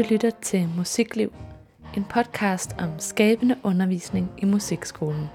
Du 0.00 0.04
lytter 0.10 0.30
til 0.30 0.68
Musikliv, 0.76 1.32
en 1.96 2.04
podcast 2.04 2.74
om 2.78 2.98
skabende 2.98 3.56
undervisning 3.62 4.30
i 4.38 4.44
musikskolen. 4.44 5.26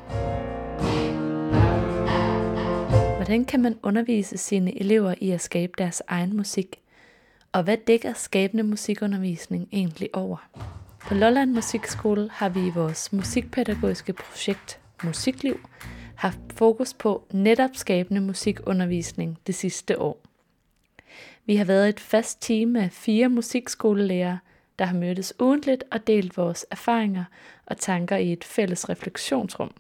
Hvordan 3.16 3.46
kan 3.46 3.62
man 3.62 3.80
undervise 3.84 4.38
sine 4.38 4.80
elever 4.80 5.14
i 5.22 5.32
at 5.32 5.42
skabe 5.42 5.74
deres 5.78 6.02
egen 6.08 6.38
musik? 6.38 6.82
Og 7.52 7.64
hvad 7.64 7.78
dækker 7.78 8.14
skabende 8.14 8.64
musikundervisning 8.64 9.68
egentlig 9.72 10.10
over? 10.16 10.50
På 11.02 11.14
Lolland 11.14 11.52
Musikskole 11.52 12.30
har 12.32 12.50
vi 12.50 12.68
i 12.68 12.72
vores 12.76 13.14
musikpædagogiske 13.14 14.14
projekt 14.14 14.80
Musikliv 15.04 15.60
haft 16.16 16.40
fokus 16.54 16.94
på 16.94 17.24
netop 17.32 17.72
skabende 17.74 18.22
musikundervisning 18.22 19.38
det 19.48 19.56
sidste 19.56 20.02
år. 20.02 20.22
Vi 21.46 21.56
har 21.56 21.66
været 21.66 21.90
et 21.90 22.00
fast 22.00 22.42
team 22.42 22.76
af 22.76 22.92
fire 22.92 23.30
musikskolelærer, 23.30 24.38
der 24.80 24.86
har 24.86 24.96
mødtes 24.96 25.34
ugentligt 25.40 25.84
og 25.92 26.08
delt 26.08 26.38
vores 26.38 26.66
erfaringer 26.72 27.24
og 27.66 27.78
tanker 27.78 28.18
i 28.18 28.34
et 28.34 28.44
fælles 28.44 28.90
refleksionsrum. 28.90 29.72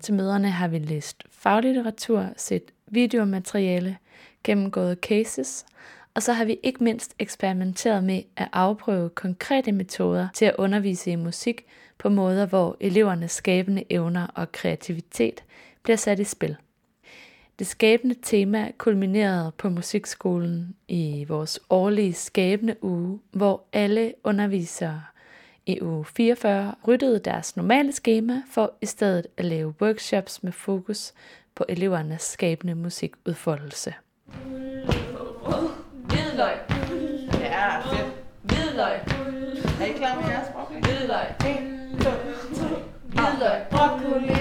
Til 0.00 0.14
møderne 0.14 0.50
har 0.50 0.68
vi 0.68 0.78
læst 0.78 1.24
faglitteratur, 1.30 2.26
set 2.36 2.62
videomateriale, 2.86 3.96
gennemgået 4.44 4.98
cases, 4.98 5.66
og 6.14 6.22
så 6.22 6.32
har 6.32 6.44
vi 6.44 6.58
ikke 6.62 6.84
mindst 6.84 7.14
eksperimenteret 7.18 8.04
med 8.04 8.22
at 8.36 8.48
afprøve 8.52 9.08
konkrete 9.08 9.72
metoder 9.72 10.28
til 10.34 10.44
at 10.44 10.54
undervise 10.58 11.10
i 11.10 11.16
musik 11.16 11.64
på 11.98 12.08
måder, 12.08 12.46
hvor 12.46 12.76
elevernes 12.80 13.32
skabende 13.32 13.84
evner 13.90 14.26
og 14.26 14.52
kreativitet 14.52 15.44
bliver 15.82 15.96
sat 15.96 16.18
i 16.18 16.24
spil. 16.24 16.56
Det 17.60 17.66
skabende 17.66 18.14
tema 18.22 18.70
kulminerede 18.78 19.52
på 19.58 19.68
musikskolen 19.68 20.74
i 20.88 21.24
vores 21.28 21.60
årlige 21.70 22.12
skabende 22.12 22.84
uge, 22.84 23.20
hvor 23.30 23.62
alle 23.72 24.14
undervisere 24.24 25.02
i 25.66 25.82
uge 25.82 26.04
44 26.04 26.74
ryddede 26.88 27.18
deres 27.18 27.56
normale 27.56 27.92
schema 27.92 28.42
for 28.52 28.72
i 28.80 28.86
stedet 28.86 29.26
at 29.36 29.44
lave 29.44 29.74
workshops 29.80 30.42
med 30.42 30.52
fokus 30.52 31.12
på 31.54 31.64
elevernes 31.68 32.22
skabende 32.22 32.74
musikudfoldelse. 32.74 33.94
Hvidløg. 36.04 36.56
Ja, 37.40 37.78
fedt. 37.80 38.12
Hvidløg. 38.42 38.94
Er 39.80 39.84
I 39.84 39.92
klar 39.92 40.20
med 40.20 40.30
jeres 40.30 40.48
broccoli? 40.52 40.80
Hvidløg. 40.80 41.26
1, 41.40 42.04
2, 42.04 42.10
3. 42.54 42.68
Hvidløg. 43.06 43.62
Broccoli, 43.70 44.10
broccoli. 44.10 44.39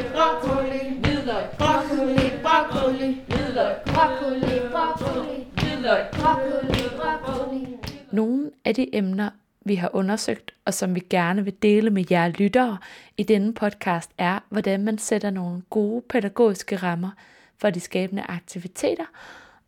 Hvidløg. 3.59 3.75
Broccoli, 3.85 4.59
broccoli. 4.71 5.47
Hvidløg. 5.53 6.05
Broccoli, 6.11 6.83
broccoli. 6.97 7.77
Nogle 8.11 8.51
af 8.65 8.75
de 8.75 8.95
emner, 8.95 9.29
vi 9.61 9.75
har 9.75 9.89
undersøgt, 9.93 10.53
og 10.65 10.73
som 10.73 10.95
vi 10.95 10.99
gerne 10.99 11.43
vil 11.43 11.53
dele 11.61 11.89
med 11.89 12.03
jer 12.11 12.27
lyttere 12.27 12.77
i 13.17 13.23
denne 13.23 13.53
podcast, 13.53 14.11
er, 14.17 14.39
hvordan 14.49 14.83
man 14.83 14.97
sætter 14.97 15.29
nogle 15.29 15.61
gode 15.69 16.01
pædagogiske 16.09 16.75
rammer 16.75 17.09
for 17.57 17.69
de 17.69 17.79
skabende 17.79 18.23
aktiviteter, 18.29 19.05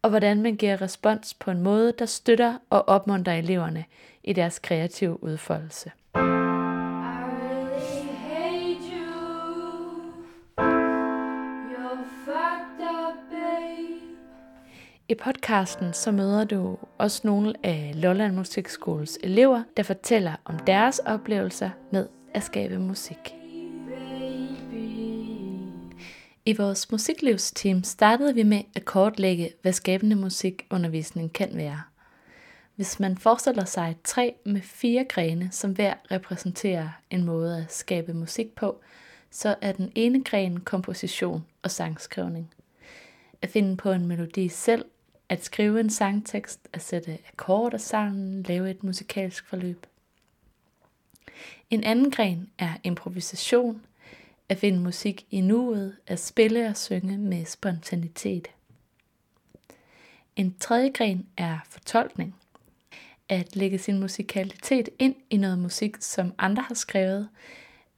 og 0.01 0.09
hvordan 0.09 0.41
man 0.41 0.55
giver 0.55 0.81
respons 0.81 1.33
på 1.33 1.51
en 1.51 1.61
måde, 1.61 1.93
der 1.99 2.05
støtter 2.05 2.57
og 2.69 2.87
opmuntrer 2.87 3.33
eleverne 3.33 3.85
i 4.23 4.33
deres 4.33 4.59
kreative 4.59 5.23
udfoldelse. 5.23 5.91
I 6.15 6.19
really 6.19 8.07
hate 8.27 8.83
you. 8.93 10.13
You're 11.71 12.05
fucked 12.25 12.81
up. 12.95 13.00
I 15.11 15.15
podcasten 15.15 15.93
så 15.93 16.11
møder 16.11 16.43
du 16.43 16.77
også 16.97 17.21
nogle 17.23 17.53
af 17.63 17.91
Lolland 17.95 18.35
Musikskoles 18.35 19.19
elever, 19.23 19.63
der 19.77 19.83
fortæller 19.83 20.35
om 20.45 20.59
deres 20.59 20.99
oplevelser 20.99 21.69
med 21.91 22.07
at 22.33 22.43
skabe 22.43 22.79
musik. 22.79 23.35
I 26.45 26.53
vores 26.57 26.91
musiklivsteam 26.91 27.83
startede 27.83 28.35
vi 28.35 28.43
med 28.43 28.61
at 28.75 28.85
kortlægge, 28.85 29.51
hvad 29.61 29.73
skabende 29.73 30.15
musikundervisning 30.15 31.33
kan 31.33 31.49
være. 31.53 31.81
Hvis 32.75 32.99
man 32.99 33.17
forestiller 33.17 33.65
sig 33.65 33.91
et 33.91 34.01
træ 34.03 34.31
med 34.45 34.61
fire 34.61 35.03
grene, 35.03 35.49
som 35.51 35.71
hver 35.71 35.93
repræsenterer 36.11 36.89
en 37.09 37.23
måde 37.23 37.57
at 37.57 37.73
skabe 37.73 38.13
musik 38.13 38.55
på, 38.55 38.81
så 39.31 39.55
er 39.61 39.71
den 39.71 39.91
ene 39.95 40.23
gren 40.23 40.59
komposition 40.59 41.45
og 41.63 41.71
sangskrivning. 41.71 42.53
At 43.41 43.49
finde 43.49 43.77
på 43.77 43.91
en 43.91 44.07
melodi 44.07 44.47
selv, 44.47 44.85
at 45.31 45.45
skrive 45.45 45.79
en 45.79 45.89
sangtekst, 45.89 46.59
at 46.73 46.81
sætte 46.81 47.17
akkorder 47.27 47.77
sammen, 47.77 48.43
lave 48.43 48.69
et 48.69 48.83
musikalsk 48.83 49.45
forløb. 49.45 49.85
En 51.69 51.83
anden 51.83 52.11
gren 52.11 52.49
er 52.57 52.73
improvisation, 52.83 53.81
at 54.49 54.57
finde 54.57 54.79
musik 54.79 55.25
i 55.31 55.41
nuet, 55.41 55.97
at 56.07 56.19
spille 56.19 56.67
og 56.67 56.77
synge 56.77 57.17
med 57.17 57.45
spontanitet. 57.45 58.47
En 60.35 60.55
tredje 60.59 60.89
gren 60.89 61.27
er 61.37 61.59
fortolkning. 61.69 62.35
At 63.29 63.55
lægge 63.55 63.77
sin 63.77 63.99
musikalitet 63.99 64.89
ind 64.99 65.15
i 65.29 65.37
noget 65.37 65.59
musik, 65.59 65.97
som 65.99 66.33
andre 66.37 66.63
har 66.63 66.75
skrevet, 66.75 67.29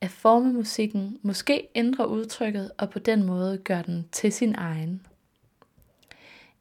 at 0.01 0.09
forme 0.09 0.53
musikken, 0.53 1.19
måske 1.21 1.67
ændre 1.75 2.09
udtrykket 2.09 2.71
og 2.77 2.89
på 2.89 2.99
den 2.99 3.23
måde 3.23 3.57
gøre 3.57 3.83
den 3.83 4.07
til 4.11 4.31
sin 4.31 4.55
egen. 4.55 5.05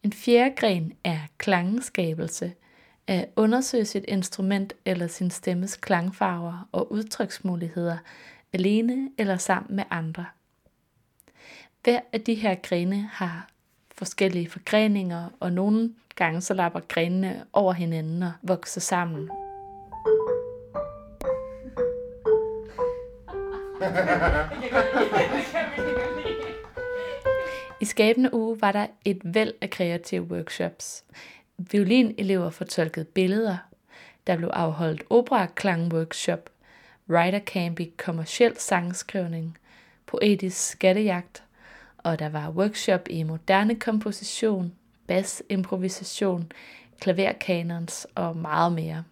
En 0.02 0.12
fjerde 0.12 0.54
gren 0.56 0.92
er 1.04 1.18
klangskabelse, 1.38 2.52
at 3.06 3.28
undersøge 3.36 3.84
sit 3.84 4.04
instrument 4.08 4.72
eller 4.84 5.06
sin 5.06 5.30
stemmes 5.30 5.76
klangfarver 5.76 6.68
og 6.72 6.92
udtryksmuligheder 6.92 7.98
alene 8.52 9.10
eller 9.18 9.36
sammen 9.36 9.76
med 9.76 9.84
andre. 9.90 10.26
Hver 11.84 12.00
af 12.12 12.20
de 12.20 12.34
her 12.34 12.54
grene 12.54 13.08
har 13.12 13.48
forskellige 13.94 14.50
forgreninger, 14.50 15.28
og 15.40 15.52
nogle 15.52 15.94
gange 16.14 16.40
så 16.40 16.54
lapper 16.54 16.80
grenene 16.88 17.44
over 17.52 17.72
hinanden 17.72 18.22
og 18.22 18.32
vokser 18.42 18.80
sammen. 18.80 19.30
I 27.82 27.84
skabende 27.84 28.34
uge 28.34 28.60
var 28.60 28.72
der 28.72 28.86
et 29.04 29.20
væld 29.24 29.52
af 29.60 29.70
kreative 29.70 30.22
workshops. 30.22 31.04
Violinelever 31.58 32.50
fortolkede 32.50 33.04
billeder. 33.04 33.56
Der 34.26 34.36
blev 34.36 34.50
afholdt 34.52 35.02
opera-klang-workshop, 35.10 36.50
writer 37.08 37.40
camp 37.40 37.80
i 37.80 37.92
kommersiel 37.96 38.56
sangskrivning, 38.58 39.58
poetisk 40.06 40.70
skattejagt, 40.70 41.44
og 41.98 42.18
der 42.18 42.28
var 42.28 42.50
workshop 42.50 43.08
i 43.10 43.22
moderne 43.22 43.74
komposition, 43.74 44.72
bas 45.06 45.42
improvisation, 45.48 46.52
klaverkanons 47.00 48.06
og 48.14 48.36
meget 48.36 48.72
mere. 48.72 49.04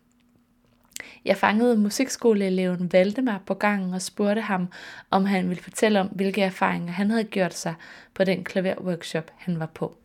Jeg 1.24 1.36
fangede 1.36 1.76
musikskoleeleven 1.76 2.92
Valdemar 2.92 3.42
på 3.46 3.54
gangen 3.54 3.94
og 3.94 4.02
spurgte 4.02 4.40
ham, 4.40 4.68
om 5.10 5.24
han 5.24 5.48
ville 5.48 5.62
fortælle 5.62 6.00
om, 6.00 6.06
hvilke 6.06 6.42
erfaringer 6.42 6.92
han 6.92 7.10
havde 7.10 7.24
gjort 7.24 7.54
sig 7.54 7.74
på 8.14 8.24
den 8.24 8.44
klaverworkshop, 8.44 9.30
han 9.36 9.60
var 9.60 9.70
på. 9.74 9.96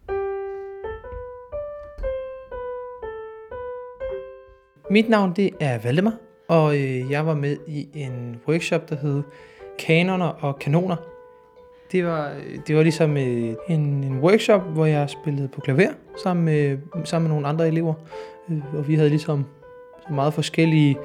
Mit 4.89 5.09
navn 5.09 5.33
det 5.35 5.49
er 5.59 5.79
Valdemar, 5.79 6.13
og 6.47 6.75
øh, 6.75 7.11
jeg 7.11 7.25
var 7.25 7.35
med 7.35 7.57
i 7.67 7.87
en 7.93 8.41
workshop, 8.47 8.89
der 8.89 8.95
hed 8.95 9.23
Kanoner 9.79 10.25
og 10.25 10.59
Kanoner. 10.59 10.95
Det 11.91 12.05
var, 12.05 12.29
øh, 12.29 12.59
det 12.67 12.75
var 12.75 12.83
ligesom 12.83 13.17
øh, 13.17 13.55
en, 13.69 13.81
en 14.03 14.19
workshop, 14.19 14.61
hvor 14.61 14.85
jeg 14.85 15.09
spillede 15.09 15.47
på 15.47 15.61
klaver 15.61 15.93
sammen 16.23 16.45
med, 16.45 16.77
sammen 17.03 17.27
med 17.27 17.35
nogle 17.35 17.47
andre 17.47 17.67
elever. 17.67 17.93
Og 18.73 18.87
vi 18.87 18.95
havde 18.95 19.09
ligesom 19.09 19.45
meget 20.09 20.33
forskellige 20.33 20.97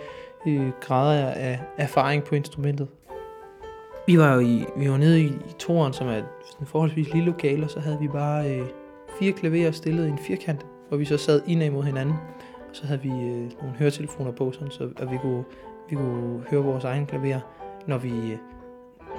øh, 0.46 0.70
grader 0.80 1.30
af 1.30 1.60
erfaring 1.76 2.24
på 2.24 2.34
instrumentet. 2.34 2.88
Vi 4.06 4.18
var 4.18 4.34
jo 4.34 4.40
i, 4.40 4.64
vi 4.76 4.90
var 4.90 4.96
nede 4.96 5.20
i, 5.20 5.26
i 5.26 5.52
toren, 5.58 5.92
som 5.92 6.08
er 6.08 6.16
en 6.60 6.66
forholdsvis 6.66 7.12
lille 7.12 7.26
lokale, 7.26 7.64
og 7.64 7.70
så 7.70 7.80
havde 7.80 7.98
vi 8.00 8.08
bare 8.08 8.54
øh, 8.54 8.66
fire 9.18 9.32
klaverer 9.32 9.70
stillet 9.70 10.06
i 10.06 10.08
en 10.08 10.18
firkant, 10.18 10.66
hvor 10.88 10.96
vi 10.96 11.04
så 11.04 11.16
sad 11.16 11.42
indad 11.46 11.70
mod 11.70 11.84
hinanden. 11.84 12.14
Og 12.68 12.76
så 12.76 12.86
havde 12.86 13.00
vi 13.02 13.08
øh, 13.08 13.50
nogle 13.60 13.76
høretelefoner 13.78 14.32
på, 14.32 14.52
sådan, 14.52 14.70
så 14.70 14.88
at 14.96 15.10
vi 15.10 15.16
kunne, 15.16 15.44
vi 15.90 15.96
kunne 15.96 16.40
høre 16.50 16.62
vores 16.62 16.84
egen 16.84 17.06
klaver, 17.06 17.40
når 17.86 17.98
vi, 17.98 18.10
øh, 18.10 18.38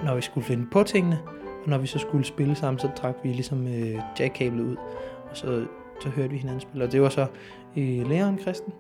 når 0.05 0.15
vi 0.15 0.21
skulle 0.21 0.45
finde 0.45 0.67
på 0.71 0.83
tingene. 0.83 1.19
Og 1.63 1.69
når 1.69 1.77
vi 1.77 1.87
så 1.87 1.99
skulle 1.99 2.25
spille 2.25 2.55
sammen, 2.55 2.79
så 2.79 2.89
trak 2.95 3.15
vi 3.23 3.29
ligesom 3.29 3.67
øh, 3.67 3.99
jackkablet 4.19 4.63
ud, 4.63 4.75
og 5.29 5.37
så, 5.37 5.65
så 6.01 6.09
hørte 6.09 6.29
vi 6.29 6.37
hinanden 6.37 6.61
spille. 6.61 6.85
Og 6.85 6.91
det 6.91 7.01
var 7.01 7.09
så 7.09 7.25
øh, 7.77 8.09
læreren 8.09 8.37
Kristen, 8.37 8.73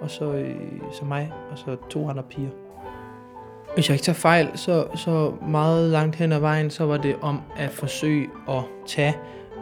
og 0.00 0.10
så, 0.10 0.32
øh, 0.32 0.56
så 0.92 1.04
mig, 1.04 1.32
og 1.50 1.58
så 1.58 1.76
to 1.90 2.08
andre 2.08 2.22
piger. 2.22 2.50
Hvis 3.74 3.88
jeg 3.88 3.94
ikke 3.94 4.04
tager 4.04 4.14
fejl, 4.14 4.48
så, 4.54 4.86
så 4.94 5.32
meget 5.48 5.90
langt 5.90 6.16
hen 6.16 6.32
ad 6.32 6.38
vejen, 6.38 6.70
så 6.70 6.84
var 6.84 6.96
det 6.96 7.16
om 7.20 7.40
at 7.56 7.70
forsøge 7.70 8.28
at 8.48 8.62
tage 8.86 9.14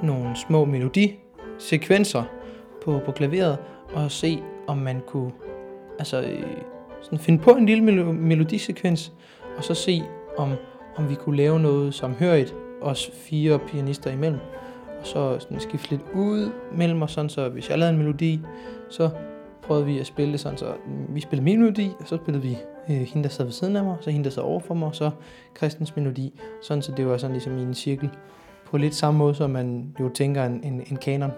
nogle 0.02 0.36
små 0.36 0.64
melodisekvenser 0.64 2.22
på, 2.84 3.00
på 3.04 3.12
klaveret, 3.12 3.58
og 3.94 4.10
se, 4.10 4.42
om 4.66 4.78
man 4.78 5.02
kunne 5.06 5.32
altså, 5.98 6.22
øh, 6.22 6.42
sådan 7.02 7.18
finde 7.18 7.42
på 7.42 7.50
en 7.50 7.66
lille 7.66 7.84
mel- 7.84 8.04
melodisekvens, 8.04 9.12
og 9.56 9.64
så 9.64 9.74
se, 9.74 10.02
om, 10.36 10.52
om 10.96 11.08
vi 11.10 11.14
kunne 11.14 11.36
lave 11.36 11.60
noget 11.60 11.94
samhørigt, 11.94 12.54
os 12.82 13.10
fire 13.14 13.58
pianister 13.58 14.10
imellem. 14.10 14.40
Og 15.00 15.06
så 15.06 15.38
sådan 15.38 15.60
skifte 15.60 15.90
lidt 15.90 16.02
ud 16.14 16.50
mellem 16.72 17.02
os, 17.02 17.12
sådan, 17.12 17.28
så 17.28 17.48
hvis 17.48 17.70
jeg 17.70 17.78
lavede 17.78 17.92
en 17.92 17.98
melodi, 17.98 18.40
så 18.90 19.10
prøvede 19.66 19.86
vi 19.86 19.98
at 19.98 20.06
spille 20.06 20.32
det 20.32 20.40
sådan, 20.40 20.58
så 20.58 20.74
vi 21.08 21.20
spillede 21.20 21.44
min 21.44 21.58
melodi, 21.58 21.90
og 22.00 22.08
så 22.08 22.16
spillede 22.16 22.42
vi 22.42 22.56
øh, 22.90 22.96
hende, 22.96 23.22
der 23.22 23.28
sad 23.28 23.44
ved 23.44 23.52
siden 23.52 23.76
af 23.76 23.84
mig, 23.84 23.96
så 24.00 24.10
hende, 24.10 24.24
der 24.24 24.30
sad 24.30 24.42
over 24.42 24.60
for 24.60 24.74
mig, 24.74 24.88
og 24.88 24.94
så 24.94 25.10
Kristens 25.54 25.96
melodi, 25.96 26.40
sådan 26.62 26.82
så 26.82 26.92
det 26.92 27.06
var 27.06 27.16
sådan 27.16 27.32
ligesom 27.32 27.58
i 27.58 27.62
en 27.62 27.74
cirkel, 27.74 28.10
på 28.66 28.76
lidt 28.76 28.94
samme 28.94 29.18
måde, 29.18 29.34
som 29.34 29.50
man 29.50 29.94
jo 30.00 30.08
tænker 30.08 30.44
en, 30.44 30.60
en, 30.64 30.82
en 30.90 30.96
kanon. 30.96 31.30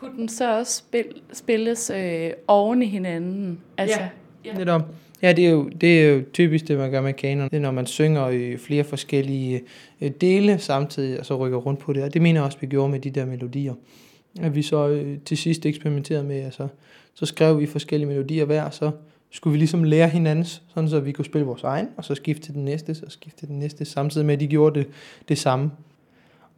Kunne 0.00 0.16
den 0.16 0.28
så 0.28 0.58
også 0.58 0.78
spil, 0.78 1.04
spilles 1.32 1.90
øh, 1.94 2.30
oven 2.48 2.82
i 2.82 2.86
hinanden? 2.86 3.60
Altså, 3.78 4.00
Ja. 4.00 4.08
Ja. 4.44 4.54
Netop. 4.58 4.82
Ja, 5.22 5.32
det 5.32 5.46
er, 5.46 5.50
jo, 5.50 5.68
det 5.68 6.02
er 6.02 6.12
jo 6.12 6.22
typisk 6.32 6.68
det, 6.68 6.78
man 6.78 6.90
gør 6.90 7.00
med 7.00 7.12
kanon. 7.12 7.48
Det 7.50 7.56
er, 7.56 7.60
når 7.60 7.70
man 7.70 7.86
synger 7.86 8.28
i 8.28 8.56
flere 8.56 8.84
forskellige 8.84 9.62
øh, 10.00 10.10
dele 10.20 10.58
samtidig, 10.58 11.20
og 11.20 11.26
så 11.26 11.36
rykker 11.36 11.58
rundt 11.58 11.80
på 11.80 11.92
det. 11.92 12.02
Og 12.02 12.14
det 12.14 12.22
mener 12.22 12.40
jeg 12.40 12.44
også, 12.46 12.58
vi 12.60 12.66
gjorde 12.66 12.88
med 12.88 13.00
de 13.00 13.10
der 13.10 13.24
melodier. 13.24 13.74
At 14.40 14.54
vi 14.54 14.62
så 14.62 14.88
øh, 14.88 15.18
til 15.24 15.36
sidst 15.36 15.66
eksperimenterede 15.66 16.24
med, 16.24 16.42
altså, 16.42 16.68
så 17.14 17.26
skrev 17.26 17.60
vi 17.60 17.66
forskellige 17.66 18.08
melodier 18.08 18.44
hver, 18.44 18.70
så 18.70 18.90
skulle 19.30 19.52
vi 19.52 19.58
ligesom 19.58 19.84
lære 19.84 20.08
hinandens, 20.08 20.62
sådan 20.74 20.90
så 20.90 21.00
vi 21.00 21.12
kunne 21.12 21.24
spille 21.24 21.46
vores 21.46 21.62
egen, 21.62 21.88
og 21.96 22.04
så 22.04 22.14
skifte 22.14 22.42
til 22.42 22.54
den 22.54 22.64
næste, 22.64 22.94
så 22.94 23.04
skifte 23.08 23.38
til 23.38 23.48
den 23.48 23.58
næste, 23.58 23.84
samtidig 23.84 24.26
med, 24.26 24.34
at 24.34 24.40
de 24.40 24.46
gjorde 24.46 24.80
det, 24.80 24.88
det 25.28 25.38
samme. 25.38 25.70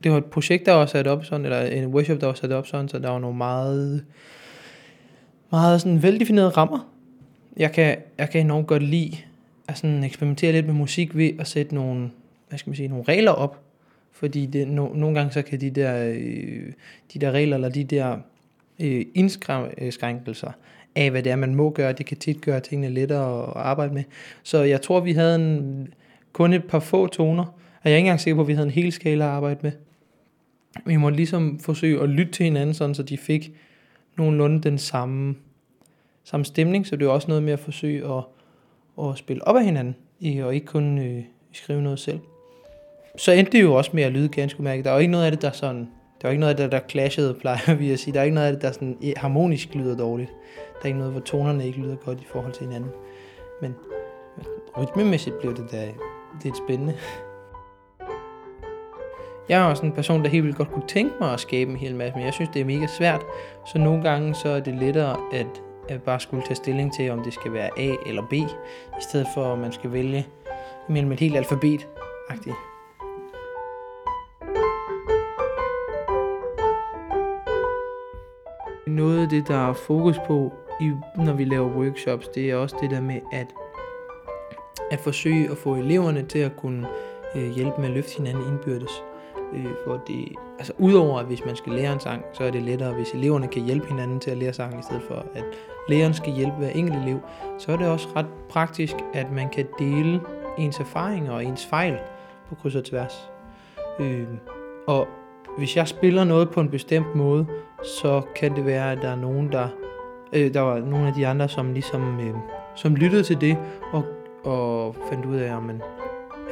Det 0.05 0.13
var 0.13 0.19
et 0.19 0.25
projekt, 0.25 0.67
der 0.67 0.73
var 0.73 0.87
sat 0.87 1.07
op 1.07 1.25
sådan, 1.25 1.45
eller 1.45 1.63
en 1.63 1.87
workshop, 1.87 2.21
der 2.21 2.27
var 2.27 2.35
sat 2.35 2.53
op 2.53 2.67
sådan, 2.67 2.89
så 2.89 2.99
der 2.99 3.09
var 3.09 3.19
nogle 3.19 3.37
meget, 3.37 4.05
meget 5.51 5.81
sådan 5.81 6.03
veldefinerede 6.03 6.51
rammer, 6.51 6.89
jeg 7.59 7.73
kan, 7.73 7.97
jeg 8.19 8.31
kan 8.31 8.41
enormt 8.41 8.67
godt 8.67 8.83
lide 8.83 9.17
at 9.69 9.79
sådan 9.79 10.05
eksperimentere 10.05 10.53
lidt 10.53 10.67
med 10.67 10.75
musik 10.75 11.17
ved 11.17 11.31
at 11.39 11.47
sætte 11.47 11.75
nogle, 11.75 12.11
hvad 12.49 12.59
skal 12.59 12.71
man 12.71 12.77
sige, 12.77 12.89
nogle 12.89 13.05
regler 13.09 13.31
op. 13.31 13.61
Fordi 14.19 14.47
det, 14.47 14.69
no, 14.69 14.88
nogle 14.94 15.19
gange 15.19 15.32
så 15.32 15.43
kan 15.43 15.61
de 15.61 15.70
der, 15.70 16.09
øh, 16.09 16.73
de 17.12 17.19
der 17.19 17.31
regler, 17.31 17.56
eller 17.56 17.69
de 17.69 17.85
der 17.85 18.19
øh, 18.81 19.06
indskrænkelser 19.15 20.49
øh, 20.49 20.55
af, 20.97 21.11
hvad 21.11 21.23
det 21.23 21.32
er, 21.32 21.37
man 21.37 21.55
må 21.55 21.70
gøre, 21.70 21.93
det 21.93 22.06
kan 22.06 22.17
tit 22.17 22.41
gøre 22.41 22.61
tingene 22.61 22.94
lettere 22.94 23.43
at 23.43 23.53
arbejde 23.56 23.94
med. 23.94 24.05
Så 24.43 24.62
jeg 24.62 24.82
tror, 24.82 25.00
vi 25.00 25.12
havde 25.12 25.35
en, 25.35 25.88
kun 26.32 26.53
et 26.53 26.65
par 26.65 26.81
få 26.81 27.06
toner, 27.06 27.44
og 27.44 27.85
jeg 27.85 27.93
er 27.93 27.97
ikke 27.97 28.06
engang 28.06 28.20
sikker 28.20 28.37
på, 28.37 28.41
at 28.41 28.49
vi 28.49 28.53
havde 28.53 28.67
en 28.67 28.73
hel 28.73 28.93
skala 28.93 29.25
at 29.25 29.31
arbejde 29.31 29.61
med. 29.62 29.73
Vi 30.87 30.97
måtte 30.97 31.17
ligesom 31.17 31.59
forsøge 31.59 32.03
at 32.03 32.09
lytte 32.09 32.32
til 32.32 32.44
hinanden, 32.44 32.75
sådan, 32.75 32.94
så 32.94 33.03
de 33.03 33.19
fik 33.19 33.53
nogenlunde 34.17 34.62
den 34.62 34.79
samme 34.79 35.35
samme 36.25 36.44
stemning, 36.44 36.87
så 36.87 36.97
det 36.97 37.06
er 37.06 37.11
også 37.11 37.29
noget 37.29 37.43
med 37.43 37.53
at 37.53 37.61
forsøge 37.61 38.15
at, 38.15 38.25
at 39.05 39.19
spille 39.19 39.49
op 39.49 39.56
af 39.56 39.65
hinanden, 39.65 39.97
og 40.43 40.55
ikke 40.55 40.67
kun 40.67 40.99
øh, 40.99 41.23
skrive 41.53 41.82
noget 41.82 41.99
selv. 41.99 42.20
Så 43.19 43.32
endte 43.32 43.53
det 43.53 43.62
jo 43.62 43.75
også 43.75 43.91
med 43.94 44.03
at 44.03 44.12
lyde 44.12 44.29
ganske 44.29 44.62
mærke. 44.62 44.82
Der 44.82 44.91
er 44.91 44.99
ikke 44.99 45.11
noget 45.11 45.25
af 45.25 45.31
det, 45.31 45.43
der 45.43 45.50
sådan, 45.50 45.88
der 46.23 46.29
er 46.29 46.31
ikke 46.31 46.41
noget 46.41 46.50
af 46.50 46.56
det, 46.56 46.73
der 46.73 46.81
clashede, 46.88 47.35
plejer 47.35 47.75
vi 47.75 47.93
at 47.93 47.99
sige. 47.99 48.15
Der 48.15 48.20
er 48.20 48.25
ikke 48.25 48.35
noget 48.35 48.47
af 48.47 48.53
det, 48.53 48.62
der 48.62 48.73
sådan 48.73 48.99
harmonisk 49.17 49.75
lyder 49.75 49.97
dårligt. 49.97 50.31
Der 50.75 50.82
er 50.82 50.87
ikke 50.87 50.99
noget, 50.99 51.12
hvor 51.12 51.20
tonerne 51.20 51.67
ikke 51.67 51.79
lyder 51.79 51.97
godt 51.97 52.20
i 52.20 52.26
forhold 52.32 52.53
til 52.53 52.67
hinanden. 52.67 52.91
Men, 53.62 53.75
men 54.37 54.47
rytmemæssigt 54.79 55.41
blev 55.41 55.56
det 55.56 55.73
da 55.73 55.88
det 56.43 56.50
er 56.50 56.55
spændende. 56.67 56.94
Jeg 59.49 59.61
er 59.61 59.65
også 59.65 59.87
en 59.87 59.93
person, 59.93 60.23
der 60.23 60.29
helt 60.29 60.44
vildt 60.44 60.56
godt 60.56 60.73
kunne 60.73 60.88
tænke 60.88 61.15
mig 61.20 61.32
at 61.32 61.41
skabe 61.41 61.70
en 61.70 61.76
hel 61.76 61.94
masse, 61.94 62.17
men 62.17 62.25
jeg 62.25 62.35
synes, 62.35 62.50
det 62.55 62.61
er 62.61 62.65
mega 62.65 62.87
svært. 62.99 63.23
Så 63.67 63.79
nogle 63.79 64.03
gange 64.03 64.35
så 64.35 64.49
er 64.49 64.61
det 64.61 64.75
lettere 64.75 65.17
at 65.32 65.62
at 65.88 66.03
bare 66.03 66.20
skulle 66.20 66.43
tage 66.47 66.56
stilling 66.56 66.94
til, 66.94 67.11
om 67.11 67.23
det 67.25 67.35
skal 67.35 67.53
være 67.53 67.70
A 67.79 67.94
eller 68.06 68.23
B, 68.31 68.32
i 68.32 68.47
stedet 69.00 69.26
for 69.35 69.53
at 69.53 69.59
man 69.59 69.73
skal 69.73 69.93
vælge 69.93 70.26
mellem 70.88 71.12
et 71.12 71.20
helt 71.20 71.37
alfabet. 71.37 71.87
Noget 78.88 79.23
af 79.23 79.29
det, 79.29 79.49
der 79.49 79.69
er 79.69 79.73
fokus 79.73 80.17
på, 80.26 80.52
i, 80.81 80.93
når 81.17 81.32
vi 81.32 81.44
laver 81.44 81.76
workshops, 81.76 82.29
det 82.29 82.50
er 82.50 82.56
også 82.56 82.76
det 82.81 82.90
der 82.90 83.00
med 83.00 83.20
at, 83.32 83.46
at 84.90 85.00
forsøge 85.00 85.50
at 85.50 85.56
få 85.56 85.75
eleverne 85.75 86.23
til 86.23 86.38
at 86.38 86.56
kunne 86.56 86.87
øh, 87.35 87.50
hjælpe 87.50 87.81
med 87.81 87.88
at 87.88 87.94
løfte 87.94 88.17
hinanden 88.17 88.43
indbyrdes. 88.49 89.02
Øh, 89.55 89.67
for 89.87 90.02
det, 90.06 90.29
altså 90.58 90.73
udover 90.79 91.19
at 91.19 91.26
hvis 91.26 91.44
man 91.44 91.56
skal 91.56 91.73
lære 91.73 91.93
en 91.93 92.00
sang, 92.00 92.25
så 92.32 92.44
er 92.44 92.50
det 92.50 92.62
lettere, 92.62 92.94
hvis 92.94 93.12
eleverne 93.12 93.49
kan 93.49 93.62
hjælpe 93.62 93.87
hinanden 93.87 94.20
til 94.20 94.31
at 94.31 94.37
lære 94.37 94.52
sang, 94.52 94.81
i 94.81 94.82
stedet 94.82 95.02
for 95.02 95.26
at 95.34 95.44
læreren 95.88 96.14
skal 96.14 96.32
hjælpe 96.32 96.56
hver 96.56 96.70
enkelt 96.70 97.02
elev, 97.02 97.20
så 97.58 97.73
er 97.73 97.76
det 97.76 97.88
også 97.88 98.08
ret 98.17 98.26
praktisk, 98.49 98.94
at 99.14 99.32
man 99.32 99.49
kan 99.49 99.67
dele 99.79 100.20
ens 100.58 100.81
erfaringer 100.81 101.32
og 101.32 101.44
ens 101.44 101.67
fejl 101.67 101.99
på 102.49 102.55
kryds 102.55 102.75
og 102.75 102.84
tværs. 102.84 103.31
Øh, 104.00 104.26
og 104.87 105.08
hvis 105.58 105.76
jeg 105.76 105.88
spiller 105.88 106.25
noget 106.25 106.50
på 106.50 106.60
en 106.60 106.69
bestemt 106.69 107.14
måde, 107.14 107.46
så 108.00 108.22
kan 108.37 108.56
det 108.56 108.66
være, 108.66 108.93
at 108.93 108.99
der 109.02 109.08
er 109.08 109.16
nogen, 109.16 109.52
der, 109.52 109.69
øh, 110.32 110.55
der 110.55 110.60
var 110.60 110.78
nogle 110.78 111.06
af 111.06 111.14
de 111.14 111.26
andre, 111.26 111.49
som 111.49 111.72
ligesom, 111.72 112.20
øh, 112.20 112.34
som 112.76 112.94
lyttede 112.94 113.22
til 113.22 113.40
det, 113.40 113.58
og, 113.93 114.05
og 114.44 114.96
fandt 115.10 115.26
ud 115.26 115.37
af, 115.37 115.56
at 115.56 115.62
man, 115.62 115.82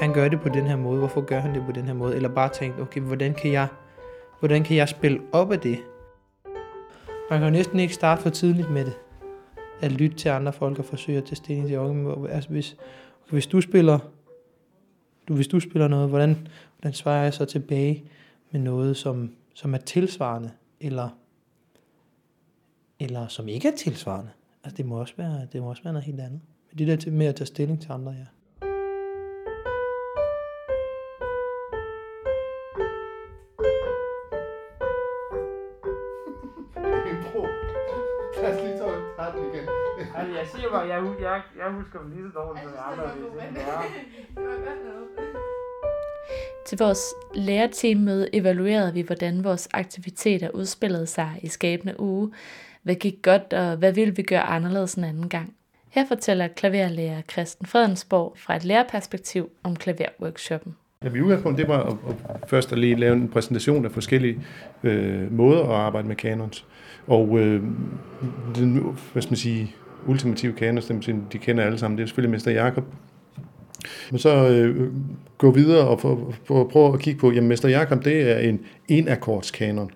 han 0.00 0.12
gør 0.12 0.28
det 0.28 0.40
på 0.40 0.48
den 0.48 0.66
her 0.66 0.76
måde, 0.76 0.98
hvorfor 0.98 1.20
gør 1.20 1.40
han 1.40 1.54
det 1.54 1.62
på 1.66 1.72
den 1.72 1.84
her 1.84 1.94
måde? 1.94 2.16
Eller 2.16 2.28
bare 2.28 2.48
tænkt, 2.48 2.80
okay, 2.80 3.00
hvordan 3.00 3.34
kan 3.34 3.52
jeg, 3.52 3.68
hvordan 4.40 4.64
kan 4.64 4.76
jeg 4.76 4.88
spille 4.88 5.20
op 5.32 5.52
af 5.52 5.60
det? 5.60 5.78
Man 7.30 7.38
kan 7.38 7.48
jo 7.48 7.50
næsten 7.50 7.80
ikke 7.80 7.94
starte 7.94 8.22
for 8.22 8.30
tidligt 8.30 8.70
med 8.70 8.84
det. 8.84 8.98
At 9.80 9.92
lytte 9.92 10.16
til 10.16 10.28
andre 10.28 10.52
folk 10.52 10.78
og 10.78 10.84
forsøge 10.84 11.18
at 11.18 11.24
tage 11.24 11.36
stilling 11.36 11.66
til, 11.66 11.78
okay, 11.78 12.30
altså 12.30 12.50
hvis, 12.50 12.76
okay, 13.22 13.32
hvis 13.32 13.46
du 13.46 13.60
spiller, 13.60 13.98
du, 15.28 15.34
hvis 15.34 15.48
du 15.48 15.60
spiller 15.60 15.88
noget, 15.88 16.08
hvordan, 16.08 16.48
hvordan 16.76 16.94
svarer 16.94 17.22
jeg 17.22 17.34
så 17.34 17.44
tilbage 17.44 18.04
med 18.50 18.60
noget, 18.60 18.96
som, 18.96 19.36
som 19.54 19.74
er 19.74 19.78
tilsvarende, 19.78 20.50
eller, 20.80 21.08
eller 23.00 23.28
som 23.28 23.48
ikke 23.48 23.68
er 23.68 23.76
tilsvarende? 23.76 24.30
Altså 24.64 24.76
det 24.76 24.86
må 24.86 25.00
også 25.00 25.14
være, 25.16 25.46
det 25.52 25.62
må 25.62 25.68
også 25.68 25.82
være 25.82 25.92
noget 25.92 26.04
helt 26.04 26.20
andet. 26.20 26.40
Men 26.70 26.78
det 26.78 26.86
der 26.86 26.96
til, 26.96 27.12
med 27.12 27.26
at 27.26 27.34
tage 27.34 27.46
stilling 27.46 27.80
til 27.80 27.92
andre, 27.92 28.12
ja. 28.12 28.26
Altså, 40.16 40.36
jeg 40.38 40.46
siger 40.46 40.70
bare, 40.70 40.86
jeg, 40.86 40.98
jeg, 41.20 41.42
jeg 41.58 41.72
husker 41.72 41.98
dem 41.98 42.10
lige 42.10 42.22
så 42.32 42.38
dårligt, 42.38 42.64
som 42.64 42.74
jeg 42.74 42.84
andre 42.92 43.04
vil 43.14 43.26
Til 46.66 46.78
vores 46.78 47.00
lærerteammøde 47.34 48.28
evaluerede 48.32 48.94
vi, 48.94 49.00
hvordan 49.00 49.44
vores 49.44 49.68
aktiviteter 49.72 50.48
udspillede 50.48 51.06
sig 51.06 51.30
i 51.42 51.48
skabende 51.48 52.00
uge. 52.00 52.30
Hvad 52.82 52.94
gik 52.94 53.14
godt, 53.22 53.52
og 53.52 53.76
hvad 53.76 53.92
ville 53.92 54.16
vi 54.16 54.22
gøre 54.22 54.42
anderledes 54.42 54.94
en 54.94 55.04
anden 55.04 55.28
gang? 55.28 55.54
Her 55.88 56.06
fortæller 56.08 56.48
klaverlærer 56.48 57.22
Christen 57.32 57.66
Fredensborg 57.66 58.34
fra 58.36 58.56
et 58.56 58.64
lærerperspektiv 58.64 59.50
om 59.62 59.76
klaverworkshoppen. 59.76 60.76
Ja, 61.04 61.08
vi 61.08 61.20
udgangspunkt, 61.22 61.58
det 61.58 61.68
var 61.68 61.82
at, 61.82 61.96
at 62.28 62.48
først 62.48 62.72
at 62.72 62.78
lige 62.78 62.96
lave 62.96 63.16
en 63.16 63.28
præsentation 63.28 63.84
af 63.84 63.92
forskellige 63.92 64.40
øh, 64.82 65.32
måder 65.32 65.62
at 65.62 65.74
arbejde 65.74 66.08
med 66.08 66.16
kanons. 66.16 66.66
Og 67.06 67.38
øh, 67.38 67.62
den, 68.54 68.96
hvad 69.12 69.22
skal 69.22 69.32
man 69.32 69.36
sige, 69.36 69.74
ultimative 70.06 70.52
kanons, 70.52 70.86
dem, 70.86 71.00
de 71.32 71.38
kender 71.38 71.64
alle 71.64 71.78
sammen, 71.78 71.98
det 71.98 72.02
er 72.02 72.06
selvfølgelig 72.06 72.30
Mester 72.30 72.50
Jakob. 72.50 72.84
Men 74.10 74.18
så 74.18 74.48
øh, 74.48 74.90
gå 75.38 75.50
videre 75.50 75.88
og 75.88 76.00
for, 76.00 76.34
for, 76.44 76.64
prøve 76.64 76.94
at 76.94 77.00
kigge 77.00 77.20
på, 77.20 77.32
jamen 77.32 77.48
Mester 77.48 77.68
Jakob, 77.68 78.04
det 78.04 78.30
er 78.30 78.38
en 78.38 78.60
enakkordskanon. 78.88 79.90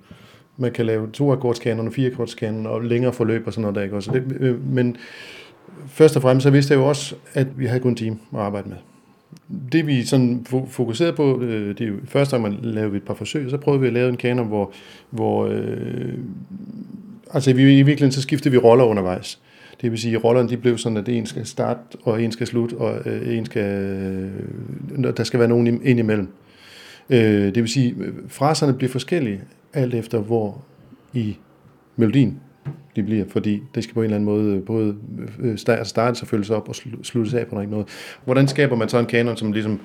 Man 0.57 0.73
kan 0.73 0.87
lave 0.87 1.11
to 1.13 1.33
akkordskanon 1.33 1.87
og 1.87 1.93
fire 1.93 2.11
akkordskanon 2.11 2.67
og 2.67 2.85
længere 2.85 3.13
forløb 3.13 3.47
og 3.47 3.53
sådan 3.53 3.63
noget 3.63 3.75
der, 3.75 3.83
ikke 3.83 3.97
også? 3.97 4.11
Det, 4.13 4.37
øh, 4.41 4.69
men 4.75 4.97
først 5.89 6.17
og 6.17 6.23
fremmest 6.23 6.43
så 6.43 6.51
vidste 6.51 6.73
jeg 6.75 6.81
jo 6.81 6.89
også, 6.89 7.15
at 7.35 7.47
vi 7.59 7.67
havde 7.67 7.81
kun 7.81 7.91
en 7.91 7.97
team 7.97 8.19
at 8.33 8.41
arbejde 8.41 8.69
med 8.69 8.77
det 9.73 9.87
vi 9.87 10.05
sådan 10.05 10.47
fokuserede 10.69 11.13
på, 11.13 11.41
øh, 11.41 11.69
det 11.69 11.81
er 11.81 11.89
jo 11.89 11.95
første 12.05 12.37
gang, 12.37 12.43
man 12.43 12.59
lavede 12.63 12.97
et 12.97 13.03
par 13.03 13.15
forsøg, 13.15 13.51
så 13.51 13.57
prøvede 13.57 13.81
vi 13.81 13.87
at 13.87 13.93
lave 13.93 14.09
en 14.09 14.17
kanon, 14.17 14.47
hvor, 14.47 14.73
hvor 15.11 15.47
øh, 15.47 16.15
altså 17.35 17.53
vi, 17.53 17.63
i 17.63 17.83
virkeligheden 17.83 18.13
så 18.13 18.23
skiftede 18.23 18.53
vi 18.53 18.59
roller 18.59 18.85
undervejs. 18.85 19.41
Det 19.81 19.91
vil 19.91 19.99
sige, 19.99 20.17
at 20.17 20.25
rollerne 20.25 20.49
de 20.49 20.57
blev 20.57 20.79
sådan, 20.79 20.99
at 20.99 21.09
en 21.09 21.27
skal 21.27 21.47
starte, 21.47 21.99
og 22.03 22.23
en 22.23 22.33
skal 22.33 22.47
slutte, 22.47 22.75
og 22.75 23.03
øh, 23.07 23.37
en 23.37 23.47
skal, 23.47 23.85
øh, 24.97 25.17
der 25.17 25.25
skal 25.25 25.41
være 25.41 25.49
nogen 25.49 25.67
ind 25.67 25.99
imellem. 25.99 26.29
Øh, 27.11 27.55
det 27.55 27.57
vil 27.57 27.69
sige, 27.69 27.97
fraserne 28.29 28.75
bliver 28.75 28.91
forskellige, 28.91 29.41
alt 29.73 29.95
efter 29.95 30.19
hvor 30.19 30.65
i 31.15 31.37
melodien 31.97 32.41
de 32.97 33.03
bliver, 33.03 33.25
fordi 33.29 33.63
det 33.75 33.85
skal 33.85 33.95
på 33.95 34.01
en 34.01 34.05
eller 34.05 34.17
anden 34.17 34.25
måde 34.25 34.57
øh, 34.57 34.65
både 34.65 34.97
øh, 35.39 35.59
starte 35.59 35.79
altså 35.79 36.23
og 36.23 36.29
følges 36.29 36.51
op 36.51 36.69
og 36.69 36.75
sluttes 37.03 37.35
af 37.35 37.47
på 37.47 37.55
noget. 37.55 37.71
noget. 37.71 37.87
Hvordan 38.25 38.49
skaber 38.49 38.77
man 38.77 38.89
så 38.89 38.99
en 38.99 39.07
kanon, 39.07 39.37
som 39.37 39.53
ligesom 39.53 39.81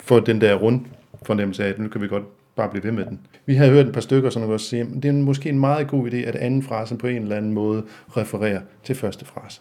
får 0.00 0.20
den 0.20 0.40
der 0.40 0.54
rund 0.54 0.80
fornemmelse 1.22 1.64
af, 1.64 1.68
at 1.68 1.78
nu 1.78 1.88
kan 1.88 2.02
vi 2.02 2.08
godt 2.08 2.24
bare 2.56 2.68
blive 2.68 2.84
ved 2.84 2.92
med 2.92 3.04
den. 3.04 3.20
Vi 3.46 3.54
har 3.54 3.66
hørt 3.66 3.86
et 3.86 3.92
par 3.92 4.00
stykker, 4.00 4.30
som 4.30 4.42
også 4.42 4.66
siger, 4.66 4.84
at 4.84 5.02
det 5.02 5.04
er 5.04 5.12
måske 5.12 5.48
en 5.48 5.58
meget 5.58 5.88
god 5.88 6.10
idé, 6.10 6.16
at 6.16 6.36
anden 6.36 6.62
frase 6.62 6.96
på 6.96 7.06
en 7.06 7.22
eller 7.22 7.36
anden 7.36 7.52
måde 7.52 7.82
refererer 8.16 8.60
til 8.84 8.94
første 8.94 9.24
frase. 9.24 9.60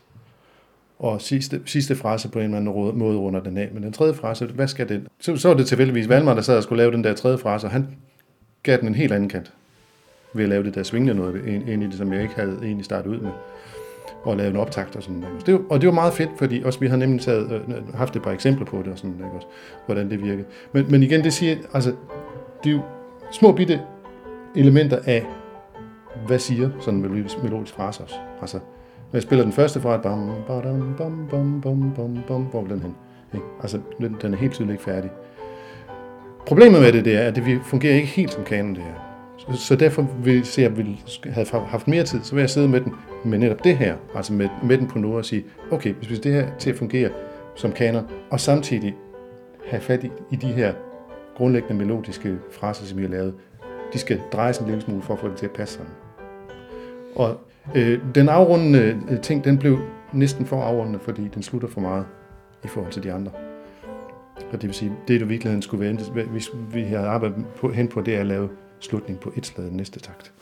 Og 0.99 1.21
sidste, 1.21 1.61
sidste 1.65 1.95
frase 1.95 2.29
på 2.29 2.39
en 2.39 2.45
eller 2.45 2.57
anden 2.57 2.99
måde 2.99 3.17
runder 3.17 3.39
den 3.39 3.57
af. 3.57 3.69
Men 3.73 3.83
den 3.83 3.93
tredje 3.93 4.13
frase, 4.13 4.45
hvad 4.45 4.67
skal 4.67 4.89
den? 4.89 5.07
Så, 5.19 5.35
så 5.35 5.47
var 5.47 5.55
det 5.55 5.67
tilfældigvis 5.67 6.09
Valmar, 6.09 6.33
der 6.33 6.41
sad 6.41 6.57
og 6.57 6.63
skulle 6.63 6.83
lave 6.83 6.91
den 6.91 7.03
der 7.03 7.13
tredje 7.13 7.37
frase, 7.37 7.67
og 7.67 7.71
han 7.71 7.87
gav 8.63 8.77
den 8.77 8.87
en 8.87 8.95
helt 8.95 9.11
anden 9.11 9.29
kant 9.29 9.53
ved 10.33 10.43
at 10.43 10.49
lave 10.49 10.63
det 10.63 10.75
der 10.75 10.83
svingende 10.83 11.13
noget 11.13 11.45
ind 11.67 11.83
i 11.83 11.85
det, 11.85 11.93
som 11.93 12.13
jeg 12.13 12.21
ikke 12.21 12.35
havde 12.35 12.57
egentlig 12.63 12.85
startet 12.85 13.11
ud 13.11 13.19
med 13.19 13.31
og 14.23 14.37
lave 14.37 14.49
en 14.49 14.57
optakt 14.57 14.95
og 14.95 15.03
sådan 15.03 15.17
noget. 15.17 15.45
Det 15.45 15.53
var, 15.53 15.61
og 15.69 15.81
det 15.81 15.87
var 15.87 15.93
meget 15.93 16.13
fedt, 16.13 16.29
fordi 16.37 16.61
også 16.65 16.79
vi 16.79 16.87
har 16.87 16.97
nemlig 16.97 17.21
taget, 17.21 17.51
øh, 17.51 17.95
haft 17.95 18.15
et 18.15 18.21
par 18.21 18.31
eksempler 18.31 18.65
på 18.65 18.77
det 18.77 18.87
og 18.87 18.97
sådan, 18.97 19.13
ikke 19.13 19.35
også, 19.35 19.47
hvordan 19.85 20.09
det 20.09 20.23
virkede. 20.23 20.45
Men, 20.71 20.85
men 20.89 21.03
igen, 21.03 21.23
det 21.23 21.33
siger, 21.33 21.55
altså, 21.73 21.93
det 22.63 22.69
er 22.69 22.73
jo 22.73 22.81
små 23.31 23.51
bitte 23.51 23.81
elementer 24.55 24.99
af, 25.05 25.25
hvad 26.27 26.39
siger 26.39 26.69
sådan 26.79 26.93
en 26.93 27.01
melodisk, 27.01 27.43
melodisk 27.43 27.73
frase 27.73 28.03
også. 28.03 28.15
Altså, 28.41 28.57
når 28.57 29.17
jeg 29.17 29.21
spiller 29.21 29.43
den 29.43 29.53
første 29.53 29.79
fra, 29.81 29.97
bam, 29.97 30.29
bam, 30.47 30.95
bam, 30.97 31.27
bam, 31.29 31.61
bam, 31.61 31.93
bam, 31.95 32.17
bam, 32.27 32.41
hvor 32.41 32.61
er 32.61 32.67
den 32.67 32.81
hen? 32.81 32.95
Ikke? 33.33 33.45
Altså, 33.61 33.79
den, 33.97 34.17
den 34.21 34.33
er 34.33 34.37
helt 34.37 34.53
tydeligt 34.53 34.71
ikke 34.71 34.83
færdig. 34.83 35.09
Problemet 36.45 36.81
med 36.81 36.93
det, 36.93 37.05
det 37.05 37.15
er, 37.15 37.27
at 37.27 37.35
det 37.35 37.59
fungerer 37.63 37.95
ikke 37.95 38.07
helt 38.07 38.31
som 38.31 38.43
kanon, 38.43 38.75
det 38.75 38.83
her. 38.83 38.93
Så, 39.37 39.65
så 39.65 39.75
derfor, 39.75 40.01
hvis 40.01 40.59
jeg 40.59 40.77
ville 40.77 40.97
have 41.25 41.45
haft 41.45 41.87
mere 41.87 42.03
tid, 42.03 42.23
så 42.23 42.35
vil 42.35 42.41
jeg 42.41 42.49
sidde 42.49 42.67
med 42.67 42.81
den 42.81 42.93
med 43.23 43.39
netop 43.39 43.63
det 43.63 43.77
her, 43.77 43.95
altså 44.15 44.33
med, 44.33 44.49
med 44.63 44.77
den 44.77 44.87
på 44.87 44.99
nu 44.99 45.17
og 45.17 45.25
sige, 45.25 45.45
okay, 45.71 45.93
hvis 45.93 46.09
vi 46.09 46.15
det 46.15 46.33
her 46.33 46.47
til 46.59 46.69
at 46.69 46.75
fungere 46.75 47.09
som 47.55 47.71
kanon, 47.71 48.03
og 48.29 48.39
samtidig 48.39 48.95
have 49.67 49.81
fat 49.81 50.03
i, 50.03 50.11
i 50.31 50.35
de 50.35 50.47
her 50.47 50.73
grundlæggende 51.41 51.75
melodiske 51.75 52.37
fraser, 52.51 52.85
som 52.85 52.97
vi 52.97 53.03
har 53.03 53.09
lavet, 53.09 53.33
de 53.93 53.99
skal 53.99 54.21
drejes 54.33 54.57
en 54.57 54.65
lille 54.65 54.81
smule 54.81 55.01
for 55.01 55.13
at 55.13 55.19
få 55.19 55.27
det 55.27 55.37
til 55.37 55.45
at 55.45 55.51
passe 55.51 55.75
sammen. 55.75 55.95
Og 57.15 57.37
øh, 57.75 57.99
den 58.15 58.29
afrundende 58.29 58.99
øh, 59.09 59.21
ting, 59.21 59.43
den 59.43 59.57
blev 59.57 59.79
næsten 60.13 60.45
for 60.45 60.63
afrundende, 60.63 60.99
fordi 60.99 61.27
den 61.27 61.43
slutter 61.43 61.67
for 61.67 61.81
meget 61.81 62.05
i 62.63 62.67
forhold 62.67 62.91
til 62.91 63.03
de 63.03 63.11
andre. 63.11 63.31
Og 64.51 64.61
det 64.61 64.63
vil 64.63 64.73
sige, 64.73 64.91
det 65.07 65.21
du 65.21 65.25
virkeligheden 65.25 65.61
skulle 65.61 65.85
være, 65.85 66.25
hvis 66.25 66.49
vi 66.73 66.81
havde 66.81 67.07
arbejdet 67.07 67.45
på, 67.55 67.71
hen 67.71 67.87
på, 67.87 68.01
det 68.01 68.15
er 68.15 68.19
at 68.19 68.27
lave 68.27 68.49
slutning 68.79 69.19
på 69.19 69.33
et 69.35 69.45
slag 69.45 69.71
næste 69.71 69.99
takt. 69.99 70.33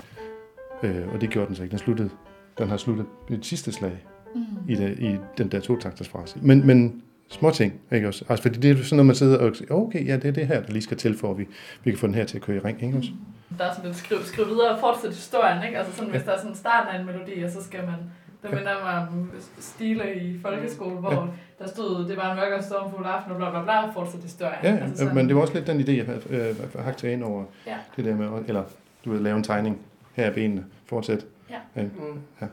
Øh, 0.84 1.14
og 1.14 1.22
det 1.22 1.30
gjorde 1.30 1.48
den 1.48 1.56
så 1.56 1.64
ikke. 1.64 1.72
Den, 1.72 1.80
sluttede, 1.80 2.10
den 2.58 2.68
har 2.68 2.78
sluttet 2.78 3.06
et 3.30 3.46
sidste 3.46 3.72
slag 3.72 4.06
mm. 4.36 4.42
i, 4.68 4.76
det, 4.76 5.00
i 5.00 5.18
den 5.38 5.48
der 5.48 5.60
to-takters 5.60 6.10
frase. 6.10 6.40
Men, 6.42 6.68
men 6.68 7.02
små 7.30 7.52
ting, 7.52 7.74
ikke 7.92 8.08
også? 8.08 8.26
Altså, 8.30 8.44
fordi 8.44 8.60
det 8.60 8.72
er 8.72 8.84
sådan 8.84 8.96
noget, 8.96 9.06
man 9.06 9.16
sidder 9.16 9.38
og 9.38 9.56
siger, 9.56 9.74
okay, 9.74 10.08
ja, 10.08 10.16
det 10.16 10.26
er 10.26 10.32
det 10.32 10.48
her, 10.48 10.62
der 10.62 10.72
lige 10.72 10.82
skal 10.82 10.98
til, 10.98 11.18
for 11.18 11.32
at 11.32 11.38
vi, 11.38 11.48
vi 11.84 11.92
kan 11.92 11.98
få 12.00 12.08
den 12.08 12.16
her 12.16 12.26
til 12.26 12.38
at 12.38 12.44
køre 12.44 12.58
i 12.58 12.60
ring, 12.60 12.84
ikke 12.84 12.98
også? 12.98 13.10
Der 13.58 13.66
er 13.66 13.74
sådan 13.74 13.90
en 13.90 13.96
skriv, 13.96 14.18
skriv 14.24 14.48
videre 14.48 14.70
og 14.70 14.80
fortsætte 14.80 15.16
historien, 15.16 15.64
ikke? 15.64 15.78
Altså 15.78 15.96
sådan, 15.96 16.12
hvis 16.12 16.24
der 16.24 16.32
er 16.32 16.38
sådan 16.38 16.56
starten 16.56 16.96
af 16.96 17.00
en 17.00 17.06
melodi, 17.06 17.44
og 17.44 17.52
så 17.52 17.64
skal 17.64 17.80
man 17.80 17.96
det 18.44 18.52
minder 18.52 18.84
mig 18.84 19.08
om 19.08 19.32
stile 19.60 20.16
i 20.16 20.40
folkeskole, 20.42 20.96
hvor 20.96 21.12
ja. 21.12 21.64
der 21.64 21.70
stod, 21.70 22.08
det 22.08 22.18
var 22.18 22.32
en 22.32 22.38
mørk 22.38 22.54
og 22.58 22.64
stormfuld 22.64 23.06
aften, 23.06 23.32
og 23.32 23.38
bla 23.38 23.50
bla 23.50 23.64
bla, 23.64 23.92
fortsat 23.92 24.24
historien. 24.24 24.60
Ja, 24.64 24.72
ja. 24.72 24.84
Altså 24.84 25.06
men 25.14 25.28
det 25.28 25.36
var 25.36 25.42
også 25.42 25.54
lidt 25.54 25.68
den 25.68 25.82
idé, 25.82 25.92
jeg 25.92 26.06
havde 26.06 26.22
øh, 26.30 26.84
hagt 26.84 27.04
ind 27.04 27.24
over 27.24 27.44
ja. 27.68 27.76
det 27.96 28.06
der 28.06 28.16
med, 28.16 28.30
eller 28.48 28.64
du 29.06 29.12
vil 29.12 29.22
lave 29.22 29.38
en 29.38 29.44
tegning 29.44 29.78
her 30.14 30.26
af 30.26 30.34
benene, 30.34 30.66
fortsæt. 30.86 31.26
Ja. 31.50 31.56
Ja. 31.76 31.84
Mm. 31.84 32.20
ja. 32.42 32.48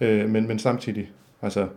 Øh, 0.00 0.30
men, 0.30 0.48
men 0.48 0.58
samtidig, 0.58 1.10
altså, 1.42 1.68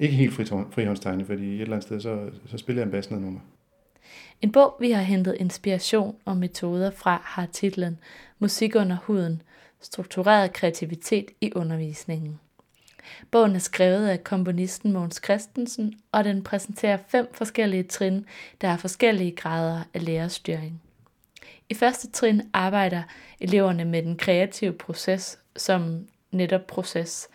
ikke 0.00 0.14
helt 0.14 0.34
frihåndstegne, 0.74 1.24
fordi 1.24 1.54
et 1.54 1.60
eller 1.60 1.76
andet 1.76 1.86
sted, 1.86 2.00
så, 2.00 2.30
så 2.46 2.58
spiller 2.58 2.82
jeg 2.82 2.86
en 2.86 2.92
bass 2.92 3.10
nummer. 3.10 3.40
En 4.42 4.52
bog, 4.52 4.76
vi 4.80 4.90
har 4.90 5.02
hentet 5.02 5.36
inspiration 5.40 6.16
og 6.24 6.36
metoder 6.36 6.90
fra, 6.90 7.22
har 7.24 7.46
titlen 7.46 7.98
Musik 8.38 8.74
under 8.74 8.96
huden– 9.02 9.42
struktureret 9.80 10.52
kreativitet 10.52 11.30
i 11.40 11.52
undervisningen. 11.54 12.40
Bogen 13.30 13.54
er 13.54 13.58
skrevet 13.58 14.08
af 14.08 14.24
komponisten 14.24 14.92
Mogens 14.92 15.20
Christensen, 15.24 15.94
og 16.12 16.24
den 16.24 16.44
præsenterer 16.44 16.98
fem 17.08 17.28
forskellige 17.32 17.82
trin, 17.82 18.26
der 18.60 18.68
er 18.68 18.76
forskellige 18.76 19.30
grader 19.30 19.82
af 19.94 20.04
lærerstyring. 20.04 20.82
I 21.68 21.74
første 21.74 22.10
trin 22.10 22.42
arbejder 22.52 23.02
eleverne 23.40 23.84
med 23.84 24.02
den 24.02 24.16
kreative 24.16 24.72
proces 24.72 25.38
som 25.56 26.06
netop 26.30 26.66
proces. 26.66 27.28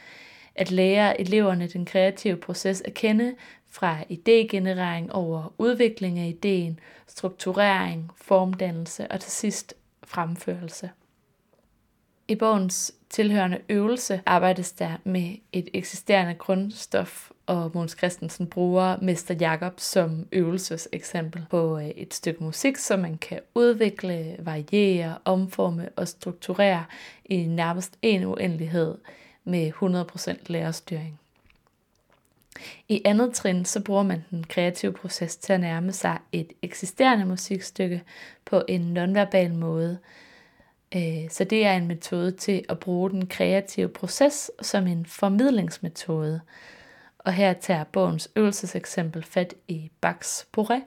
At 0.55 0.71
lære 0.71 1.21
eleverne 1.21 1.67
den 1.67 1.85
kreative 1.85 2.37
proces 2.37 2.81
at 2.81 2.93
kende 2.93 3.35
fra 3.69 3.97
idégenerering 4.09 5.11
over 5.11 5.53
udvikling 5.57 6.19
af 6.19 6.27
ideen, 6.27 6.79
strukturering, 7.07 8.11
formdannelse 8.15 9.11
og 9.11 9.19
til 9.19 9.31
sidst 9.31 9.73
fremførelse. 10.03 10.89
I 12.27 12.35
bogens 12.35 12.93
tilhørende 13.09 13.59
øvelse 13.69 14.21
arbejdes 14.25 14.71
der 14.71 14.91
med 15.03 15.35
et 15.51 15.69
eksisterende 15.73 16.33
grundstof, 16.33 17.31
og 17.45 17.71
Måns 17.73 17.95
Christensen 17.97 18.47
bruger 18.47 18.97
Mester 19.01 19.35
Jakob 19.39 19.79
som 19.79 20.27
øvelseseksempel 20.31 21.45
på 21.49 21.79
øh, 21.79 21.87
et 21.87 22.13
stykke 22.13 22.43
musik, 22.43 22.77
som 22.77 22.99
man 22.99 23.17
kan 23.17 23.39
udvikle, 23.55 24.35
variere, 24.39 25.17
omforme 25.25 25.89
og 25.95 26.07
strukturere 26.07 26.85
i 27.25 27.45
nærmest 27.45 27.97
en 28.01 28.23
uendelighed 28.25 28.97
med 29.43 29.71
100% 29.81 30.37
lærerstyring. 30.47 31.19
I 32.89 33.01
andet 33.05 33.33
trin 33.33 33.65
så 33.65 33.83
bruger 33.83 34.03
man 34.03 34.23
den 34.31 34.43
kreative 34.43 34.93
proces 34.93 35.35
til 35.35 35.53
at 35.53 35.59
nærme 35.59 35.91
sig 35.91 36.19
et 36.31 36.53
eksisterende 36.61 37.25
musikstykke 37.25 38.03
på 38.45 38.63
en 38.67 38.81
nonverbal 38.81 39.53
måde, 39.53 39.97
øh, 40.95 41.29
så 41.29 41.43
det 41.43 41.65
er 41.65 41.73
en 41.73 41.87
metode 41.87 42.31
til 42.31 42.65
at 42.69 42.79
bruge 42.79 43.09
den 43.09 43.27
kreative 43.27 43.89
proces 43.89 44.51
som 44.61 44.87
en 44.87 45.05
formidlingsmetode. 45.05 46.41
Og 47.17 47.33
her 47.33 47.53
tager 47.53 47.83
bogens 47.83 48.29
øvelseseksempel 48.35 49.23
fat 49.23 49.53
i 49.67 49.91
Bachs 50.01 50.47
Bourré. 50.57 50.81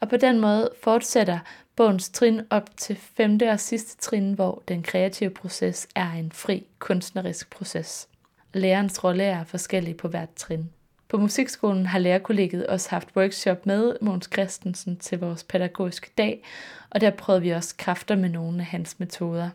Og 0.00 0.08
på 0.08 0.16
den 0.16 0.40
måde 0.40 0.70
fortsætter 0.82 1.38
bogens 1.76 2.10
trin 2.10 2.40
op 2.50 2.76
til 2.76 2.96
femte 2.96 3.50
og 3.50 3.60
sidste 3.60 3.96
trin, 3.96 4.32
hvor 4.32 4.62
den 4.68 4.82
kreative 4.82 5.30
proces 5.30 5.88
er 5.94 6.12
en 6.12 6.32
fri 6.32 6.66
kunstnerisk 6.78 7.50
proces. 7.50 8.08
Lærerens 8.54 9.04
rolle 9.04 9.24
er 9.24 9.44
forskellig 9.44 9.96
på 9.96 10.08
hvert 10.08 10.34
trin. 10.36 10.70
På 11.08 11.18
musikskolen 11.18 11.86
har 11.86 11.98
lærerkollegiet 11.98 12.66
også 12.66 12.90
haft 12.90 13.08
workshop 13.16 13.66
med 13.66 13.96
Måns 14.00 14.28
Christensen 14.32 14.96
til 14.96 15.20
vores 15.20 15.44
pædagogiske 15.44 16.10
dag, 16.18 16.44
og 16.90 17.00
der 17.00 17.10
prøvede 17.10 17.42
vi 17.42 17.50
også 17.50 17.74
kræfter 17.78 18.16
med 18.16 18.28
nogle 18.28 18.58
af 18.58 18.66
hans 18.66 18.98
metoder. 18.98 19.50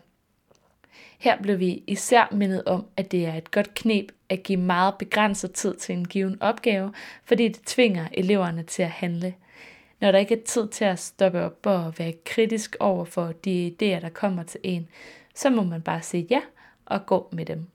Her 1.18 1.42
blev 1.42 1.58
vi 1.58 1.82
især 1.86 2.28
mindet 2.32 2.64
om, 2.64 2.86
at 2.96 3.12
det 3.12 3.26
er 3.26 3.34
et 3.34 3.50
godt 3.50 3.74
knep 3.74 4.12
at 4.28 4.42
give 4.42 4.60
meget 4.60 4.94
begrænset 4.98 5.52
tid 5.52 5.74
til 5.74 5.92
en 5.94 6.08
given 6.08 6.42
opgave, 6.42 6.92
fordi 7.24 7.48
det 7.48 7.60
tvinger 7.66 8.08
eleverne 8.12 8.62
til 8.62 8.82
at 8.82 8.90
handle. 8.90 9.34
Når 10.00 10.12
der 10.12 10.18
ikke 10.18 10.34
er 10.34 10.44
tid 10.44 10.68
til 10.68 10.84
at 10.84 10.98
stoppe 10.98 11.42
op 11.42 11.66
og 11.66 11.94
være 11.98 12.12
kritisk 12.26 12.76
over 12.80 13.04
for 13.04 13.32
de 13.44 13.72
idéer, 13.72 14.00
der 14.00 14.08
kommer 14.08 14.42
til 14.42 14.60
en, 14.62 14.88
så 15.34 15.50
må 15.50 15.62
man 15.62 15.82
bare 15.82 16.02
sige 16.02 16.26
ja 16.30 16.40
og 16.86 17.06
gå 17.06 17.28
med 17.32 17.46
dem. 17.46 17.66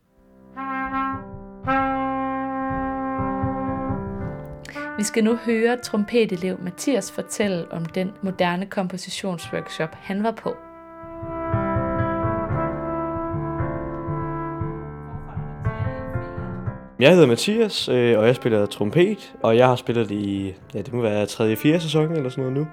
Vi 4.98 5.04
skal 5.04 5.24
nu 5.24 5.36
høre 5.36 5.78
trompetelev 5.78 6.60
Mathias 6.62 7.12
fortælle 7.12 7.72
om 7.72 7.86
den 7.86 8.12
moderne 8.22 8.66
kompositionsworkshop, 8.66 9.96
han 9.96 10.24
var 10.24 10.32
på. 10.32 10.56
Jeg 17.00 17.12
hedder 17.12 17.27
Mathias, 17.27 17.89
øh, 17.89 18.20
og 18.20 18.27
jeg 18.27 18.36
spiller 18.36 18.65
trompet, 18.65 19.34
og 19.44 19.58
jeg 19.58 19.68
har 19.68 19.75
spillet 19.75 20.12
i, 20.12 20.53
ja, 20.74 20.79
det 20.82 20.94
må 20.94 21.01
være 21.01 21.25
3. 21.25 21.56
4. 21.56 21.79
sæson 21.79 22.12
eller 22.12 22.29
sådan 22.29 22.44
noget 22.44 22.58
nu. 22.58 22.68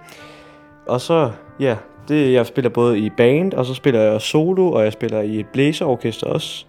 Og 0.86 1.00
så, 1.00 1.30
ja, 1.60 1.76
det, 2.08 2.32
jeg 2.32 2.46
spiller 2.46 2.70
både 2.70 2.98
i 2.98 3.10
band, 3.10 3.52
og 3.52 3.66
så 3.66 3.74
spiller 3.74 4.00
jeg 4.00 4.20
solo, 4.20 4.72
og 4.72 4.84
jeg 4.84 4.92
spiller 4.92 5.20
i 5.20 5.40
et 5.40 5.46
blæserorkester 5.46 6.26
også 6.26 6.66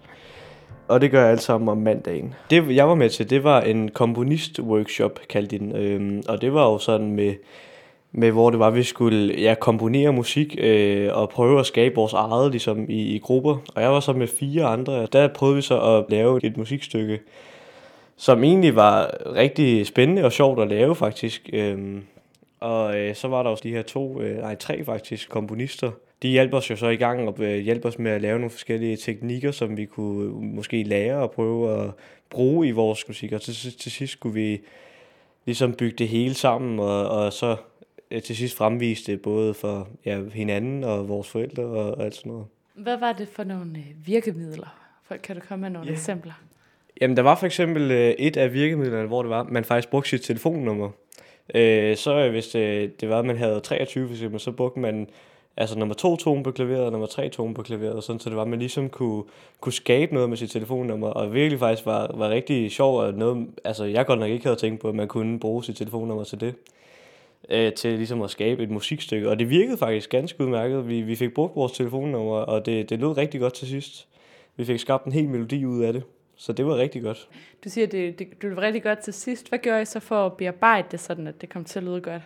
og 0.88 1.00
det 1.00 1.10
gør 1.10 1.20
jeg 1.20 1.30
alt 1.30 1.42
sammen 1.42 1.68
om 1.68 1.78
mandagen. 1.78 2.34
Det, 2.50 2.76
jeg 2.76 2.88
var 2.88 2.94
med 2.94 3.10
til, 3.10 3.30
det 3.30 3.44
var 3.44 3.60
en 3.60 3.88
komponist-workshop, 3.88 5.20
kaldte 5.28 5.58
den. 5.58 5.76
Øhm, 5.76 6.22
og 6.28 6.40
det 6.40 6.54
var 6.54 6.64
jo 6.64 6.78
sådan 6.78 7.12
med, 7.12 7.34
med, 8.12 8.30
hvor 8.30 8.50
det 8.50 8.58
var, 8.58 8.70
vi 8.70 8.82
skulle 8.82 9.40
ja, 9.40 9.54
komponere 9.54 10.12
musik 10.12 10.56
øh, 10.58 11.16
og 11.16 11.28
prøve 11.28 11.60
at 11.60 11.66
skabe 11.66 11.94
vores 11.94 12.12
eget 12.12 12.50
ligesom, 12.50 12.90
i, 12.90 13.14
i 13.14 13.18
grupper. 13.18 13.56
Og 13.74 13.82
jeg 13.82 13.90
var 13.90 14.00
så 14.00 14.12
med 14.12 14.26
fire 14.26 14.64
andre, 14.64 14.92
og 14.92 15.12
der 15.12 15.28
prøvede 15.28 15.56
vi 15.56 15.62
så 15.62 15.80
at 15.80 16.04
lave 16.08 16.44
et 16.44 16.56
musikstykke, 16.56 17.20
som 18.16 18.44
egentlig 18.44 18.76
var 18.76 19.16
rigtig 19.34 19.86
spændende 19.86 20.24
og 20.24 20.32
sjovt 20.32 20.62
at 20.62 20.68
lave 20.68 20.94
faktisk. 20.94 21.50
Øh, 21.52 21.78
og 22.60 22.98
øh, 22.98 23.14
så 23.14 23.28
var 23.28 23.42
der 23.42 23.50
også 23.50 23.62
de 23.62 23.70
her 23.70 23.82
to, 23.82 24.20
øh, 24.20 24.38
nej 24.38 24.54
tre 24.54 24.84
faktisk, 24.84 25.28
komponister, 25.28 25.90
de 26.22 26.28
hjalp 26.28 26.54
os 26.54 26.70
jo 26.70 26.76
så 26.76 26.88
i 26.88 26.96
gang 26.96 27.28
og 27.28 27.34
øh, 27.38 27.58
hjalp 27.58 27.84
os 27.84 27.98
med 27.98 28.10
at 28.10 28.22
lave 28.22 28.38
nogle 28.38 28.50
forskellige 28.50 28.96
teknikker, 28.96 29.50
som 29.50 29.76
vi 29.76 29.84
kunne 29.84 30.24
øh, 30.24 30.42
måske 30.42 30.82
lære 30.82 31.16
og 31.16 31.30
prøve 31.30 31.82
at 31.82 31.90
bruge 32.30 32.68
i 32.68 32.70
vores 32.70 33.08
musik. 33.08 33.32
Og 33.32 33.40
til, 33.40 33.54
til 33.78 33.92
sidst 33.92 34.12
skulle 34.12 34.34
vi 34.34 34.60
ligesom 35.46 35.72
bygge 35.72 35.96
det 35.96 36.08
hele 36.08 36.34
sammen, 36.34 36.78
og, 36.78 37.08
og 37.08 37.32
så 37.32 37.56
til 38.24 38.36
sidst 38.36 38.56
fremvise 38.56 39.12
det 39.12 39.22
både 39.22 39.54
for 39.54 39.88
ja, 40.04 40.20
hinanden 40.32 40.84
og 40.84 41.08
vores 41.08 41.28
forældre 41.28 41.62
og, 41.62 42.04
alt 42.04 42.14
sådan 42.14 42.32
noget. 42.32 42.46
Hvad 42.74 42.96
var 42.96 43.12
det 43.12 43.28
for 43.28 43.44
nogle 43.44 43.70
øh, 43.78 44.06
virkemidler? 44.06 44.78
For, 45.04 45.16
kan 45.16 45.36
du 45.36 45.42
komme 45.48 45.62
med 45.62 45.70
nogle 45.70 45.88
Ja. 45.88 45.92
eksempler? 45.92 46.32
Jamen, 47.00 47.16
der 47.16 47.22
var 47.22 47.34
for 47.34 47.46
eksempel 47.46 47.90
øh, 47.90 48.10
et 48.10 48.36
af 48.36 48.52
virkemidlerne, 48.52 49.06
hvor 49.08 49.22
det 49.22 49.30
var, 49.30 49.42
man 49.42 49.64
faktisk 49.64 49.90
brugte 49.90 50.10
sit 50.10 50.22
telefonnummer. 50.22 50.90
Øh, 51.54 51.96
så 51.96 52.14
øh, 52.18 52.30
hvis 52.30 52.48
det, 52.48 53.00
det 53.00 53.08
var, 53.08 53.18
at 53.18 53.24
man 53.24 53.36
havde 53.38 53.60
23 53.60 54.06
for 54.06 54.14
eksempel, 54.14 54.40
så 54.40 54.52
brugte 54.52 54.80
man 54.80 55.08
altså 55.56 55.78
nummer 55.78 55.94
to 55.94 56.16
tone 56.16 56.42
på 56.42 56.50
klaveret 56.50 56.84
og 56.84 56.90
nummer 56.92 57.06
tre 57.06 57.28
tone 57.28 57.54
på 57.54 57.62
klaveret, 57.62 58.04
sådan, 58.04 58.20
så 58.20 58.28
det 58.30 58.36
var, 58.36 58.42
at 58.42 58.48
man 58.48 58.58
ligesom 58.58 58.88
kunne, 58.88 59.22
kunne 59.60 59.72
skabe 59.72 60.14
noget 60.14 60.28
med 60.28 60.36
sit 60.36 60.50
telefonnummer, 60.50 61.08
og 61.08 61.34
virkelig 61.34 61.58
faktisk 61.58 61.86
var, 61.86 62.10
var 62.14 62.28
rigtig 62.30 62.70
sjov, 62.70 62.98
og 62.98 63.14
noget, 63.14 63.46
altså 63.64 63.84
jeg 63.84 64.06
godt 64.06 64.18
nok 64.20 64.30
ikke 64.30 64.44
havde 64.44 64.56
tænkt 64.58 64.80
på, 64.80 64.88
at 64.88 64.94
man 64.94 65.08
kunne 65.08 65.38
bruge 65.40 65.64
sit 65.64 65.76
telefonnummer 65.76 66.24
til 66.24 66.40
det, 66.40 66.54
øh, 67.50 67.72
til 67.72 67.92
ligesom 67.92 68.22
at 68.22 68.30
skabe 68.30 68.62
et 68.62 68.70
musikstykke, 68.70 69.30
og 69.30 69.38
det 69.38 69.50
virkede 69.50 69.76
faktisk 69.76 70.10
ganske 70.10 70.44
udmærket. 70.44 70.88
Vi, 70.88 71.00
vi 71.00 71.16
fik 71.16 71.34
brugt 71.34 71.56
vores 71.56 71.72
telefonnummer, 71.72 72.36
og 72.36 72.66
det, 72.66 72.90
det 72.90 73.00
lød 73.00 73.16
rigtig 73.16 73.40
godt 73.40 73.54
til 73.54 73.68
sidst. 73.68 74.08
Vi 74.56 74.64
fik 74.64 74.80
skabt 74.80 75.04
en 75.04 75.12
hel 75.12 75.28
melodi 75.28 75.64
ud 75.64 75.82
af 75.82 75.92
det, 75.92 76.02
så 76.36 76.52
det 76.52 76.66
var 76.66 76.76
rigtig 76.76 77.02
godt. 77.02 77.28
Du 77.64 77.68
siger, 77.68 77.86
det, 77.86 78.18
det, 78.18 78.26
det 78.42 78.56
var 78.56 78.62
rigtig 78.62 78.82
godt 78.82 78.98
til 78.98 79.12
sidst. 79.14 79.48
Hvad 79.48 79.58
gjorde 79.58 79.82
I 79.82 79.84
så 79.84 80.00
for 80.00 80.26
at 80.26 80.32
bearbejde 80.32 80.88
det, 80.90 81.00
sådan 81.00 81.26
at 81.26 81.40
det 81.40 81.48
kom 81.48 81.64
til 81.64 81.78
at 81.78 81.84
lyde 81.84 82.00
godt? 82.00 82.22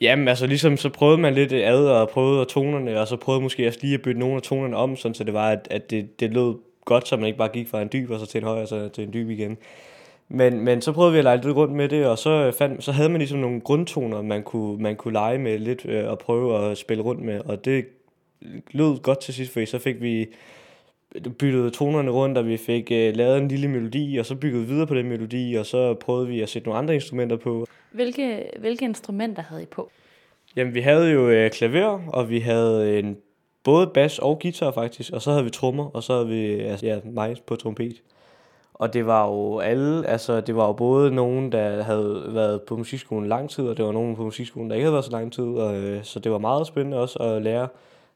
Jamen, 0.00 0.28
altså 0.28 0.46
ligesom, 0.46 0.76
så 0.76 0.88
prøvede 0.88 1.18
man 1.18 1.34
lidt 1.34 1.52
ad 1.52 1.86
og 1.86 2.08
prøvede 2.08 2.40
at 2.40 2.48
tonerne, 2.48 3.00
og 3.00 3.08
så 3.08 3.16
prøvede 3.16 3.42
måske 3.42 3.66
også 3.66 3.78
lige 3.82 3.94
at 3.94 4.02
bytte 4.02 4.20
nogle 4.20 4.36
af 4.36 4.42
tonerne 4.42 4.76
om, 4.76 4.96
sådan, 4.96 5.14
så 5.14 5.24
det 5.24 5.34
var, 5.34 5.50
at, 5.50 5.68
at 5.70 5.90
det, 5.90 6.20
det 6.20 6.32
lød 6.32 6.54
godt, 6.84 7.08
så 7.08 7.16
man 7.16 7.26
ikke 7.26 7.38
bare 7.38 7.48
gik 7.48 7.68
fra 7.68 7.82
en 7.82 7.88
dyb, 7.92 8.10
og 8.10 8.20
så 8.20 8.26
til 8.26 8.38
en 8.38 8.44
høj, 8.44 8.62
og 8.62 8.68
så 8.68 8.88
til 8.88 9.04
en 9.04 9.12
dyb 9.12 9.30
igen. 9.30 9.58
Men, 10.28 10.60
men 10.60 10.82
så 10.82 10.92
prøvede 10.92 11.12
vi 11.12 11.18
at 11.18 11.24
lege 11.24 11.36
lidt 11.36 11.56
rundt 11.56 11.74
med 11.74 11.88
det, 11.88 12.06
og 12.06 12.18
så, 12.18 12.52
fandt, 12.58 12.84
så 12.84 12.92
havde 12.92 13.08
man 13.08 13.18
ligesom 13.18 13.38
nogle 13.38 13.60
grundtoner, 13.60 14.22
man 14.22 14.42
kunne, 14.42 14.82
man 14.82 14.96
kunne 14.96 15.12
lege 15.12 15.38
med 15.38 15.58
lidt, 15.58 15.86
øh, 15.86 16.10
og 16.10 16.18
prøve 16.18 16.70
at 16.70 16.78
spille 16.78 17.02
rundt 17.02 17.22
med, 17.22 17.40
og 17.40 17.64
det 17.64 17.86
lød 18.70 18.98
godt 19.02 19.20
til 19.20 19.34
sidst, 19.34 19.52
fordi 19.52 19.66
så 19.66 19.78
fik 19.78 20.02
vi 20.02 20.26
byttet 21.38 21.72
tonerne 21.72 22.10
rundt, 22.10 22.38
og 22.38 22.46
vi 22.46 22.56
fik 22.56 22.92
øh, 22.92 23.16
lavet 23.16 23.38
en 23.38 23.48
lille 23.48 23.68
melodi, 23.68 24.16
og 24.16 24.26
så 24.26 24.34
byggede 24.34 24.62
vi 24.62 24.68
videre 24.68 24.86
på 24.86 24.94
den 24.94 25.08
melodi, 25.08 25.54
og 25.54 25.66
så 25.66 25.94
prøvede 25.94 26.28
vi 26.28 26.40
at 26.40 26.48
sætte 26.48 26.68
nogle 26.68 26.78
andre 26.78 26.94
instrumenter 26.94 27.36
på, 27.36 27.66
Hvilke, 27.96 28.50
hvilke 28.58 28.84
instrumenter 28.84 29.42
havde 29.42 29.62
I 29.62 29.66
på? 29.66 29.90
Jamen, 30.56 30.74
vi 30.74 30.80
havde 30.80 31.10
jo 31.10 31.28
øh, 31.28 31.50
klaver, 31.50 32.00
og 32.08 32.30
vi 32.30 32.40
havde 32.40 32.98
en 32.98 33.16
både 33.64 33.86
bas 33.86 34.18
og 34.18 34.38
guitar 34.40 34.70
faktisk, 34.70 35.12
og 35.12 35.22
så 35.22 35.30
havde 35.30 35.44
vi 35.44 35.50
trommer, 35.50 35.90
og 35.90 36.02
så 36.02 36.12
havde 36.12 36.28
vi 36.28 36.60
altså, 36.60 36.86
ja, 36.86 36.98
mig 37.04 37.36
på 37.46 37.56
trompet. 37.56 38.02
Og 38.78 38.92
det 38.92 39.06
var 39.06 39.26
jo 39.26 39.58
alle, 39.58 40.06
altså 40.06 40.40
det 40.40 40.56
var 40.56 40.66
jo 40.66 40.72
både 40.72 41.10
nogen, 41.10 41.52
der 41.52 41.82
havde 41.82 42.22
været 42.28 42.62
på 42.62 42.76
musikskolen 42.76 43.28
lang 43.28 43.50
tid, 43.50 43.68
og 43.68 43.76
det 43.76 43.84
var 43.84 43.92
nogen 43.92 44.16
på 44.16 44.22
musikskolen, 44.22 44.70
der 44.70 44.76
ikke 44.76 44.84
havde 44.84 44.92
været 44.92 45.04
så 45.04 45.10
lang 45.10 45.32
tid, 45.32 45.44
og, 45.44 45.76
øh, 45.76 46.04
så 46.04 46.18
det 46.18 46.32
var 46.32 46.38
meget 46.38 46.66
spændende 46.66 47.00
også 47.00 47.18
at 47.18 47.42
lære 47.42 47.68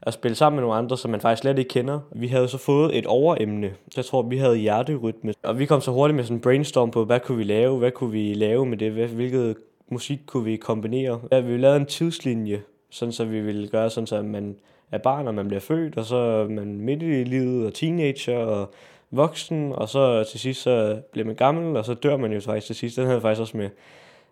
at 0.02 0.14
spille 0.14 0.34
sammen 0.34 0.56
med 0.56 0.62
nogle 0.62 0.78
andre, 0.78 0.98
som 0.98 1.10
man 1.10 1.20
faktisk 1.20 1.40
slet 1.40 1.58
ikke 1.58 1.68
kender. 1.68 2.00
Vi 2.12 2.26
havde 2.26 2.48
så 2.48 2.58
fået 2.58 2.98
et 2.98 3.06
overemne, 3.06 3.70
så 3.90 4.00
jeg 4.00 4.04
tror, 4.04 4.22
vi 4.22 4.38
havde 4.38 4.56
hjerterytme, 4.56 5.34
og 5.42 5.58
vi 5.58 5.66
kom 5.66 5.80
så 5.80 5.90
hurtigt 5.90 6.16
med 6.16 6.24
sådan 6.24 6.36
en 6.36 6.40
brainstorm 6.40 6.90
på, 6.90 7.04
hvad 7.04 7.20
kunne 7.20 7.38
vi 7.38 7.44
lave, 7.44 7.78
hvad 7.78 7.90
kunne 7.90 8.10
vi 8.12 8.34
lave 8.34 8.66
med 8.66 8.78
det, 8.78 8.92
hvilket 8.92 9.56
musik 9.88 10.18
kunne 10.26 10.44
vi 10.44 10.56
kombinere. 10.56 11.20
Ja, 11.32 11.40
vi 11.40 11.56
lavede 11.56 11.76
en 11.76 11.86
tidslinje, 11.86 12.62
sådan 12.90 13.12
så 13.12 13.24
vi 13.24 13.40
ville 13.40 13.68
gøre 13.68 13.90
sådan, 13.90 14.06
så 14.06 14.22
man 14.22 14.56
er 14.92 14.98
barn, 14.98 15.28
og 15.28 15.34
man 15.34 15.48
bliver 15.48 15.60
født, 15.60 15.96
og 15.96 16.04
så 16.04 16.16
er 16.16 16.48
man 16.48 16.80
midt 16.80 17.02
i 17.02 17.24
livet, 17.24 17.66
og 17.66 17.74
teenager, 17.74 18.38
og 18.38 18.70
voksen, 19.10 19.72
og 19.72 19.88
så 19.88 20.24
til 20.24 20.40
sidst 20.40 20.62
så 20.62 21.00
bliver 21.12 21.26
man 21.26 21.34
gammel, 21.34 21.76
og 21.76 21.84
så 21.84 21.94
dør 21.94 22.16
man 22.16 22.32
jo 22.32 22.40
faktisk 22.40 22.66
til 22.66 22.76
sidst. 22.76 22.96
Den 22.96 23.04
havde 23.04 23.14
jeg 23.14 23.22
faktisk 23.22 23.40
også 23.40 23.56
med. 23.56 23.70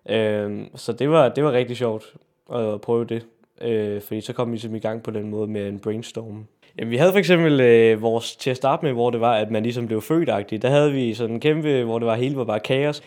Øh, 0.08 0.66
så 0.74 0.92
det 0.92 1.10
var, 1.10 1.28
det 1.28 1.44
var 1.44 1.52
rigtig 1.52 1.76
sjovt 1.76 2.14
at 2.54 2.80
prøve 2.80 3.04
det, 3.04 3.26
øh, 3.60 4.02
fordi 4.02 4.20
så 4.20 4.32
kom 4.32 4.48
vi 4.48 4.52
ligesom 4.52 4.74
i 4.74 4.78
gang 4.78 5.02
på 5.02 5.10
den 5.10 5.30
måde 5.30 5.46
med 5.46 5.68
en 5.68 5.78
brainstorm. 5.78 6.46
Jamen, 6.78 6.90
vi 6.90 6.96
havde 6.96 7.12
for 7.12 7.18
eksempel 7.18 7.60
øh, 7.60 8.02
vores, 8.02 8.36
til 8.36 8.50
at 8.50 8.56
starte 8.56 8.84
med, 8.84 8.92
hvor 8.92 9.10
det 9.10 9.20
var, 9.20 9.34
at 9.34 9.50
man 9.50 9.62
ligesom 9.62 9.86
blev 9.86 10.02
født. 10.02 10.28
Der 10.62 10.68
havde 10.68 10.92
vi 10.92 11.14
sådan 11.14 11.34
en 11.34 11.40
kæmpe, 11.40 11.84
hvor 11.84 11.98
det 11.98 12.06
var 12.06 12.14
hele 12.14 12.36
var 12.36 12.44
bare 12.44 12.60
kaos. 12.60 13.02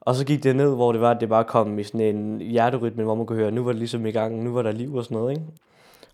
Og 0.00 0.14
så 0.14 0.26
gik 0.26 0.42
det 0.42 0.56
ned, 0.56 0.74
hvor 0.74 0.92
det 0.92 1.00
var, 1.00 1.10
at 1.10 1.20
det 1.20 1.28
bare 1.28 1.44
kom 1.44 1.78
i 1.78 1.82
sådan 1.82 2.00
en 2.00 2.40
hjerterytme, 2.40 3.04
hvor 3.04 3.14
man 3.14 3.26
kunne 3.26 3.38
høre, 3.38 3.50
nu 3.50 3.64
var 3.64 3.72
det 3.72 3.78
ligesom 3.78 4.06
i 4.06 4.10
gang, 4.10 4.44
nu 4.44 4.52
var 4.54 4.62
der 4.62 4.72
liv 4.72 4.94
og 4.94 5.04
sådan 5.04 5.16
noget, 5.16 5.32
ikke? 5.32 5.44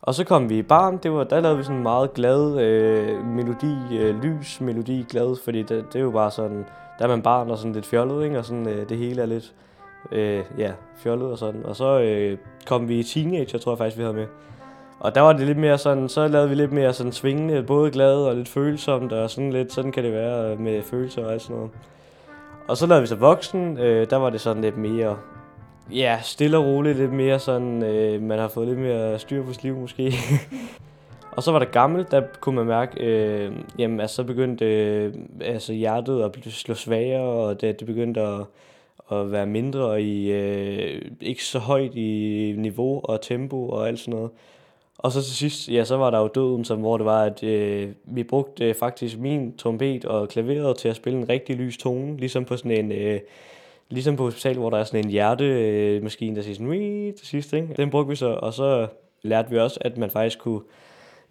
Og 0.02 0.14
så 0.14 0.24
kom 0.24 0.48
vi 0.48 0.58
i 0.58 0.62
barn, 0.62 0.96
det 0.96 1.12
var, 1.12 1.24
der 1.24 1.40
lavede 1.40 1.58
vi 1.58 1.64
sådan 1.64 1.76
en 1.76 1.82
meget 1.82 2.14
glad 2.14 2.60
øh, 2.60 3.26
melodi, 3.26 3.76
øh, 3.98 4.22
lys 4.22 4.60
melodi, 4.60 5.06
glad, 5.10 5.36
fordi 5.44 5.62
det, 5.62 5.84
det 5.92 5.96
er 5.96 6.02
jo 6.02 6.10
bare 6.10 6.30
sådan, 6.30 6.66
der 6.98 7.04
er 7.04 7.08
man 7.08 7.22
barn 7.22 7.50
og 7.50 7.58
sådan 7.58 7.72
lidt 7.72 7.86
fjollet, 7.86 8.24
ikke? 8.24 8.38
Og 8.38 8.44
sådan, 8.44 8.68
øh, 8.68 8.88
det 8.88 8.96
hele 8.96 9.22
er 9.22 9.26
lidt, 9.26 9.52
øh, 10.12 10.44
ja, 10.58 10.72
fjollet 10.96 11.30
og 11.30 11.38
sådan. 11.38 11.66
Og 11.66 11.76
så 11.76 12.00
øh, 12.00 12.38
kom 12.66 12.88
vi 12.88 12.98
i 12.98 13.02
teenager, 13.02 13.58
tror 13.58 13.72
jeg 13.72 13.78
faktisk, 13.78 13.98
vi 13.98 14.02
havde 14.02 14.16
med. 14.16 14.26
Og 15.00 15.14
der 15.14 15.20
var 15.20 15.32
det 15.32 15.46
lidt 15.46 15.58
mere 15.58 15.78
sådan, 15.78 16.08
så 16.08 16.28
lavede 16.28 16.48
vi 16.48 16.54
lidt 16.54 16.72
mere 16.72 16.92
sådan 16.92 17.12
svingende, 17.12 17.62
både 17.62 17.90
glad 17.90 18.16
og 18.16 18.36
lidt 18.36 18.48
følsomt, 18.48 19.12
og 19.12 19.30
sådan 19.30 19.52
lidt, 19.52 19.72
sådan 19.72 19.92
kan 19.92 20.04
det 20.04 20.12
være 20.12 20.52
øh, 20.52 20.60
med 20.60 20.82
følelser 20.82 21.24
og 21.24 21.32
alt 21.32 21.42
sådan 21.42 21.56
noget. 21.56 21.70
Og 22.68 22.76
så 22.76 22.86
lavede 22.86 23.00
vi 23.00 23.06
så 23.06 23.16
voksen, 23.16 23.78
øh, 23.78 24.10
der 24.10 24.16
var 24.16 24.30
det 24.30 24.40
sådan 24.40 24.62
lidt 24.62 24.76
mere, 24.76 25.16
ja, 25.90 26.18
stille 26.23 26.59
og 26.59 26.64
roligt, 26.64 26.99
lidt 26.99 27.12
mere 27.12 27.38
sådan, 27.38 27.83
øh, 27.83 28.23
man 28.23 28.38
har 28.38 28.49
fået 28.49 28.68
lidt 28.68 28.79
mere 28.79 29.18
styr 29.18 29.45
på 29.45 29.53
sit 29.53 29.62
liv 29.62 29.77
måske. 29.77 30.14
og 31.37 31.42
så 31.42 31.53
var 31.53 31.59
der 31.59 31.66
gammel, 31.66 32.07
der 32.11 32.23
kunne 32.40 32.57
man 32.57 32.66
mærke, 32.66 33.05
øh, 33.05 33.53
jamen 33.79 34.01
altså 34.01 34.16
så 34.16 34.25
begyndte 34.25 34.64
øh, 34.64 35.14
altså 35.40 35.73
hjertet 35.73 36.23
at 36.23 36.33
blive- 36.33 36.53
slå 36.53 36.75
svagere, 36.75 37.23
og 37.23 37.61
det, 37.61 37.81
det 37.81 37.87
begyndte 37.87 38.21
at, 38.21 38.40
at 39.12 39.33
være 39.33 39.47
mindre 39.47 40.03
i, 40.03 40.33
øh, 40.33 41.03
ikke 41.21 41.45
så 41.45 41.59
højt 41.59 41.95
i 41.95 42.55
niveau 42.59 43.01
og 43.05 43.21
tempo 43.21 43.68
og 43.68 43.88
alt 43.88 43.99
sådan 43.99 44.14
noget. 44.14 44.31
Og 44.99 45.12
så 45.12 45.23
til 45.23 45.33
sidst, 45.33 45.68
ja, 45.68 45.85
så 45.85 45.97
var 45.97 46.11
der 46.11 46.18
jo 46.18 46.29
døden, 46.35 46.64
som, 46.64 46.79
hvor 46.81 46.97
det 46.97 47.07
var, 47.07 47.23
at 47.25 47.42
øh, 47.42 47.88
vi 48.05 48.23
brugte 48.23 48.64
øh, 48.64 48.75
faktisk 48.75 49.18
min 49.18 49.57
trompet 49.57 50.05
og 50.05 50.29
klaveret 50.29 50.77
til 50.77 50.88
at 50.88 50.97
spille 50.97 51.18
en 51.18 51.29
rigtig 51.29 51.57
lys 51.57 51.79
tone, 51.79 52.16
ligesom 52.16 52.45
på 52.45 52.57
sådan 52.57 52.71
en, 52.71 52.92
øh, 52.92 53.21
ligesom 53.92 54.16
på 54.16 54.24
hospitalet, 54.24 54.59
hvor 54.59 54.70
der 54.70 54.78
er 54.78 54.85
sådan 54.85 55.05
en 55.05 55.11
hjertemaskine, 55.11 56.00
maskine, 56.00 56.37
der 56.37 56.42
siger 56.42 56.55
sådan, 56.55 57.14
til 57.18 57.26
sidst, 57.26 57.52
ikke? 57.52 57.68
Den 57.76 57.90
brugte 57.90 58.09
vi 58.09 58.16
så, 58.16 58.26
og 58.26 58.52
så 58.52 58.87
lærte 59.22 59.50
vi 59.50 59.59
også, 59.59 59.78
at 59.81 59.96
man 59.96 60.11
faktisk 60.11 60.38
kunne, 60.38 60.61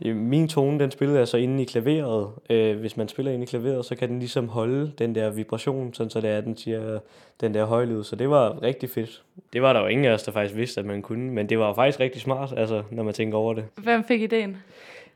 min 0.06 0.48
tone, 0.48 0.80
den 0.80 0.92
spillede 0.92 1.20
jeg 1.20 1.28
så 1.28 1.38
inde 1.38 1.62
i 1.62 1.66
klaveret. 1.66 2.30
Øh, 2.50 2.80
hvis 2.80 2.98
man 2.98 3.08
spiller 3.08 3.32
inde 3.32 3.44
i 3.44 3.46
klaveret, 3.46 3.86
så 3.86 3.96
kan 3.96 4.10
den 4.10 4.20
ligesom 4.20 4.50
holde 4.50 4.92
den 5.00 5.16
der 5.16 5.30
vibration, 5.30 5.94
sådan 5.94 6.10
så 6.10 6.22
det 6.22 6.30
er, 6.30 6.42
den 6.42 6.58
siger 6.58 7.00
den 7.42 7.54
der 7.54 7.66
højlyd. 7.66 8.04
Så 8.04 8.16
det 8.16 8.30
var 8.30 8.62
rigtig 8.62 8.90
fedt. 8.90 9.24
Det 9.54 9.62
var 9.62 9.74
der 9.74 9.80
jo 9.80 9.88
ingen 9.88 10.06
af 10.06 10.14
os, 10.14 10.24
der 10.24 10.32
faktisk 10.32 10.56
vidste, 10.56 10.80
at 10.80 10.86
man 10.86 11.02
kunne, 11.02 11.32
men 11.32 11.50
det 11.50 11.60
var 11.60 11.68
jo 11.68 11.74
faktisk 11.74 12.00
rigtig 12.00 12.22
smart, 12.22 12.54
altså, 12.58 12.84
når 12.92 13.04
man 13.04 13.14
tænker 13.14 13.38
over 13.38 13.54
det. 13.54 13.66
Hvem 13.76 14.04
fik 14.04 14.22
ideen? 14.22 14.58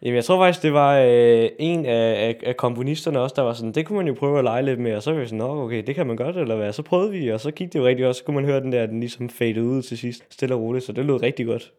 Jamen, 0.02 0.16
jeg 0.16 0.26
tror 0.26 0.44
faktisk, 0.44 0.64
det 0.64 0.74
var 0.74 1.00
øh, 1.00 1.50
en 1.60 1.86
af, 1.86 2.28
af, 2.28 2.36
af 2.46 2.58
komponisterne 2.58 3.20
også, 3.20 3.34
der 3.36 3.42
var 3.42 3.54
sådan, 3.54 3.72
det 3.72 3.86
kunne 3.86 3.98
man 3.98 4.08
jo 4.08 4.14
prøve 4.14 4.38
at 4.38 4.44
lege 4.44 4.64
lidt 4.64 4.80
med, 4.80 4.96
og 4.96 5.04
så 5.04 5.12
var 5.12 5.20
vi 5.20 5.26
sådan, 5.26 5.38
Nå, 5.38 5.64
okay, 5.64 5.84
det 5.88 5.96
kan 5.96 6.08
man 6.08 6.16
godt, 6.16 6.38
eller 6.38 6.56
hvad? 6.56 6.74
Så 6.74 6.82
prøvede 6.82 7.12
vi, 7.12 7.32
og 7.32 7.40
så 7.40 7.52
gik 7.52 7.74
det 7.74 7.80
jo 7.80 7.86
rigtig 7.86 8.06
godt, 8.06 8.16
så 8.16 8.24
kunne 8.24 8.36
man 8.36 8.46
høre 8.46 8.62
den 8.62 8.72
der, 8.72 8.86
den 8.86 9.00
ligesom 9.00 9.30
fadede 9.30 9.66
ud 9.66 9.82
til 9.82 9.98
sidst, 9.98 10.24
stille 10.30 10.56
og 10.56 10.62
roligt, 10.62 10.86
så 10.86 10.92
det 10.92 11.06
lød 11.06 11.22
rigtig 11.22 11.46
godt. 11.46 11.72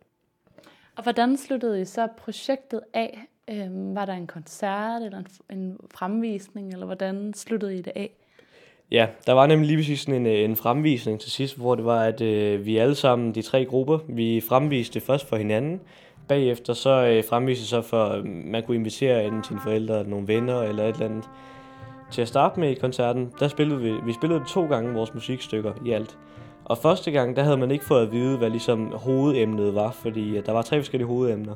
Og 0.96 1.02
hvordan 1.02 1.36
sluttede 1.36 1.80
I 1.80 1.84
så 1.84 2.08
projektet 2.18 2.80
af? 2.94 3.18
Øhm, 3.50 3.94
var 3.94 4.04
der 4.04 4.12
en 4.12 4.26
koncert 4.26 5.02
eller 5.02 5.18
en, 5.18 5.58
en 5.58 5.76
fremvisning, 5.94 6.72
eller 6.72 6.86
hvordan 6.86 7.34
sluttede 7.34 7.78
I 7.78 7.82
det 7.82 7.92
af? 7.96 8.10
Ja, 8.90 9.06
der 9.26 9.32
var 9.32 9.46
nemlig 9.46 9.66
lige 9.66 9.78
præcis 9.78 10.00
sådan 10.00 10.14
en, 10.14 10.26
øh, 10.26 10.44
en 10.44 10.56
fremvisning 10.56 11.20
til 11.20 11.30
sidst, 11.30 11.56
hvor 11.56 11.74
det 11.74 11.84
var, 11.84 12.04
at 12.04 12.20
øh, 12.20 12.66
vi 12.66 12.76
alle 12.76 12.94
sammen, 12.94 13.34
de 13.34 13.42
tre 13.42 13.64
grupper, 13.64 13.98
vi 14.08 14.42
fremviste 14.48 15.00
først 15.00 15.28
for 15.28 15.36
hinanden. 15.36 15.80
Bagefter 16.28 16.72
så 16.72 17.06
øh, 17.06 17.24
fremviste 17.24 17.66
så 17.66 17.82
for, 17.82 18.04
at 18.04 18.24
man 18.24 18.62
kunne 18.62 18.74
invitere 18.74 19.24
enten 19.24 19.44
sine 19.44 19.60
forældre, 19.60 20.04
nogle 20.04 20.28
venner 20.28 20.62
eller 20.62 20.84
et 20.84 20.94
eller 20.94 21.06
andet. 21.06 21.24
Til 22.10 22.22
at 22.22 22.28
starte 22.28 22.60
med 22.60 22.70
i 22.70 22.74
koncerten, 22.74 23.32
der 23.40 23.48
spillede 23.48 23.80
vi, 23.80 23.94
vi 24.04 24.12
spillede 24.12 24.42
to 24.48 24.66
gange 24.66 24.94
vores 24.94 25.14
musikstykker 25.14 25.72
i 25.84 25.90
alt. 25.90 26.18
Og 26.64 26.78
første 26.78 27.10
gang, 27.10 27.36
der 27.36 27.42
havde 27.42 27.56
man 27.56 27.70
ikke 27.70 27.84
fået 27.84 28.02
at 28.02 28.12
vide, 28.12 28.38
hvad 28.38 28.50
ligesom 28.50 28.92
hovedemnet 28.92 29.74
var, 29.74 29.90
fordi 29.90 30.36
øh, 30.36 30.46
der 30.46 30.52
var 30.52 30.62
tre 30.62 30.80
forskellige 30.80 31.08
hovedemner. 31.08 31.54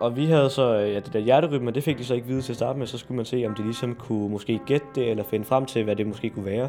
Og 0.00 0.16
vi 0.16 0.24
havde 0.24 0.50
så, 0.50 0.76
øh, 0.76 0.92
ja, 0.92 1.00
det 1.00 1.12
der 1.12 1.18
hjerterytme, 1.18 1.70
det 1.70 1.82
fik 1.82 1.98
de 1.98 2.04
så 2.04 2.14
ikke 2.14 2.26
vide 2.26 2.42
til 2.42 2.52
at 2.52 2.56
starte 2.56 2.78
med, 2.78 2.86
så 2.86 2.98
skulle 2.98 3.16
man 3.16 3.24
se, 3.24 3.44
om 3.46 3.54
de 3.54 3.62
ligesom 3.62 3.94
kunne 3.94 4.28
måske 4.28 4.60
gætte 4.66 4.86
det, 4.94 5.10
eller 5.10 5.24
finde 5.24 5.44
frem 5.44 5.66
til, 5.66 5.84
hvad 5.84 5.96
det 5.96 6.06
måske 6.06 6.30
kunne 6.30 6.44
være. 6.44 6.68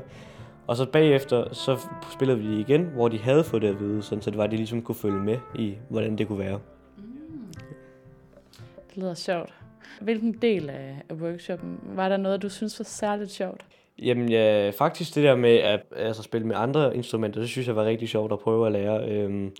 Og 0.67 0.77
så 0.77 0.85
bagefter, 0.85 1.53
så 1.53 1.77
spillede 2.11 2.39
vi 2.39 2.59
igen, 2.59 2.89
hvor 2.93 3.07
de 3.07 3.19
havde 3.19 3.43
fået 3.43 3.61
det 3.61 3.67
at 3.67 3.79
vide, 3.79 4.01
sådan 4.01 4.21
så 4.21 4.29
det 4.29 4.37
var, 4.37 4.43
at 4.43 4.51
de 4.51 4.55
ligesom 4.55 4.81
kunne 4.81 4.95
følge 4.95 5.19
med 5.19 5.37
i, 5.55 5.75
hvordan 5.89 6.17
det 6.17 6.27
kunne 6.27 6.39
være. 6.39 6.59
Det 8.95 9.03
lyder 9.03 9.13
sjovt. 9.13 9.53
Hvilken 10.01 10.34
del 10.41 10.69
af, 10.69 11.01
workshoppen 11.12 11.79
var 11.84 12.10
der 12.10 12.17
noget, 12.17 12.41
du 12.41 12.49
synes 12.49 12.79
var 12.79 12.84
særligt 12.84 13.31
sjovt? 13.31 13.65
Jamen 14.01 14.29
ja, 14.29 14.69
faktisk 14.69 15.15
det 15.15 15.23
der 15.23 15.36
med 15.36 15.55
at 15.55 15.81
altså, 15.95 16.23
spille 16.23 16.47
med 16.47 16.55
andre 16.55 16.95
instrumenter, 16.95 17.39
det 17.39 17.49
synes 17.49 17.67
jeg 17.67 17.75
var 17.75 17.86
rigtig 17.86 18.10
sjovt 18.10 18.31
at 18.31 18.39
prøve 18.39 18.65
at 18.65 18.71
lære. 18.71 19.10
Øhm, 19.10 19.55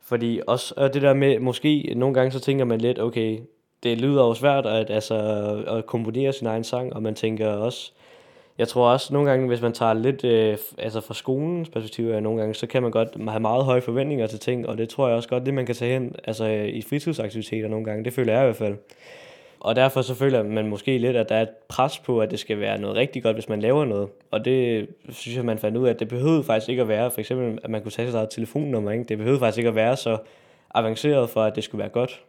fordi 0.00 0.40
også 0.46 0.74
og 0.76 0.94
det 0.94 1.02
der 1.02 1.14
med, 1.14 1.38
måske 1.38 1.94
nogle 1.96 2.14
gange 2.14 2.32
så 2.32 2.40
tænker 2.40 2.64
man 2.64 2.80
lidt, 2.80 2.98
okay, 2.98 3.38
det 3.82 4.00
lyder 4.00 4.24
jo 4.26 4.34
svært 4.34 4.66
at, 4.66 4.90
altså, 4.90 5.16
at 5.66 5.86
komponere 5.86 6.32
sin 6.32 6.46
egen 6.46 6.64
sang, 6.64 6.92
og 6.92 7.02
man 7.02 7.14
tænker 7.14 7.48
også, 7.48 7.92
jeg 8.58 8.68
tror 8.68 8.88
også 8.88 9.12
nogle 9.12 9.30
gange, 9.30 9.48
hvis 9.48 9.60
man 9.60 9.72
tager 9.72 9.94
lidt 9.94 10.24
øh, 10.24 10.58
altså 10.78 11.00
fra 11.00 11.14
skolens 11.14 11.68
perspektiv, 11.68 12.10
er 12.10 12.20
nogle 12.20 12.40
gange, 12.40 12.54
så 12.54 12.66
kan 12.66 12.82
man 12.82 12.90
godt 12.90 13.08
have 13.28 13.40
meget 13.40 13.64
høje 13.64 13.80
forventninger 13.80 14.26
til 14.26 14.38
ting, 14.38 14.68
og 14.68 14.78
det 14.78 14.88
tror 14.88 15.08
jeg 15.08 15.16
også 15.16 15.28
godt, 15.28 15.46
det 15.46 15.54
man 15.54 15.66
kan 15.66 15.74
tage 15.74 15.92
hen 15.92 16.14
altså, 16.24 16.46
i 16.46 16.82
fritidsaktiviteter 16.82 17.68
nogle 17.68 17.84
gange. 17.84 18.04
Det 18.04 18.12
føler 18.12 18.32
jeg 18.32 18.42
i 18.42 18.44
hvert 18.44 18.56
fald. 18.56 18.76
Og 19.60 19.76
derfor 19.76 20.02
så 20.02 20.14
føler 20.14 20.42
man 20.42 20.68
måske 20.68 20.98
lidt, 20.98 21.16
at 21.16 21.28
der 21.28 21.34
er 21.34 21.42
et 21.42 21.48
pres 21.68 21.98
på, 21.98 22.20
at 22.20 22.30
det 22.30 22.38
skal 22.38 22.60
være 22.60 22.78
noget 22.78 22.96
rigtig 22.96 23.22
godt, 23.22 23.36
hvis 23.36 23.48
man 23.48 23.60
laver 23.60 23.84
noget. 23.84 24.08
Og 24.30 24.44
det 24.44 24.88
synes 25.08 25.36
jeg, 25.36 25.44
man 25.44 25.58
fandt 25.58 25.76
ud 25.76 25.86
af, 25.86 25.90
at 25.90 26.00
det 26.00 26.08
behøvede 26.08 26.44
faktisk 26.44 26.68
ikke 26.68 26.82
at 26.82 26.88
være, 26.88 27.10
for 27.10 27.20
eksempel, 27.20 27.58
at 27.64 27.70
man 27.70 27.82
kunne 27.82 27.90
tage 27.90 28.08
sit 28.08 28.14
eget 28.14 28.30
telefonnummer, 28.30 28.90
ikke? 28.90 29.04
det 29.04 29.18
behøvede 29.18 29.38
faktisk 29.38 29.58
ikke 29.58 29.68
at 29.68 29.74
være 29.74 29.96
så 29.96 30.18
avanceret 30.74 31.30
for, 31.30 31.42
at 31.42 31.56
det 31.56 31.64
skulle 31.64 31.80
være 31.80 31.88
godt. 31.88 32.22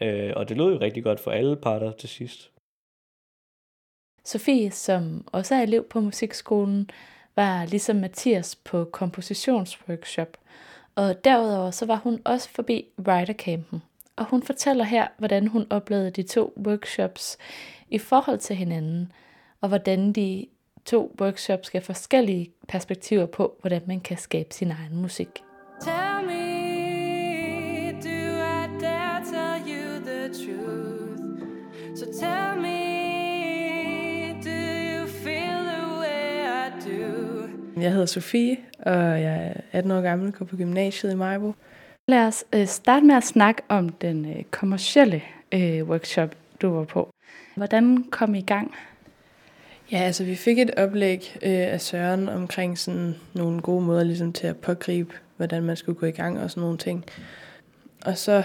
Øh, 0.00 0.32
og 0.36 0.48
det 0.48 0.56
lød 0.56 0.72
jo 0.72 0.80
rigtig 0.80 1.04
godt 1.04 1.20
for 1.20 1.30
alle 1.30 1.56
parter 1.56 1.92
til 1.92 2.08
sidst. 2.08 2.50
Sofie, 4.28 4.70
som 4.70 5.24
også 5.32 5.54
er 5.54 5.62
elev 5.62 5.84
på 5.84 6.00
musikskolen, 6.00 6.90
var 7.36 7.64
ligesom 7.64 7.96
Mathias 7.96 8.56
på 8.56 8.84
kompositionsworkshop, 8.84 10.36
og 10.94 11.24
derudover 11.24 11.70
så 11.70 11.86
var 11.86 11.96
hun 11.96 12.20
også 12.24 12.48
forbi 12.48 12.84
writercampen. 12.98 13.82
Og 14.16 14.24
hun 14.24 14.42
fortæller 14.42 14.84
her, 14.84 15.06
hvordan 15.18 15.46
hun 15.46 15.66
oplevede 15.70 16.10
de 16.10 16.22
to 16.22 16.52
workshops 16.66 17.38
i 17.90 17.98
forhold 17.98 18.38
til 18.38 18.56
hinanden, 18.56 19.12
og 19.60 19.68
hvordan 19.68 20.12
de 20.12 20.46
to 20.84 21.16
workshops 21.20 21.66
skal 21.66 21.82
forskellige 21.82 22.52
perspektiver 22.68 23.26
på, 23.26 23.56
hvordan 23.60 23.82
man 23.86 24.00
kan 24.00 24.16
skabe 24.16 24.54
sin 24.54 24.70
egen 24.70 24.96
musik. 24.96 25.42
Tell 25.80 26.26
me, 26.26 26.47
Jeg 37.82 37.92
hedder 37.92 38.06
Sofie, 38.06 38.56
og 38.78 38.92
jeg 38.94 39.52
er 39.54 39.60
18 39.72 39.90
år 39.90 40.00
gammel, 40.00 40.32
går 40.32 40.44
på 40.44 40.56
gymnasiet 40.56 41.12
i 41.12 41.14
Majbo. 41.14 41.54
Lad 42.08 42.26
os 42.26 42.44
øh, 42.52 42.66
starte 42.66 43.06
med 43.06 43.14
at 43.14 43.24
snakke 43.24 43.62
om 43.68 43.88
den 43.88 44.24
øh, 44.24 44.42
kommercielle 44.50 45.22
øh, 45.52 45.88
workshop, 45.88 46.34
du 46.62 46.70
var 46.70 46.84
på. 46.84 47.10
Hvordan 47.56 48.04
kom 48.10 48.34
I 48.34 48.38
i 48.38 48.42
gang? 48.42 48.74
Ja, 49.92 49.98
altså 49.98 50.24
vi 50.24 50.34
fik 50.34 50.58
et 50.58 50.70
oplæg 50.76 51.36
øh, 51.42 51.72
af 51.72 51.80
Søren 51.80 52.28
omkring 52.28 52.78
sådan 52.78 53.14
nogle 53.34 53.60
gode 53.60 53.82
måder 53.84 54.04
ligesom 54.04 54.32
til 54.32 54.46
at 54.46 54.56
pågribe, 54.56 55.14
hvordan 55.36 55.62
man 55.62 55.76
skulle 55.76 55.98
gå 55.98 56.06
i 56.06 56.10
gang 56.10 56.40
og 56.40 56.50
sådan 56.50 56.60
nogle 56.60 56.78
ting. 56.78 57.04
Og 58.04 58.18
så, 58.18 58.42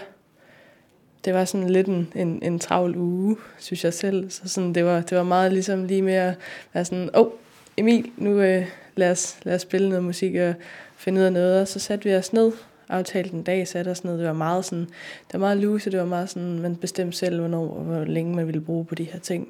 det 1.26 1.34
var 1.34 1.46
sådan 1.46 1.70
lidt 1.70 1.88
en, 1.88 2.12
en, 2.16 2.44
en 2.44 2.60
travl 2.60 2.98
uge, 2.98 3.38
synes 3.58 3.84
jeg 3.84 3.94
selv. 3.94 4.30
Så 4.30 4.42
sådan, 4.50 4.76
det, 4.76 4.86
var, 4.86 5.02
det 5.02 5.18
var 5.18 5.24
meget 5.24 5.54
ligesom 5.54 5.84
lige 5.84 6.02
med 6.02 6.14
at 6.14 6.36
være 6.74 6.86
sådan, 6.86 7.10
åh, 7.14 7.28
oh, 7.28 7.32
Emil, 7.78 8.12
nu 8.18 8.42
øh, 8.42 8.66
lad, 8.96 9.12
os, 9.12 9.38
lad 9.44 9.56
os 9.56 9.62
spille 9.62 9.90
noget 9.90 10.04
musik 10.04 10.36
og 10.36 10.54
finde 10.98 11.22
ud 11.22 11.26
af 11.26 11.34
noget. 11.34 11.62
Og 11.62 11.68
så 11.68 11.80
satte 11.80 12.10
vi 12.10 12.16
os 12.16 12.34
ned, 12.34 12.52
aftalte 12.90 13.34
en 13.34 13.44
dag, 13.44 13.68
satte 13.68 13.90
os 13.90 14.04
ned. 14.04 14.18
Det 14.18 14.28
var 14.28 14.34
meget 14.34 14.66
sådan, 14.66 14.86
det 15.28 15.34
var 15.34 15.40
meget 15.40 15.58
loose, 15.58 15.92
det 15.92 16.00
var 16.00 16.06
meget 16.06 16.30
sådan, 16.30 16.60
man 16.60 16.76
bestemte 16.76 17.18
selv, 17.18 17.40
hvornår 17.40 17.70
og 17.70 17.84
hvor 17.84 18.04
længe 18.04 18.36
man 18.36 18.48
ville 18.48 18.62
bruge 18.62 18.86
på 18.86 18.96
de 18.96 19.04
her 19.04 19.20
ting. 19.20 19.48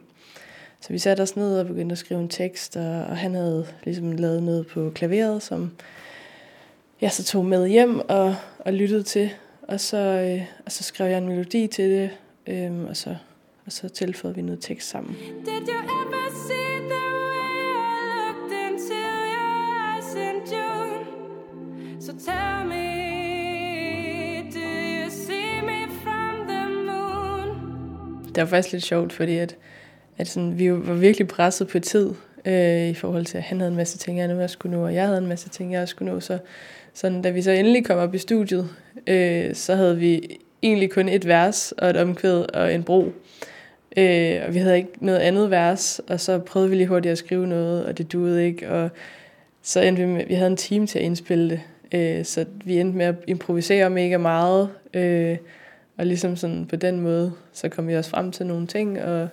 Så 0.81 0.89
vi 0.89 0.99
satte 0.99 1.21
os 1.21 1.35
ned 1.35 1.59
og 1.59 1.67
begyndte 1.67 1.93
at 1.93 1.97
skrive 1.97 2.21
en 2.21 2.29
tekst, 2.29 2.77
og, 2.77 3.05
og 3.05 3.17
han 3.17 3.35
havde 3.35 3.67
ligesom 3.83 4.11
lavet 4.11 4.43
noget 4.43 4.67
på 4.67 4.91
klaveret, 4.95 5.43
som 5.43 5.71
jeg 7.01 7.11
så 7.11 7.23
tog 7.23 7.45
med 7.45 7.67
hjem 7.67 7.99
og, 8.09 8.35
og 8.59 8.73
lyttede 8.73 9.03
til. 9.03 9.29
Og 9.61 9.79
så, 9.79 9.97
øh, 9.97 10.45
og 10.65 10.71
så 10.71 10.83
skrev 10.83 11.07
jeg 11.07 11.17
en 11.17 11.27
melodi 11.27 11.67
til 11.67 11.89
det, 11.89 12.09
øh, 12.47 12.83
og, 12.83 12.97
så, 12.97 13.15
og 13.65 13.71
så 13.71 13.89
tilføjede 13.89 14.35
vi 14.35 14.41
noget 14.41 14.61
tekst 14.61 14.89
sammen. 14.89 15.15
Did 15.45 15.67
you 15.67 15.92
Det 28.35 28.41
var 28.41 28.45
faktisk 28.45 28.71
lidt 28.71 28.83
sjovt, 28.83 29.13
fordi 29.13 29.37
at, 29.37 29.55
at 30.17 30.27
sådan, 30.27 30.59
vi 30.59 30.71
var 30.71 30.93
virkelig 30.93 31.27
presset 31.27 31.67
på 31.67 31.79
tid 31.79 32.13
øh, 32.45 32.87
i 32.87 32.93
forhold 32.93 33.25
til, 33.25 33.37
at 33.37 33.43
han 33.43 33.59
havde 33.59 33.71
en 33.71 33.77
masse 33.77 33.97
ting, 33.97 34.19
jeg 34.19 34.49
skulle 34.49 34.77
nå, 34.77 34.85
og 34.85 34.93
jeg 34.93 35.05
havde 35.05 35.17
en 35.17 35.27
masse 35.27 35.49
ting, 35.49 35.73
jeg 35.73 35.87
skulle 35.87 36.13
nå. 36.13 36.19
Så 36.19 36.37
sådan, 36.93 37.21
da 37.21 37.29
vi 37.29 37.41
så 37.41 37.51
endelig 37.51 37.85
kom 37.85 37.97
op 37.97 38.15
i 38.15 38.17
studiet, 38.17 38.69
øh, 39.07 39.55
så 39.55 39.75
havde 39.75 39.97
vi 39.97 40.39
egentlig 40.63 40.91
kun 40.91 41.09
et 41.09 41.27
vers 41.27 41.71
og 41.71 41.89
et 41.89 41.97
omkvæd 41.97 42.55
og 42.55 42.73
en 42.73 42.83
bro. 42.83 43.13
Øh, 43.97 44.41
og 44.47 44.53
vi 44.53 44.59
havde 44.59 44.77
ikke 44.77 44.91
noget 44.99 45.19
andet 45.19 45.51
vers, 45.51 46.01
og 46.07 46.19
så 46.19 46.39
prøvede 46.39 46.69
vi 46.69 46.75
lige 46.75 46.87
hurtigt 46.87 47.11
at 47.11 47.17
skrive 47.17 47.47
noget, 47.47 47.85
og 47.85 47.97
det 47.97 48.13
duede 48.13 48.45
ikke. 48.45 48.69
Og 48.69 48.89
så 49.61 49.81
endte 49.81 50.01
vi 50.01 50.07
med, 50.07 50.25
vi 50.25 50.33
havde 50.33 50.51
en 50.51 50.57
time 50.57 50.87
til 50.87 50.99
at 50.99 51.05
indspille 51.05 51.49
det, 51.49 51.61
øh, 51.93 52.25
så 52.25 52.45
vi 52.65 52.79
endte 52.79 52.97
med 52.97 53.05
at 53.05 53.15
improvisere 53.27 53.89
mega 53.89 54.17
meget. 54.17 54.69
Øh, 54.93 55.37
og 55.97 56.05
ligesom 56.05 56.35
sådan 56.35 56.65
på 56.65 56.75
den 56.75 56.99
måde, 56.99 57.33
så 57.53 57.69
kom 57.69 57.87
vi 57.87 57.95
også 57.95 58.09
frem 58.09 58.31
til 58.31 58.45
nogle 58.45 58.67
ting, 58.67 59.01
og, 59.01 59.27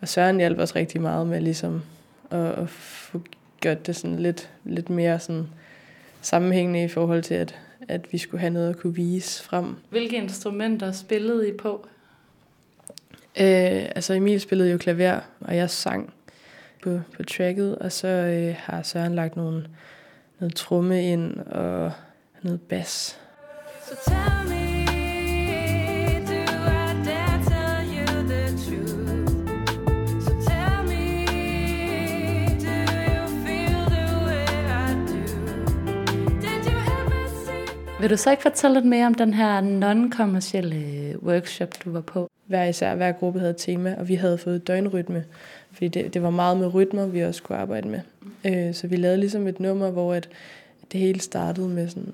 og 0.00 0.08
Søren 0.08 0.36
hjalp 0.36 0.58
os 0.58 0.76
rigtig 0.76 1.00
meget 1.00 1.26
med 1.26 1.40
ligesom 1.40 1.82
at, 2.30 2.46
at 2.46 2.68
få 2.68 3.22
gjort 3.60 3.86
det 3.86 3.96
sådan 3.96 4.18
lidt, 4.18 4.50
lidt 4.64 4.90
mere 4.90 5.18
sådan 5.18 5.46
sammenhængende 6.20 6.84
i 6.84 6.88
forhold 6.88 7.22
til, 7.22 7.34
at, 7.34 7.58
at 7.88 8.12
vi 8.12 8.18
skulle 8.18 8.40
have 8.40 8.52
noget 8.52 8.70
at 8.70 8.76
kunne 8.76 8.94
vise 8.94 9.42
frem. 9.42 9.76
Hvilke 9.90 10.16
instrumenter 10.16 10.92
spillede 10.92 11.48
I 11.48 11.52
på? 11.52 11.86
Øh, 13.40 13.84
altså 13.96 14.14
Emil 14.14 14.40
spillede 14.40 14.70
jo 14.70 14.78
klaver, 14.78 15.20
og 15.40 15.56
jeg 15.56 15.70
sang 15.70 16.12
på, 16.82 17.00
på 17.16 17.22
tracket, 17.22 17.78
og 17.78 17.92
så 17.92 18.08
øh, 18.08 18.54
har 18.58 18.82
Søren 18.82 19.14
lagt 19.14 19.36
nogle, 19.36 19.66
noget 20.44 20.56
tromme 20.56 21.12
ind 21.12 21.38
og 21.40 21.92
noget 22.42 22.60
bas. 22.60 23.18
So 23.88 23.94
tell 24.10 24.48
me, 24.48 24.86
do 26.30 26.40
I 26.80 26.90
dare 27.08 27.38
tell 27.50 27.80
you 27.96 28.06
the 28.32 28.44
truth? 28.64 29.28
So 30.24 30.32
tell 30.48 30.78
me, 30.90 31.04
do 32.64 32.76
you 33.14 33.24
feel 33.44 33.82
the 33.94 34.06
way 34.26 34.46
I 34.68 34.94
do? 35.10 35.22
Did 36.40 36.62
you 36.70 36.78
ever 37.00 37.28
see 37.46 38.00
Vil 38.00 38.10
du 38.10 38.16
så 38.16 38.30
ikke 38.30 38.42
fortælle 38.42 38.74
lidt 38.74 38.86
mere 38.86 39.06
om 39.06 39.14
den 39.14 39.34
her 39.34 39.60
non-kommercielle 39.60 41.18
workshop, 41.22 41.68
du 41.84 41.92
var 41.92 42.00
på? 42.00 42.30
Hver 42.46 42.64
især, 42.64 42.94
hver 42.94 43.12
gruppe 43.12 43.38
havde 43.38 43.50
et 43.50 43.56
tema, 43.56 43.94
og 43.98 44.08
vi 44.08 44.14
havde 44.14 44.38
fået 44.38 44.68
døgnrytme, 44.68 45.24
fordi 45.74 45.88
det, 45.88 46.14
det 46.14 46.22
var 46.22 46.30
meget 46.30 46.56
med 46.56 46.74
rytmer, 46.74 47.06
vi 47.06 47.20
også 47.20 47.38
skulle 47.38 47.58
arbejde 47.58 47.88
med. 47.88 48.00
Øh, 48.44 48.74
så 48.74 48.86
vi 48.86 48.96
lavede 48.96 49.18
ligesom 49.18 49.46
et 49.46 49.60
nummer, 49.60 49.90
hvor 49.90 50.14
at 50.14 50.28
det 50.92 51.00
hele 51.00 51.20
startede 51.20 51.68
med 51.68 51.88
sådan, 51.88 52.12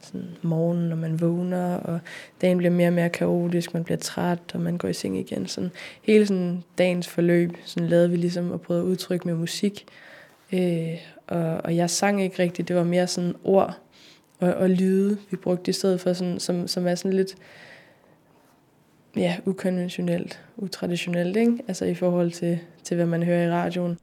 sådan 0.00 0.28
morgenen, 0.42 0.88
når 0.88 0.96
man 0.96 1.20
vågner, 1.20 1.74
og 1.74 1.98
dagen 2.40 2.58
bliver 2.58 2.70
mere 2.70 2.88
og 2.88 2.92
mere 2.92 3.08
kaotisk, 3.08 3.74
man 3.74 3.84
bliver 3.84 3.98
træt, 3.98 4.38
og 4.54 4.60
man 4.60 4.78
går 4.78 4.88
i 4.88 4.92
seng 4.92 5.18
igen. 5.18 5.46
Sådan, 5.46 5.70
hele 6.02 6.26
sådan 6.26 6.64
dagens 6.78 7.08
forløb, 7.08 7.56
sådan 7.64 7.88
lavede 7.88 8.10
vi 8.10 8.16
ligesom 8.16 8.50
og 8.50 8.60
prøvede 8.60 8.84
at 8.84 8.88
udtrykke 8.88 9.28
med 9.28 9.34
musik. 9.34 9.84
Øh, 10.52 10.98
og, 11.26 11.60
og 11.64 11.76
jeg 11.76 11.90
sang 11.90 12.22
ikke 12.22 12.42
rigtigt, 12.42 12.68
det 12.68 12.76
var 12.76 12.84
mere 12.84 13.06
sådan 13.06 13.34
ord 13.44 13.78
og, 14.40 14.54
og 14.54 14.70
lyde, 14.70 15.18
vi 15.30 15.36
brugte 15.36 15.68
i 15.68 15.72
stedet 15.72 16.00
for, 16.00 16.12
sådan, 16.12 16.40
som, 16.40 16.68
som 16.68 16.86
er 16.86 16.94
sådan 16.94 17.16
lidt 17.16 17.34
ja, 19.16 19.36
ukonventionelt, 19.46 20.40
utraditionelt, 20.56 21.36
ikke? 21.36 21.58
Altså 21.68 21.84
i 21.84 21.94
forhold 21.94 22.30
til, 22.30 22.58
til, 22.82 22.94
hvad 22.94 23.06
man 23.06 23.22
hører 23.22 23.46
i 23.46 23.50
radioen. 23.50 23.98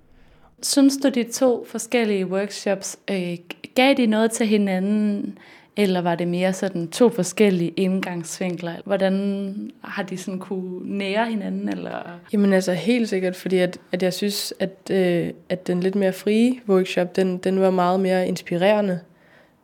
Synes 0.61 0.97
du, 0.97 1.09
de 1.09 1.23
to 1.23 1.65
forskellige 1.67 2.27
workshops 2.27 2.97
øh, 3.11 3.37
gav 3.75 3.93
de 3.93 4.05
noget 4.05 4.31
til 4.31 4.47
hinanden, 4.47 5.37
eller 5.77 6.01
var 6.01 6.15
det 6.15 6.27
mere 6.27 6.53
sådan 6.53 6.87
to 6.87 7.09
forskellige 7.09 7.69
indgangsvinkler? 7.69 8.73
Hvordan 8.85 9.71
har 9.83 10.03
de 10.03 10.17
sådan 10.17 10.39
kunne 10.39 10.97
nære 10.97 11.25
hinanden? 11.25 11.69
Eller? 11.69 12.19
Jamen 12.33 12.53
altså 12.53 12.73
helt 12.73 13.09
sikkert, 13.09 13.35
fordi 13.35 13.57
at, 13.57 13.77
at 13.91 14.03
jeg 14.03 14.13
synes, 14.13 14.53
at, 14.59 14.91
øh, 14.91 15.29
at 15.49 15.67
den 15.67 15.79
lidt 15.79 15.95
mere 15.95 16.13
frie 16.13 16.59
workshop, 16.69 17.15
den, 17.15 17.37
den 17.37 17.59
var 17.59 17.71
meget 17.71 17.99
mere 17.99 18.27
inspirerende, 18.27 18.99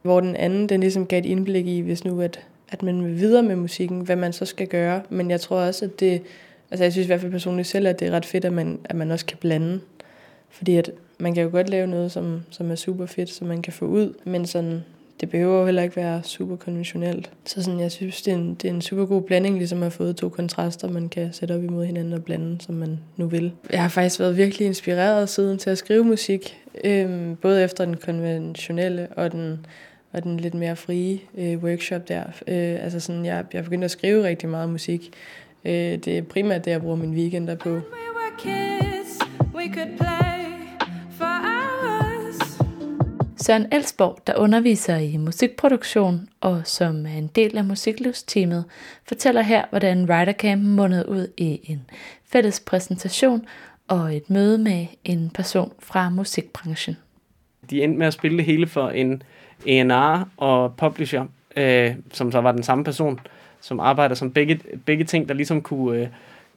hvor 0.02 0.20
den 0.20 0.36
anden, 0.36 0.70
den 0.70 0.80
ligesom 0.80 1.06
gav 1.06 1.20
et 1.20 1.26
indblik 1.26 1.68
i, 1.68 1.80
hvis 1.80 2.06
nu 2.06 2.22
at, 2.22 2.40
at 2.70 2.84
man 2.84 3.06
vil 3.06 3.20
videre 3.20 3.44
med 3.44 3.56
musikken, 3.56 4.02
hvad 4.02 4.16
man 4.16 4.34
så 4.34 4.46
skal 4.46 4.68
gøre. 4.68 5.02
Men 5.10 5.32
jeg 5.32 5.42
tror 5.42 5.58
også, 5.58 5.86
at 5.86 6.00
det, 6.00 6.22
altså 6.72 6.84
jeg 6.84 6.92
synes 6.92 7.06
i 7.06 7.10
hvert 7.10 7.22
fald 7.22 7.32
personligt 7.32 7.68
selv, 7.68 7.88
at 7.88 8.00
det 8.00 8.08
er 8.08 8.12
ret 8.12 8.26
fedt, 8.26 8.46
at 8.46 8.54
man, 8.54 8.80
at 8.84 8.96
man 8.96 9.12
også 9.12 9.26
kan 9.26 9.38
blande. 9.38 9.80
Fordi 10.50 10.76
at 10.76 10.92
man 11.18 11.34
kan 11.34 11.44
jo 11.44 11.50
godt 11.50 11.70
lave 11.70 11.88
noget, 11.88 12.12
som, 12.12 12.42
som 12.50 12.72
er 12.72 12.76
super 12.76 13.06
fedt, 13.06 13.30
som 13.30 13.48
man 13.48 13.62
kan 13.62 13.74
få 13.74 13.86
ud, 13.86 14.14
men 14.24 14.46
sådan, 14.46 14.84
det 15.22 15.30
behøver 15.30 15.60
jo 15.60 15.66
heller 15.66 15.84
ikke 15.84 15.96
være 15.96 16.24
super 16.24 16.56
konventionelt. 16.56 17.32
Så 17.46 17.64
sådan, 17.64 17.80
jeg 17.80 17.92
synes, 17.92 18.22
det 18.22 18.32
er, 18.34 18.38
en, 18.38 18.56
det 18.56 18.68
er 18.70 18.74
en 18.74 18.82
super 18.82 19.06
god 19.06 19.22
blanding, 19.22 19.58
ligesom 19.58 19.78
at 19.78 19.84
have 19.84 19.92
fået 19.92 20.16
to 20.16 20.30
kontraster, 20.30 20.90
man 20.90 21.10
kan 21.10 21.34
sætte 21.34 21.56
op 21.56 21.64
imod 21.64 21.86
hinanden 21.86 22.14
og 22.14 22.24
blande, 22.24 22.62
som 22.62 22.76
man 22.76 23.00
nu 23.18 23.28
vil. 23.28 23.52
Jeg 23.72 23.82
har 23.82 23.90
faktisk 23.90 24.20
været 24.20 24.38
virkelig 24.38 24.68
inspireret 24.68 25.30
siden 25.30 25.58
til 25.58 25.70
at 25.70 25.78
skrive 25.78 26.04
musik, 26.04 26.58
øhm, 26.84 27.36
både 27.36 27.64
efter 27.64 27.86
den 27.86 27.98
konventionelle 27.98 29.08
og 29.16 29.32
den, 29.32 29.66
og 30.16 30.24
den 30.24 30.40
lidt 30.40 30.54
mere 30.54 30.76
frie 30.76 31.20
øh, 31.38 31.64
workshop 31.64 32.08
der. 32.08 32.24
Øh, 32.24 32.84
altså 32.84 33.00
sådan, 33.00 33.26
jeg, 33.26 33.46
jeg 33.54 33.64
begyndte 33.64 33.86
at 33.86 33.92
skrive 33.92 34.24
rigtig 34.24 34.50
meget 34.50 34.70
musik. 34.70 35.14
Øh, 35.66 35.72
det 35.74 36.08
er 36.08 36.22
primært 36.22 36.66
det, 36.66 36.72
jeg 36.72 36.82
bruger 36.82 36.96
min 36.96 37.14
weekender 37.14 37.56
på. 37.56 37.70
we 37.70 37.80
were 37.80 38.36
kids? 38.40 39.20
We 39.56 39.74
could 39.74 39.98
play 39.98 40.46
for 41.18 41.46
Søren 43.38 43.66
Elsborg, 43.72 44.20
der 44.28 44.36
underviser 44.36 44.98
i 44.98 45.18
musikproduktion 45.18 46.30
og 46.42 46.62
som 46.64 47.06
er 47.06 47.18
en 47.18 47.28
del 47.28 47.58
af 47.58 47.66
musiklivsteamet, 47.66 48.66
fortæller 49.04 49.42
her, 49.42 49.66
hvordan 49.70 50.10
Ridercamp 50.10 50.64
mundede 50.64 51.10
ud 51.10 51.28
i 51.38 51.60
en 51.64 51.82
fælles 52.26 52.60
præsentation 52.60 53.46
og 53.88 54.16
et 54.16 54.30
møde 54.30 54.58
med 54.58 54.86
en 55.04 55.30
person 55.34 55.72
fra 55.80 56.10
musikbranchen. 56.10 56.98
De 57.70 57.84
endte 57.84 58.00
med 58.00 58.08
at 58.08 58.14
spille 58.14 58.38
det 58.38 58.46
hele 58.46 58.68
for 58.68 58.90
en 58.90 59.24
A&R 59.68 60.30
og 60.38 60.76
publisher, 60.76 61.26
øh, 61.58 61.92
som 62.14 62.32
så 62.32 62.42
var 62.42 62.52
den 62.52 62.64
samme 62.64 62.84
person, 62.84 63.20
som 63.62 63.80
arbejder 63.80 64.16
som 64.16 64.32
begge, 64.32 64.60
begge 64.86 65.04
ting, 65.04 65.28
der 65.28 65.34
ligesom 65.34 65.62
kunne, 65.62 66.00
øh, 66.00 66.08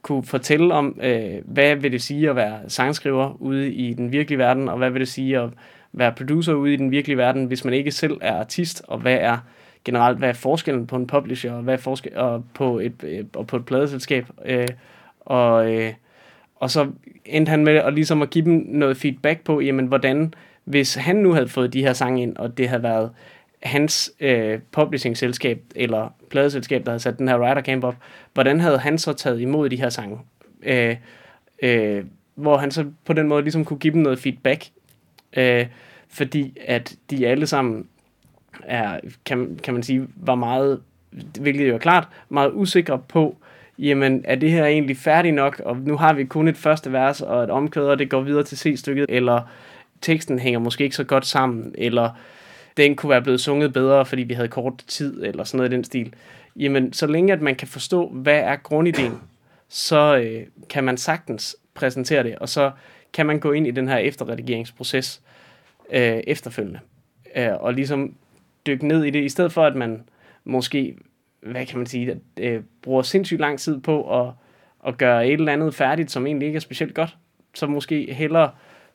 kunne 0.01 0.23
fortælle 0.23 0.73
om, 0.73 0.99
øh, 1.03 1.35
hvad 1.45 1.75
vil 1.75 1.91
det 1.91 2.01
sige 2.01 2.29
at 2.29 2.35
være 2.35 2.59
sangskriver 2.67 3.41
ude 3.41 3.71
i 3.71 3.93
den 3.93 4.11
virkelige 4.11 4.37
verden, 4.37 4.69
og 4.69 4.77
hvad 4.77 4.89
vil 4.89 4.99
det 4.99 5.07
sige 5.07 5.39
at 5.39 5.49
være 5.93 6.11
producer 6.11 6.53
ude 6.53 6.73
i 6.73 6.75
den 6.75 6.91
virkelige 6.91 7.17
verden, 7.17 7.45
hvis 7.45 7.65
man 7.65 7.73
ikke 7.73 7.91
selv 7.91 8.17
er 8.21 8.35
artist, 8.35 8.81
og 8.87 8.99
hvad 8.99 9.17
er 9.21 9.37
generelt, 9.85 10.17
hvad 10.17 10.29
er 10.29 10.33
forskellen 10.33 10.87
på 10.87 10.95
en 10.95 11.07
publisher, 11.07 11.51
og 11.51 11.61
hvad 11.61 11.73
er 11.73 11.77
forskel, 11.77 12.17
og 12.17 12.43
på 12.53 12.79
et, 12.79 13.03
øh, 13.03 13.25
og 13.35 13.47
på 13.47 13.55
et 13.55 13.65
pladeselskab, 13.65 14.25
øh, 14.45 14.67
og, 15.19 15.73
øh, 15.73 15.93
og 16.55 16.71
så 16.71 16.87
endte 17.25 17.49
han 17.49 17.63
med 17.63 17.75
at, 17.75 17.93
ligesom 17.93 18.21
at 18.21 18.29
give 18.29 18.45
dem 18.45 18.65
noget 18.67 18.97
feedback 18.97 19.43
på, 19.43 19.59
jamen 19.59 19.85
hvordan, 19.85 20.33
hvis 20.69 20.95
han 20.95 21.15
nu 21.15 21.33
havde 21.33 21.47
fået 21.47 21.73
de 21.73 21.81
her 21.81 21.93
sange 21.93 22.21
ind, 22.21 22.37
og 22.37 22.57
det 22.57 22.69
havde 22.69 22.83
været 22.83 23.11
hans 23.63 24.11
øh, 24.19 24.59
publishing-selskab 24.71 25.61
eller 25.75 26.13
pladeselskab, 26.29 26.85
der 26.85 26.91
havde 26.91 26.99
sat 26.99 27.17
den 27.17 27.27
her 27.27 27.49
Rider 27.49 27.61
Camp 27.61 27.83
op, 27.83 27.95
hvordan 28.33 28.59
havde 28.59 28.77
han 28.77 28.97
så 28.97 29.13
taget 29.13 29.41
imod 29.41 29.69
de 29.69 29.75
her 29.75 29.89
sange? 29.89 30.19
Øh, 30.63 30.95
øh, 31.61 32.03
hvor 32.35 32.57
han 32.57 32.71
så 32.71 32.85
på 33.05 33.13
den 33.13 33.27
måde 33.27 33.41
ligesom 33.41 33.65
kunne 33.65 33.79
give 33.79 33.93
dem 33.93 34.01
noget 34.01 34.19
feedback, 34.19 34.65
øh, 35.37 35.67
fordi 36.09 36.57
at 36.65 36.95
de 37.09 37.27
alle 37.27 37.47
sammen 37.47 37.87
er, 38.63 38.99
kan, 39.25 39.59
kan 39.63 39.73
man 39.73 39.83
sige, 39.83 40.07
var 40.15 40.35
meget, 40.35 40.81
hvilket 41.39 41.69
jo 41.69 41.73
er 41.73 41.79
klart, 41.79 42.07
meget 42.29 42.51
usikre 42.53 42.99
på, 42.99 43.37
jamen 43.79 44.21
er 44.25 44.35
det 44.35 44.51
her 44.51 44.65
egentlig 44.65 44.97
færdigt 44.97 45.35
nok, 45.35 45.61
og 45.65 45.77
nu 45.77 45.97
har 45.97 46.13
vi 46.13 46.25
kun 46.25 46.47
et 46.47 46.57
første 46.57 46.91
vers 46.91 47.21
og 47.21 47.43
et 47.43 47.49
omkød, 47.49 47.85
og 47.85 47.99
det 47.99 48.09
går 48.09 48.21
videre 48.21 48.43
til 48.43 48.57
C-stykket, 48.57 49.05
eller 49.09 49.41
teksten 50.01 50.39
hænger 50.39 50.59
måske 50.59 50.83
ikke 50.83 50.95
så 50.95 51.03
godt 51.03 51.25
sammen, 51.25 51.75
eller 51.77 52.09
den 52.77 52.95
kunne 52.95 53.09
være 53.09 53.21
blevet 53.21 53.41
sunget 53.41 53.73
bedre, 53.73 54.05
fordi 54.05 54.23
vi 54.23 54.33
havde 54.33 54.47
kort 54.47 54.83
tid, 54.87 55.23
eller 55.23 55.43
sådan 55.43 55.57
noget 55.57 55.71
i 55.71 55.75
den 55.75 55.83
stil. 55.83 56.13
Jamen, 56.55 56.93
så 56.93 57.07
længe 57.07 57.33
at 57.33 57.41
man 57.41 57.55
kan 57.55 57.67
forstå, 57.67 58.09
hvad 58.09 58.39
er 58.39 58.55
grundideen, 58.55 59.13
så 59.69 60.17
øh, 60.17 60.45
kan 60.69 60.83
man 60.83 60.97
sagtens 60.97 61.57
præsentere 61.73 62.23
det, 62.23 62.35
og 62.35 62.49
så 62.49 62.71
kan 63.13 63.25
man 63.25 63.39
gå 63.39 63.51
ind 63.51 63.67
i 63.67 63.71
den 63.71 63.87
her 63.87 63.97
efterredigeringsproces 63.97 65.21
øh, 65.91 66.21
efterfølgende, 66.27 66.79
øh, 67.35 67.53
og 67.59 67.73
ligesom 67.73 68.13
dykke 68.67 68.87
ned 68.87 69.03
i 69.03 69.09
det, 69.09 69.23
i 69.23 69.29
stedet 69.29 69.51
for 69.51 69.65
at 69.65 69.75
man 69.75 70.03
måske, 70.43 70.95
hvad 71.41 71.65
kan 71.65 71.77
man 71.77 71.87
sige, 71.87 72.11
at, 72.11 72.17
øh, 72.37 72.61
bruger 72.81 73.01
sindssygt 73.01 73.39
lang 73.41 73.59
tid 73.59 73.81
på 73.81 74.21
at, 74.21 74.33
at 74.87 74.97
gøre 74.97 75.27
et 75.27 75.33
eller 75.33 75.53
andet 75.53 75.75
færdigt, 75.75 76.11
som 76.11 76.27
egentlig 76.27 76.45
ikke 76.45 76.55
er 76.55 76.61
specielt 76.61 76.95
godt, 76.95 77.17
så 77.53 77.67
måske 77.67 78.13
hellere 78.13 78.51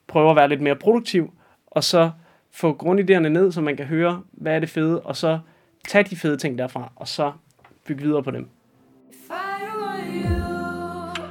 prøve 0.06 0.30
at 0.30 0.36
være 0.36 0.48
lidt 0.48 0.60
mere 0.60 0.76
produktiv, 0.76 1.32
og 1.66 1.84
så 1.84 2.10
få 2.50 2.76
grundidéerne 2.82 3.28
ned, 3.28 3.52
så 3.52 3.60
man 3.60 3.76
kan 3.76 3.86
høre, 3.86 4.22
hvad 4.32 4.54
er 4.54 4.60
det 4.60 4.68
fede, 4.70 5.00
og 5.00 5.16
så 5.16 5.38
tage 5.88 6.04
de 6.04 6.16
fede 6.16 6.36
ting 6.36 6.58
derfra, 6.58 6.92
og 6.96 7.08
så 7.08 7.32
bygge 7.86 8.02
videre 8.02 8.22
på 8.22 8.30
dem. 8.30 8.48
If 9.10 9.30
I 9.30 9.64
were 9.80 10.06
you, 10.06 10.44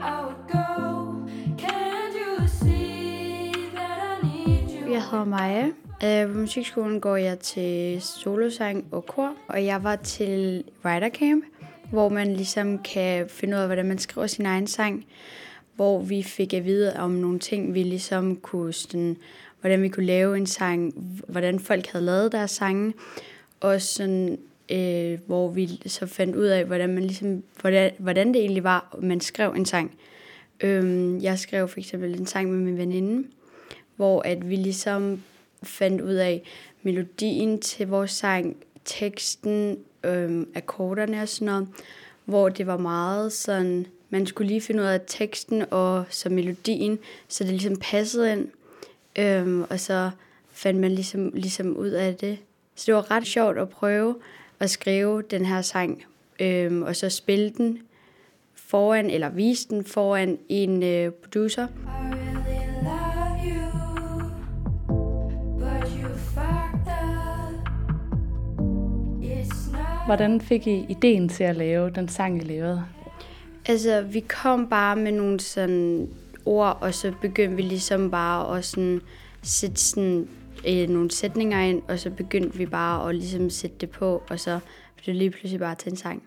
I 0.01 0.15
would 0.23 0.43
go. 0.51 1.27
Can't 1.57 2.15
you 2.39 2.47
see 2.47 3.51
that 3.75 4.23
I 4.23 4.25
need 4.25 4.81
you? 4.81 4.91
Jeg 4.93 5.01
hedder 5.11 5.25
Maja. 5.25 5.67
Øh, 6.05 6.33
På 6.33 6.39
musikskolen 6.39 7.01
går 7.01 7.15
jeg 7.15 7.39
til 7.39 8.01
solosang 8.01 8.85
og 8.91 9.05
kor, 9.05 9.33
og 9.47 9.65
jeg 9.65 9.83
var 9.83 9.95
til 9.95 10.63
Writer 10.85 11.09
Camp, 11.09 11.43
hvor 11.89 12.09
man 12.09 12.33
ligesom 12.33 12.79
kan 12.79 13.29
finde 13.29 13.55
ud 13.55 13.61
af, 13.61 13.67
hvordan 13.67 13.85
man 13.85 13.97
skriver 13.97 14.27
sin 14.27 14.45
egen 14.45 14.67
sang, 14.67 15.05
hvor 15.75 16.01
vi 16.01 16.23
fik 16.23 16.53
at 16.53 16.65
vide 16.65 16.95
om 16.99 17.11
nogle 17.11 17.39
ting, 17.39 17.73
vi 17.73 17.83
ligesom 17.83 18.35
kunne, 18.35 18.73
sådan, 18.73 19.17
hvordan 19.61 19.81
vi 19.81 19.89
kunne 19.89 20.05
lave 20.05 20.37
en 20.37 20.45
sang, 20.45 20.93
hvordan 21.27 21.59
folk 21.59 21.87
havde 21.87 22.05
lavet 22.05 22.31
deres 22.31 22.51
sange, 22.51 22.93
og 23.59 23.81
sådan, 23.81 24.37
øh, 24.71 25.19
hvor 25.25 25.49
vi 25.49 25.69
så 25.85 26.05
fandt 26.05 26.35
ud 26.35 26.45
af, 26.45 26.65
hvordan, 26.65 26.93
man 26.93 27.03
ligesom, 27.03 27.43
hvordan, 27.61 27.91
hvordan 27.97 28.27
det 28.27 28.35
egentlig 28.35 28.63
var, 28.63 28.97
man 29.01 29.21
skrev 29.21 29.53
en 29.57 29.65
sang. 29.65 29.91
Øhm, 30.61 31.19
jeg 31.19 31.39
skrev 31.39 31.67
for 31.67 31.79
eksempel 31.79 32.19
en 32.19 32.25
sang 32.25 32.51
med 32.51 32.59
min 32.59 32.77
veninde, 32.77 33.27
hvor 33.95 34.21
at 34.21 34.49
vi 34.49 34.55
ligesom 34.55 35.23
fandt 35.63 36.01
ud 36.01 36.13
af 36.13 36.43
melodien 36.83 37.61
til 37.61 37.87
vores 37.87 38.11
sang, 38.11 38.57
teksten, 38.85 39.77
øhm, 40.03 40.47
akkorderne 40.55 41.21
og 41.21 41.29
sådan 41.29 41.45
noget, 41.45 41.67
hvor 42.25 42.49
det 42.49 42.67
var 42.67 42.77
meget 42.77 43.33
sådan, 43.33 43.87
man 44.13 44.25
skulle 44.25 44.47
lige 44.47 44.61
finde 44.61 44.83
ud 44.83 44.87
af 44.87 45.01
teksten 45.07 45.63
og 45.71 46.05
så 46.09 46.29
melodien, 46.29 46.99
så 47.27 47.43
det 47.43 47.51
ligesom 47.51 47.75
passede 47.75 48.31
ind. 48.31 48.47
Øhm, 49.19 49.61
og 49.61 49.79
så 49.79 50.11
fandt 50.51 50.79
man 50.79 50.91
ligesom, 50.91 51.31
ligesom 51.33 51.77
ud 51.77 51.89
af 51.89 52.15
det. 52.15 52.37
Så 52.75 52.83
det 52.85 52.95
var 52.95 53.11
ret 53.11 53.27
sjovt 53.27 53.57
at 53.57 53.69
prøve 53.69 54.15
at 54.59 54.69
skrive 54.69 55.21
den 55.21 55.45
her 55.45 55.61
sang, 55.61 56.03
øhm, 56.39 56.81
og 56.81 56.95
så 56.95 57.09
spille 57.09 57.49
den 57.49 57.79
foran, 58.55 59.09
eller 59.09 59.29
vise 59.29 59.69
den 59.69 59.85
foran 59.85 60.37
en 60.49 60.83
øh, 60.83 61.11
producer. 61.11 61.67
Hvordan 70.05 70.41
fik 70.41 70.67
I 70.67 70.85
ideen 70.89 71.29
til 71.29 71.43
at 71.43 71.55
lave 71.55 71.89
den 71.89 72.09
sang, 72.09 72.37
I 72.37 72.45
lavede? 72.45 72.83
Altså, 73.65 74.01
vi 74.01 74.19
kom 74.19 74.67
bare 74.69 74.95
med 74.95 75.11
nogle 75.11 75.39
sådan 75.39 76.09
ord, 76.45 76.77
og 76.81 76.93
så 76.93 77.13
begyndte 77.21 77.55
vi 77.55 77.61
ligesom 77.61 78.11
bare 78.11 78.57
at 78.57 78.65
sådan 78.65 79.01
sætte 79.43 79.81
sådan, 79.81 80.27
øh, 80.67 80.89
nogle 80.89 81.11
sætninger 81.11 81.59
ind, 81.59 81.81
og 81.87 81.99
så 81.99 82.09
begyndte 82.09 82.57
vi 82.57 82.65
bare 82.65 83.09
at 83.09 83.15
ligesom 83.15 83.49
sætte 83.49 83.75
det 83.81 83.89
på, 83.89 84.23
og 84.29 84.39
så 84.39 84.59
blev 84.95 85.05
det 85.05 85.15
lige 85.15 85.31
pludselig 85.31 85.59
bare 85.59 85.75
til 85.75 85.91
en 85.91 85.97
sang. 85.97 86.23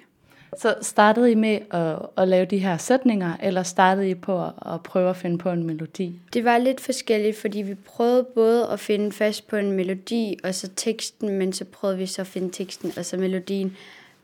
Så 0.59 0.75
startede 0.83 1.33
I 1.33 1.35
med 1.35 1.59
at, 1.71 1.99
at 2.17 2.29
lave 2.29 2.45
de 2.45 2.59
her 2.59 2.77
sætninger, 2.77 3.37
eller 3.43 3.63
startede 3.63 4.11
I 4.11 4.15
på 4.15 4.45
at, 4.45 4.53
at 4.75 4.83
prøve 4.83 5.11
at 5.11 5.17
finde 5.17 5.39
på 5.39 5.51
en 5.51 5.63
melodi? 5.63 6.21
Det 6.33 6.45
var 6.45 6.59
lidt 6.59 6.81
forskelligt, 6.81 7.37
fordi 7.37 7.63
vi 7.63 7.75
prøvede 7.75 8.27
både 8.35 8.67
at 8.67 8.81
finde 8.81 9.13
fast 9.13 9.49
på 9.49 9.57
en 9.57 9.73
melodi, 9.73 10.39
og 10.45 10.55
så 10.55 10.69
teksten, 10.77 11.29
men 11.29 11.53
så 11.53 11.65
prøvede 11.65 11.99
vi 11.99 12.07
så 12.07 12.23
at 12.23 12.27
finde 12.27 12.51
teksten, 12.51 12.93
og 12.97 13.05
så 13.05 13.17
melodien. 13.17 13.77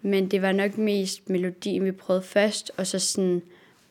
Men 0.03 0.29
det 0.29 0.43
var 0.43 0.53
nok 0.53 0.79
mest 0.79 1.31
melodien, 1.31 1.85
vi 1.85 1.93
prøvede 1.93 2.25
først, 2.25 2.73
og 2.77 2.87
så 2.87 2.99
sådan 2.99 3.43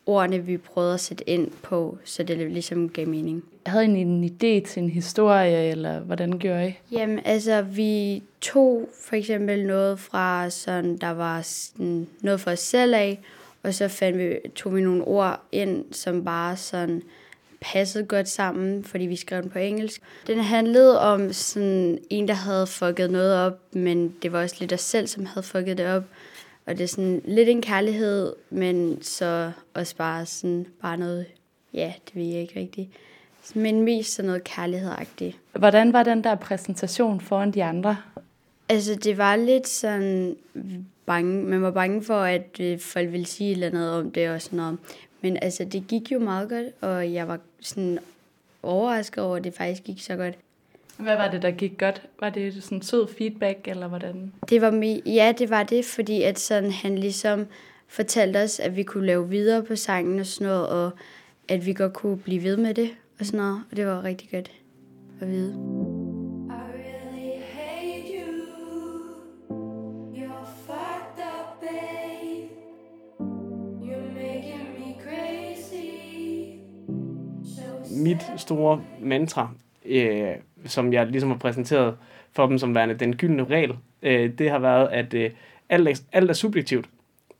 ordene, 0.06 0.38
vi 0.38 0.56
prøvede 0.56 0.94
at 0.94 1.00
sætte 1.00 1.30
ind 1.30 1.50
på, 1.62 1.98
så 2.04 2.22
det 2.22 2.52
ligesom 2.52 2.88
gav 2.88 3.08
mening. 3.08 3.44
Havde 3.66 3.84
I 3.84 3.88
en 3.88 4.24
idé 4.24 4.68
til 4.68 4.82
en 4.82 4.90
historie, 4.90 5.70
eller 5.70 6.00
hvordan 6.00 6.38
gjorde 6.38 6.68
I? 6.68 6.72
Jamen, 6.92 7.20
altså, 7.24 7.62
vi 7.62 8.22
tog 8.40 8.88
for 9.00 9.16
eksempel 9.16 9.66
noget 9.66 9.98
fra 9.98 10.50
sådan, 10.50 10.96
der 10.96 11.10
var 11.10 11.42
sådan, 11.42 12.06
noget 12.20 12.40
for 12.40 12.50
os 12.50 12.60
selv 12.60 12.94
af, 12.94 13.20
og 13.62 13.74
så 13.74 13.88
fandt 13.88 14.18
vi, 14.18 14.36
tog 14.54 14.74
vi 14.76 14.80
nogle 14.80 15.04
ord 15.04 15.40
ind, 15.52 15.84
som 15.92 16.24
bare 16.24 16.56
sådan 16.56 17.02
passede 17.62 18.04
godt 18.04 18.28
sammen, 18.28 18.84
fordi 18.84 19.04
vi 19.04 19.16
skrev 19.16 19.42
den 19.42 19.50
på 19.50 19.58
engelsk. 19.58 20.02
Den 20.26 20.38
handlede 20.38 21.00
om 21.00 21.32
sådan 21.32 21.98
en, 22.10 22.28
der 22.28 22.34
havde 22.34 22.66
fucket 22.66 23.10
noget 23.10 23.36
op, 23.36 23.58
men 23.72 24.14
det 24.22 24.32
var 24.32 24.42
også 24.42 24.56
lidt 24.60 24.72
os 24.72 24.80
selv, 24.80 25.06
som 25.06 25.26
havde 25.26 25.42
fucket 25.42 25.78
det 25.78 25.86
op. 25.86 26.04
Og 26.66 26.78
det 26.78 26.84
er 26.84 26.88
sådan 26.88 27.22
lidt 27.24 27.48
en 27.48 27.62
kærlighed, 27.62 28.32
men 28.50 29.02
så 29.02 29.52
også 29.74 29.96
bare 29.96 30.26
sådan 30.26 30.66
bare 30.82 30.96
noget, 30.96 31.26
ja, 31.74 31.92
det 32.06 32.16
ved 32.16 32.24
jeg 32.24 32.40
ikke 32.40 32.60
rigtigt. 32.60 32.88
Men 33.54 33.82
mest 33.82 34.14
sådan 34.14 34.26
noget 34.26 34.44
kærlighedsagtigt. 34.44 35.36
Hvordan 35.52 35.92
var 35.92 36.02
den 36.02 36.24
der 36.24 36.34
præsentation 36.34 37.20
foran 37.20 37.50
de 37.50 37.64
andre? 37.64 37.96
Altså, 38.68 38.94
det 38.94 39.18
var 39.18 39.36
lidt 39.36 39.68
sådan 39.68 40.36
bange. 41.06 41.44
Man 41.44 41.62
var 41.62 41.70
bange 41.70 42.02
for, 42.02 42.20
at 42.20 42.60
øh, 42.60 42.78
folk 42.78 43.12
ville 43.12 43.26
sige 43.26 43.50
et 43.50 43.54
eller 43.54 43.66
andet 43.66 43.92
om 43.92 44.10
det 44.10 44.30
og 44.30 44.42
sådan 44.42 44.56
noget. 44.56 44.78
Men 45.20 45.38
altså, 45.42 45.64
det 45.64 45.86
gik 45.88 46.12
jo 46.12 46.18
meget 46.18 46.48
godt, 46.48 46.66
og 46.80 47.12
jeg 47.12 47.28
var 47.28 47.40
sådan 47.62 47.98
overrasket 48.62 49.24
over, 49.24 49.36
at 49.36 49.44
det 49.44 49.54
faktisk 49.54 49.82
gik 49.82 50.02
så 50.02 50.16
godt. 50.16 50.34
Hvad 50.96 51.16
var 51.16 51.30
det, 51.30 51.42
der 51.42 51.50
gik 51.50 51.78
godt? 51.78 52.02
Var 52.20 52.30
det 52.30 52.62
sådan 52.62 52.82
sød 52.82 53.08
feedback, 53.18 53.68
eller 53.68 53.88
hvordan? 53.88 54.32
Det 54.48 54.60
var 54.60 55.00
ja, 55.06 55.32
det 55.38 55.50
var 55.50 55.62
det, 55.62 55.84
fordi 55.84 56.22
at 56.22 56.38
sådan, 56.38 56.70
han 56.70 56.98
ligesom 56.98 57.46
fortalte 57.88 58.42
os, 58.42 58.60
at 58.60 58.76
vi 58.76 58.82
kunne 58.82 59.06
lave 59.06 59.28
videre 59.28 59.62
på 59.62 59.76
sangen 59.76 60.20
og 60.20 60.26
sådan 60.26 60.46
noget, 60.46 60.68
og 60.68 60.90
at 61.48 61.66
vi 61.66 61.72
godt 61.72 61.92
kunne 61.92 62.18
blive 62.18 62.42
ved 62.42 62.56
med 62.56 62.74
det 62.74 62.90
og 63.20 63.26
sådan 63.26 63.40
noget. 63.40 63.62
Og 63.70 63.76
det 63.76 63.86
var 63.86 64.04
rigtig 64.04 64.28
godt 64.30 64.50
at 65.20 65.28
vide. 65.28 65.91
Mit 78.02 78.32
store 78.36 78.82
mantra 79.00 79.50
øh, 79.84 80.34
som 80.64 80.92
jeg 80.92 81.06
ligesom 81.06 81.30
har 81.30 81.38
præsenteret 81.38 81.96
for 82.32 82.46
dem 82.46 82.58
som 82.58 82.74
værende 82.74 82.94
den 82.94 83.16
gyldne 83.16 83.44
regel, 83.44 83.72
øh, 84.02 84.30
det 84.38 84.50
har 84.50 84.58
været, 84.58 84.88
at 84.88 85.14
øh, 85.14 85.30
alt, 85.68 85.88
er, 85.88 86.00
alt 86.12 86.30
er 86.30 86.34
subjektivt. 86.34 86.88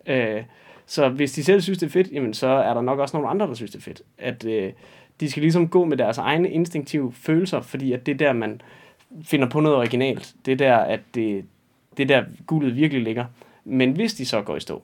Øh, 0.06 0.42
så 0.86 1.08
hvis 1.08 1.32
de 1.32 1.44
selv 1.44 1.60
synes, 1.60 1.78
det 1.78 1.86
er 1.86 1.90
fedt, 1.90 2.12
jamen 2.12 2.34
så 2.34 2.46
er 2.46 2.74
der 2.74 2.80
nok 2.80 2.98
også 2.98 3.16
nogle 3.16 3.28
andre, 3.28 3.46
der 3.46 3.54
synes, 3.54 3.70
det 3.70 3.78
er 3.78 3.82
fedt. 3.82 4.02
At 4.18 4.44
øh, 4.44 4.72
de 5.20 5.30
skal 5.30 5.40
ligesom 5.40 5.68
gå 5.68 5.84
med 5.84 5.96
deres 5.96 6.18
egne 6.18 6.50
instinktive 6.50 7.12
følelser, 7.12 7.60
fordi 7.60 7.92
at 7.92 8.06
det 8.06 8.12
er 8.12 8.18
der, 8.18 8.32
man 8.32 8.60
finder 9.24 9.48
på 9.48 9.60
noget 9.60 9.78
originalt. 9.78 10.34
Det 10.46 10.52
er 10.52 10.56
der, 10.56 10.76
at 10.76 11.00
det, 11.14 11.44
det 11.96 12.08
der 12.08 12.24
guldet 12.46 12.76
virkelig 12.76 13.02
ligger. 13.02 13.24
Men 13.64 13.92
hvis 13.92 14.14
de 14.14 14.26
så 14.26 14.42
går 14.42 14.56
i 14.56 14.60
stå, 14.60 14.82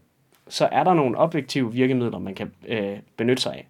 så 0.48 0.68
er 0.72 0.84
der 0.84 0.94
nogle 0.94 1.18
objektive 1.18 1.72
virkemidler, 1.72 2.18
man 2.18 2.34
kan 2.34 2.52
øh, 2.68 2.98
benytte 3.16 3.42
sig 3.42 3.52
af. 3.52 3.66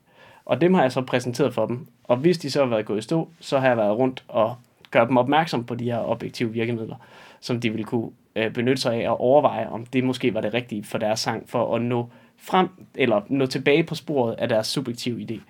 Og 0.49 0.61
dem 0.61 0.75
har 0.75 0.83
jeg 0.83 0.93
så 0.93 1.01
præsenteret 1.01 1.55
for 1.55 1.67
dem. 1.67 1.87
Og 2.05 2.17
hvis 2.17 2.39
de 2.39 2.51
så 2.51 2.61
har 2.61 2.67
været 2.67 2.87
gået 2.87 2.99
i 2.99 3.03
stå, 3.03 3.29
så 3.41 3.59
har 3.59 3.69
jeg 3.69 3.77
været 3.77 3.99
rundt 3.99 4.25
og 4.29 4.57
gøre 4.91 5.07
dem 5.07 5.17
opmærksom 5.17 5.65
på 5.65 5.75
de 5.75 5.85
her 5.85 5.99
objektive 5.99 6.53
virkemidler, 6.53 6.97
som 7.41 7.61
de 7.61 7.71
vil 7.71 7.85
kunne 7.85 8.11
øh, 8.37 8.53
benytte 8.53 8.83
sig 8.83 8.95
af 8.95 9.11
og 9.11 9.21
overveje, 9.21 9.69
om 9.69 9.87
det 9.87 10.05
måske 10.05 10.35
var 10.35 10.41
det 10.41 10.55
rigtige 10.55 10.85
for 10.85 10.99
deres 10.99 11.21
sang, 11.21 11.49
for 11.49 11.77
at 11.77 11.83
nå 11.83 12.09
frem, 12.39 12.69
eller 12.95 13.21
nå 13.29 13.47
tilbage 13.47 13.85
på 13.85 13.95
sporet 13.95 14.35
af 14.39 14.49
deres 14.49 14.67
subjektive 14.67 15.21
idé. 15.21 15.41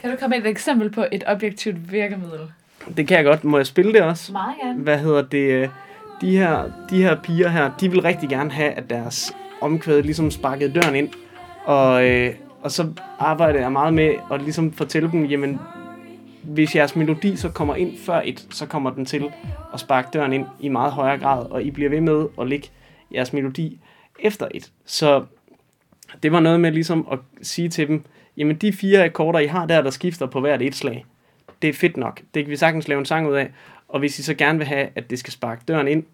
Kan 0.00 0.10
du 0.10 0.16
komme 0.16 0.36
med 0.36 0.44
et 0.44 0.50
eksempel 0.50 0.90
på 0.90 1.04
et 1.12 1.24
objektivt 1.26 1.92
virkemiddel? 1.92 2.40
Det 2.96 3.08
kan 3.08 3.16
jeg 3.16 3.24
godt. 3.24 3.44
Må 3.44 3.56
jeg 3.56 3.66
spille 3.66 3.92
det 3.92 4.02
også? 4.02 4.32
Meget 4.32 4.56
gerne. 4.62 4.82
Hvad 4.82 4.98
hedder 4.98 5.22
det? 5.22 5.70
De 6.20 6.36
her, 6.36 6.70
de 6.90 7.02
her 7.02 7.22
piger 7.22 7.48
her, 7.48 7.70
de 7.80 7.90
vil 7.90 8.02
rigtig 8.02 8.28
gerne 8.28 8.50
have, 8.50 8.70
at 8.70 8.90
deres 8.90 9.36
omkvæd 9.60 10.02
ligesom 10.02 10.30
sparkede 10.30 10.80
døren 10.80 10.94
ind. 10.94 11.08
Og, 11.64 12.08
øh, 12.08 12.34
og 12.64 12.70
så 12.70 12.92
arbejder 13.18 13.60
jeg 13.60 13.72
meget 13.72 13.94
med 13.94 14.14
at 14.32 14.42
ligesom 14.42 14.72
fortælle 14.72 15.10
dem, 15.12 15.24
jamen, 15.24 15.58
hvis 16.42 16.76
jeres 16.76 16.96
melodi 16.96 17.36
så 17.36 17.48
kommer 17.48 17.74
ind 17.74 17.98
før 17.98 18.22
et, 18.24 18.46
så 18.50 18.66
kommer 18.66 18.90
den 18.90 19.04
til 19.04 19.30
at 19.74 19.80
sparke 19.80 20.08
døren 20.12 20.32
ind 20.32 20.46
i 20.60 20.68
meget 20.68 20.92
højere 20.92 21.18
grad, 21.18 21.50
og 21.50 21.62
I 21.62 21.70
bliver 21.70 21.90
ved 21.90 22.00
med 22.00 22.26
at 22.40 22.48
lægge 22.48 22.68
jeres 23.14 23.32
melodi 23.32 23.80
efter 24.20 24.48
et. 24.54 24.72
Så 24.84 25.24
det 26.22 26.32
var 26.32 26.40
noget 26.40 26.60
med 26.60 26.72
ligesom 26.72 27.08
at 27.12 27.18
sige 27.42 27.68
til 27.68 27.88
dem, 27.88 28.04
jamen 28.36 28.56
de 28.56 28.72
fire 28.72 29.04
akkorder, 29.04 29.38
I 29.38 29.46
har 29.46 29.66
der, 29.66 29.82
der 29.82 29.90
skifter 29.90 30.26
på 30.26 30.40
hvert 30.40 30.62
et 30.62 30.74
slag, 30.74 31.04
det 31.62 31.70
er 31.70 31.74
fedt 31.74 31.96
nok. 31.96 32.20
Det 32.34 32.44
kan 32.44 32.50
vi 32.50 32.56
sagtens 32.56 32.88
lave 32.88 32.98
en 32.98 33.04
sang 33.04 33.28
ud 33.28 33.34
af. 33.34 33.50
Og 33.88 33.98
hvis 33.98 34.18
I 34.18 34.22
så 34.22 34.34
gerne 34.34 34.58
vil 34.58 34.66
have, 34.66 34.88
at 34.94 35.10
det 35.10 35.18
skal 35.18 35.32
sparke 35.32 35.62
døren 35.68 35.88
ind, 35.88 36.04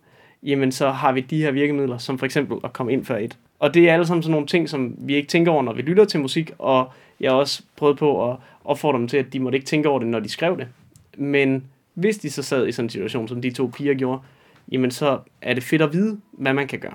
jamen 0.42 0.72
så 0.72 0.90
har 0.90 1.12
vi 1.12 1.20
de 1.20 1.42
her 1.42 1.50
virkemidler, 1.50 1.98
som 1.98 2.18
for 2.18 2.26
eksempel 2.26 2.58
at 2.64 2.72
komme 2.72 2.92
ind 2.92 3.04
før 3.04 3.16
et. 3.16 3.36
Og 3.60 3.74
det 3.74 3.88
er 3.88 3.92
alle 3.92 4.06
sammen 4.06 4.22
sådan 4.22 4.32
nogle 4.32 4.46
ting, 4.46 4.68
som 4.68 4.94
vi 4.98 5.14
ikke 5.14 5.28
tænker 5.28 5.52
over, 5.52 5.62
når 5.62 5.72
vi 5.72 5.82
lytter 5.82 6.04
til 6.04 6.20
musik, 6.20 6.50
og 6.58 6.92
jeg 7.20 7.30
har 7.30 7.36
også 7.38 7.62
prøvet 7.76 7.98
på 7.98 8.30
at 8.30 8.36
opfordre 8.64 8.98
dem 8.98 9.08
til, 9.08 9.16
at 9.16 9.32
de 9.32 9.40
måtte 9.40 9.56
ikke 9.56 9.66
tænke 9.66 9.88
over 9.88 9.98
det, 9.98 10.08
når 10.08 10.20
de 10.20 10.28
skrev 10.28 10.58
det. 10.58 10.68
Men 11.16 11.64
hvis 11.94 12.18
de 12.18 12.30
så 12.30 12.42
sad 12.42 12.66
i 12.66 12.72
sådan 12.72 12.86
en 12.86 12.90
situation, 12.90 13.28
som 13.28 13.42
de 13.42 13.50
to 13.50 13.70
piger 13.76 13.94
gjorde, 13.94 14.20
jamen 14.72 14.90
så 14.90 15.18
er 15.42 15.54
det 15.54 15.62
fedt 15.62 15.82
at 15.82 15.92
vide, 15.92 16.20
hvad 16.32 16.52
man 16.52 16.68
kan 16.68 16.78
gøre. 16.78 16.94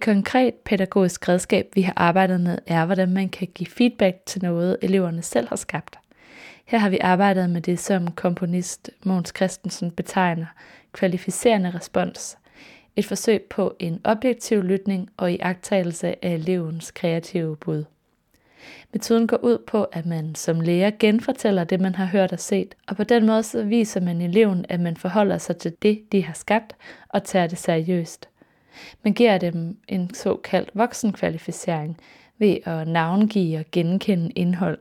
Et 0.00 0.04
konkret 0.04 0.54
pædagogisk 0.54 1.28
redskab, 1.28 1.66
vi 1.74 1.82
har 1.82 1.92
arbejdet 1.96 2.40
med, 2.40 2.58
er, 2.66 2.86
hvordan 2.86 3.12
man 3.12 3.28
kan 3.28 3.48
give 3.54 3.66
feedback 3.66 4.16
til 4.26 4.42
noget, 4.42 4.76
eleverne 4.82 5.22
selv 5.22 5.48
har 5.48 5.56
skabt. 5.56 5.98
Her 6.64 6.78
har 6.78 6.88
vi 6.88 6.98
arbejdet 7.00 7.50
med 7.50 7.60
det, 7.60 7.78
som 7.78 8.10
komponist 8.10 8.90
Mogens 9.04 9.32
Christensen 9.36 9.90
betegner 9.90 10.46
kvalificerende 10.92 11.70
respons. 11.74 12.38
Et 12.96 13.04
forsøg 13.04 13.42
på 13.42 13.76
en 13.78 14.00
objektiv 14.04 14.62
lytning 14.62 15.10
og 15.16 15.32
iagttagelse 15.32 16.24
af 16.24 16.34
elevens 16.34 16.90
kreative 16.90 17.56
bud. 17.56 17.84
Metoden 18.92 19.26
går 19.26 19.44
ud 19.44 19.58
på, 19.66 19.84
at 19.84 20.06
man 20.06 20.34
som 20.34 20.60
lærer 20.60 20.90
genfortæller 20.98 21.64
det, 21.64 21.80
man 21.80 21.94
har 21.94 22.06
hørt 22.06 22.32
og 22.32 22.40
set, 22.40 22.74
og 22.88 22.96
på 22.96 23.04
den 23.04 23.26
måde 23.26 23.42
så 23.42 23.62
viser 23.62 24.00
man 24.00 24.20
eleven, 24.20 24.66
at 24.68 24.80
man 24.80 24.96
forholder 24.96 25.38
sig 25.38 25.56
til 25.56 25.72
det, 25.82 26.12
de 26.12 26.24
har 26.24 26.34
skabt, 26.34 26.76
og 27.08 27.24
tager 27.24 27.46
det 27.46 27.58
seriøst. 27.58 28.30
Man 29.02 29.12
giver 29.12 29.38
dem 29.38 29.76
en 29.88 30.14
såkaldt 30.14 30.70
voksenkvalificering 30.74 31.98
ved 32.38 32.56
at 32.64 32.88
navngive 32.88 33.58
og 33.58 33.64
genkende 33.72 34.30
indhold. 34.30 34.78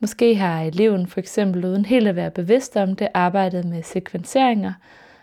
Måske 0.00 0.34
har 0.34 0.62
eleven 0.62 1.06
for 1.06 1.20
eksempel 1.20 1.64
uden 1.64 1.84
helt 1.84 2.08
at 2.08 2.16
være 2.16 2.30
bevidst 2.30 2.76
om 2.76 2.96
det 2.96 3.08
arbejdet 3.14 3.64
med 3.64 3.82
sekvenseringer, 3.82 4.72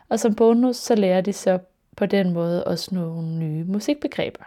og 0.09 0.19
som 0.19 0.35
bonus 0.35 0.75
så 0.75 0.95
lærer 0.95 1.21
de 1.21 1.33
så 1.33 1.59
på 1.97 2.05
den 2.05 2.33
måde 2.33 2.63
også 2.63 2.95
nogle 2.95 3.27
nye 3.27 3.63
musikbegreber. 3.63 4.43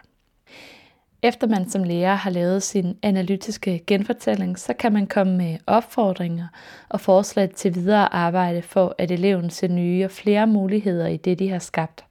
Efter 1.23 1.47
man 1.47 1.69
som 1.69 1.83
lærer 1.83 2.15
har 2.15 2.29
lavet 2.29 2.63
sin 2.63 2.97
analytiske 3.03 3.83
genfortælling, 3.87 4.59
så 4.59 4.73
kan 4.73 4.93
man 4.93 5.07
komme 5.07 5.37
med 5.37 5.57
opfordringer 5.67 6.47
og 6.89 7.01
forslag 7.01 7.49
til 7.49 7.75
videre 7.75 8.13
arbejde 8.13 8.61
for, 8.61 8.95
at 8.97 9.11
eleven 9.11 9.49
ser 9.49 9.67
nye 9.67 10.05
og 10.05 10.11
flere 10.11 10.47
muligheder 10.47 11.07
i 11.07 11.17
det, 11.17 11.39
de 11.39 11.49
har 11.49 11.59
skabt. 11.59 12.05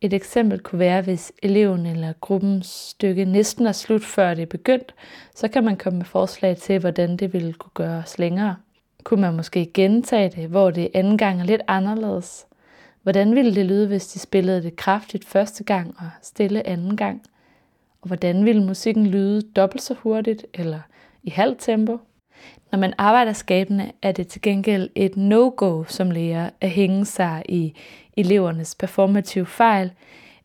Et 0.00 0.12
eksempel 0.12 0.60
kunne 0.60 0.78
være, 0.78 1.02
hvis 1.02 1.32
eleven 1.42 1.86
eller 1.86 2.12
gruppens 2.20 2.66
stykke 2.66 3.24
næsten 3.24 3.66
er 3.66 3.72
slut, 3.72 4.04
før 4.04 4.34
det 4.34 4.42
er 4.42 4.46
begyndt, 4.46 4.94
så 5.34 5.48
kan 5.48 5.64
man 5.64 5.76
komme 5.76 5.96
med 5.96 6.06
forslag 6.06 6.56
til, 6.56 6.78
hvordan 6.78 7.16
det 7.16 7.32
ville 7.32 7.52
kunne 7.52 7.70
gøres 7.74 8.18
længere. 8.18 8.56
Kunne 9.04 9.20
man 9.20 9.36
måske 9.36 9.70
gentage 9.74 10.30
det, 10.30 10.48
hvor 10.48 10.70
det 10.70 10.88
anden 10.94 11.18
gang 11.18 11.40
er 11.40 11.44
lidt 11.44 11.62
anderledes? 11.68 12.46
Hvordan 13.02 13.34
ville 13.34 13.54
det 13.54 13.66
lyde, 13.66 13.86
hvis 13.86 14.06
de 14.06 14.18
spillede 14.18 14.62
det 14.62 14.76
kraftigt 14.76 15.24
første 15.24 15.64
gang 15.64 15.94
og 15.98 16.10
stille 16.22 16.66
anden 16.66 16.96
gang? 16.96 17.22
Og 18.02 18.06
hvordan 18.06 18.44
ville 18.44 18.64
musikken 18.64 19.06
lyde 19.06 19.42
dobbelt 19.42 19.82
så 19.82 19.94
hurtigt 19.94 20.46
eller 20.54 20.80
i 21.22 21.30
halvt 21.30 21.58
tempo? 21.58 21.98
Når 22.72 22.78
man 22.78 22.94
arbejder 22.98 23.32
skabende, 23.32 23.92
er 24.02 24.12
det 24.12 24.28
til 24.28 24.42
gengæld 24.42 24.90
et 24.94 25.16
no-go 25.16 25.84
som 25.84 26.10
lærer 26.10 26.50
at 26.60 26.70
hænge 26.70 27.04
sig 27.04 27.42
i 27.48 27.74
elevernes 28.16 28.74
performative 28.74 29.46
fejl, 29.46 29.92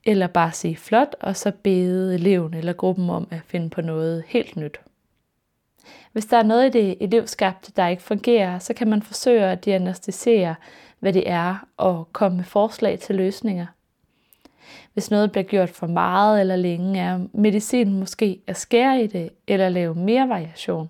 eller 0.05 0.27
bare 0.27 0.51
sige 0.51 0.75
flot, 0.75 1.15
og 1.19 1.35
så 1.35 1.51
bede 1.63 2.15
eleven 2.15 2.53
eller 2.53 2.73
gruppen 2.73 3.09
om 3.09 3.27
at 3.31 3.41
finde 3.45 3.69
på 3.69 3.81
noget 3.81 4.23
helt 4.27 4.55
nyt. 4.55 4.79
Hvis 6.11 6.25
der 6.25 6.37
er 6.37 6.43
noget 6.43 6.75
i 6.75 6.79
det 6.79 6.97
elevskabte, 7.01 7.71
der 7.75 7.87
ikke 7.87 8.03
fungerer, 8.03 8.59
så 8.59 8.73
kan 8.73 8.87
man 8.87 9.01
forsøge 9.01 9.43
at 9.43 9.65
diagnostisere, 9.65 10.55
hvad 10.99 11.13
det 11.13 11.29
er, 11.29 11.67
og 11.77 12.07
komme 12.11 12.37
med 12.37 12.45
forslag 12.45 12.99
til 12.99 13.15
løsninger. 13.15 13.65
Hvis 14.93 15.11
noget 15.11 15.31
bliver 15.31 15.43
gjort 15.43 15.69
for 15.69 15.87
meget 15.87 16.41
eller 16.41 16.55
længe, 16.55 16.99
er 16.99 17.19
medicinen 17.33 17.99
måske 17.99 18.41
at 18.47 18.57
skære 18.57 19.03
i 19.03 19.07
det, 19.07 19.29
eller 19.47 19.69
lave 19.69 19.95
mere 19.95 20.29
variation. 20.29 20.89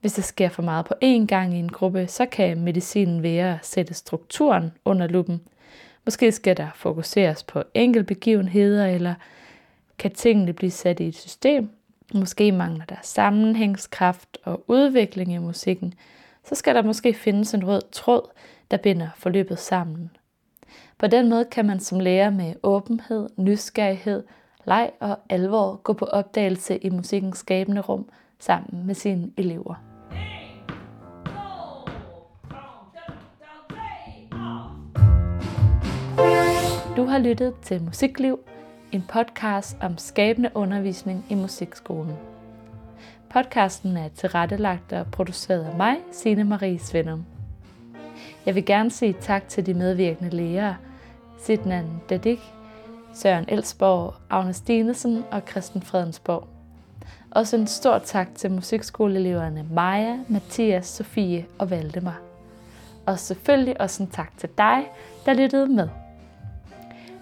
Hvis 0.00 0.12
det 0.12 0.24
sker 0.24 0.48
for 0.48 0.62
meget 0.62 0.84
på 0.86 0.94
én 1.04 1.26
gang 1.26 1.54
i 1.54 1.58
en 1.58 1.68
gruppe, 1.68 2.06
så 2.06 2.26
kan 2.26 2.60
medicinen 2.60 3.22
være 3.22 3.54
at 3.54 3.66
sætte 3.66 3.94
strukturen 3.94 4.72
under 4.84 5.06
luppen. 5.06 5.40
Måske 6.06 6.32
skal 6.32 6.56
der 6.56 6.68
fokuseres 6.74 7.42
på 7.42 7.62
enkeltbegivenheder, 7.74 8.86
eller 8.86 9.14
kan 9.98 10.14
tingene 10.14 10.52
blive 10.52 10.70
sat 10.70 11.00
i 11.00 11.08
et 11.08 11.14
system. 11.14 11.70
Måske 12.14 12.52
mangler 12.52 12.84
der 12.84 12.96
sammenhængskraft 13.02 14.38
og 14.44 14.64
udvikling 14.68 15.32
i 15.32 15.38
musikken. 15.38 15.94
Så 16.44 16.54
skal 16.54 16.74
der 16.74 16.82
måske 16.82 17.14
findes 17.14 17.54
en 17.54 17.66
rød 17.66 17.82
tråd, 17.92 18.30
der 18.70 18.76
binder 18.76 19.08
forløbet 19.16 19.58
sammen. 19.58 20.10
På 20.98 21.06
den 21.06 21.28
måde 21.28 21.44
kan 21.44 21.66
man 21.66 21.80
som 21.80 22.00
lærer 22.00 22.30
med 22.30 22.54
åbenhed, 22.62 23.28
nysgerrighed, 23.36 24.24
leg 24.66 24.90
og 25.00 25.18
alvor 25.28 25.76
gå 25.82 25.92
på 25.92 26.04
opdagelse 26.04 26.78
i 26.78 26.90
musikkens 26.90 27.38
skabende 27.38 27.80
rum 27.80 28.08
sammen 28.38 28.86
med 28.86 28.94
sine 28.94 29.30
elever. 29.36 29.85
Du 36.96 37.04
har 37.04 37.18
lyttet 37.18 37.54
til 37.62 37.82
Musikliv, 37.82 38.38
en 38.92 39.04
podcast 39.08 39.76
om 39.80 39.98
skabende 39.98 40.50
undervisning 40.54 41.24
i 41.30 41.34
musikskolen. 41.34 42.16
Podcasten 43.30 43.96
er 43.96 44.08
tilrettelagt 44.08 44.92
og 44.92 45.06
produceret 45.06 45.64
af 45.64 45.76
mig, 45.76 45.96
Signe 46.12 46.44
Marie 46.44 46.78
Svendum. 46.78 47.24
Jeg 48.46 48.54
vil 48.54 48.64
gerne 48.64 48.90
sige 48.90 49.16
tak 49.20 49.48
til 49.48 49.66
de 49.66 49.74
medvirkende 49.74 50.30
lærere, 50.30 50.76
Sidnan 51.38 51.86
Dadik, 52.10 52.40
Søren 53.14 53.44
Elsborg, 53.48 54.14
Agnes 54.30 54.56
Stinesen 54.56 55.24
og 55.30 55.42
Christian 55.50 55.82
Fredensborg. 55.82 56.48
Også 57.30 57.56
en 57.56 57.66
stor 57.66 57.98
tak 57.98 58.28
til 58.34 58.50
musikskoleeleverne 58.50 59.66
Maja, 59.70 60.18
Mathias, 60.28 60.86
Sofie 60.86 61.46
og 61.58 61.70
Valdemar. 61.70 62.20
Og 63.06 63.18
selvfølgelig 63.18 63.80
også 63.80 64.02
en 64.02 64.10
tak 64.10 64.38
til 64.38 64.48
dig, 64.58 64.84
der 65.26 65.34
lyttede 65.34 65.66
med. 65.66 65.88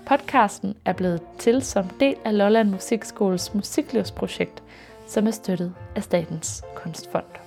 Podcasten 0.07 0.75
er 0.85 0.93
blevet 0.93 1.21
til 1.39 1.63
som 1.63 1.89
del 2.01 2.17
af 2.25 2.39
Lolland 2.39 2.71
Musikskoles 2.71 3.55
musiklivsprojekt, 3.55 4.63
som 5.07 5.27
er 5.27 5.31
støttet 5.31 5.75
af 5.97 6.03
Statens 6.03 6.63
Kunstfond. 6.75 7.44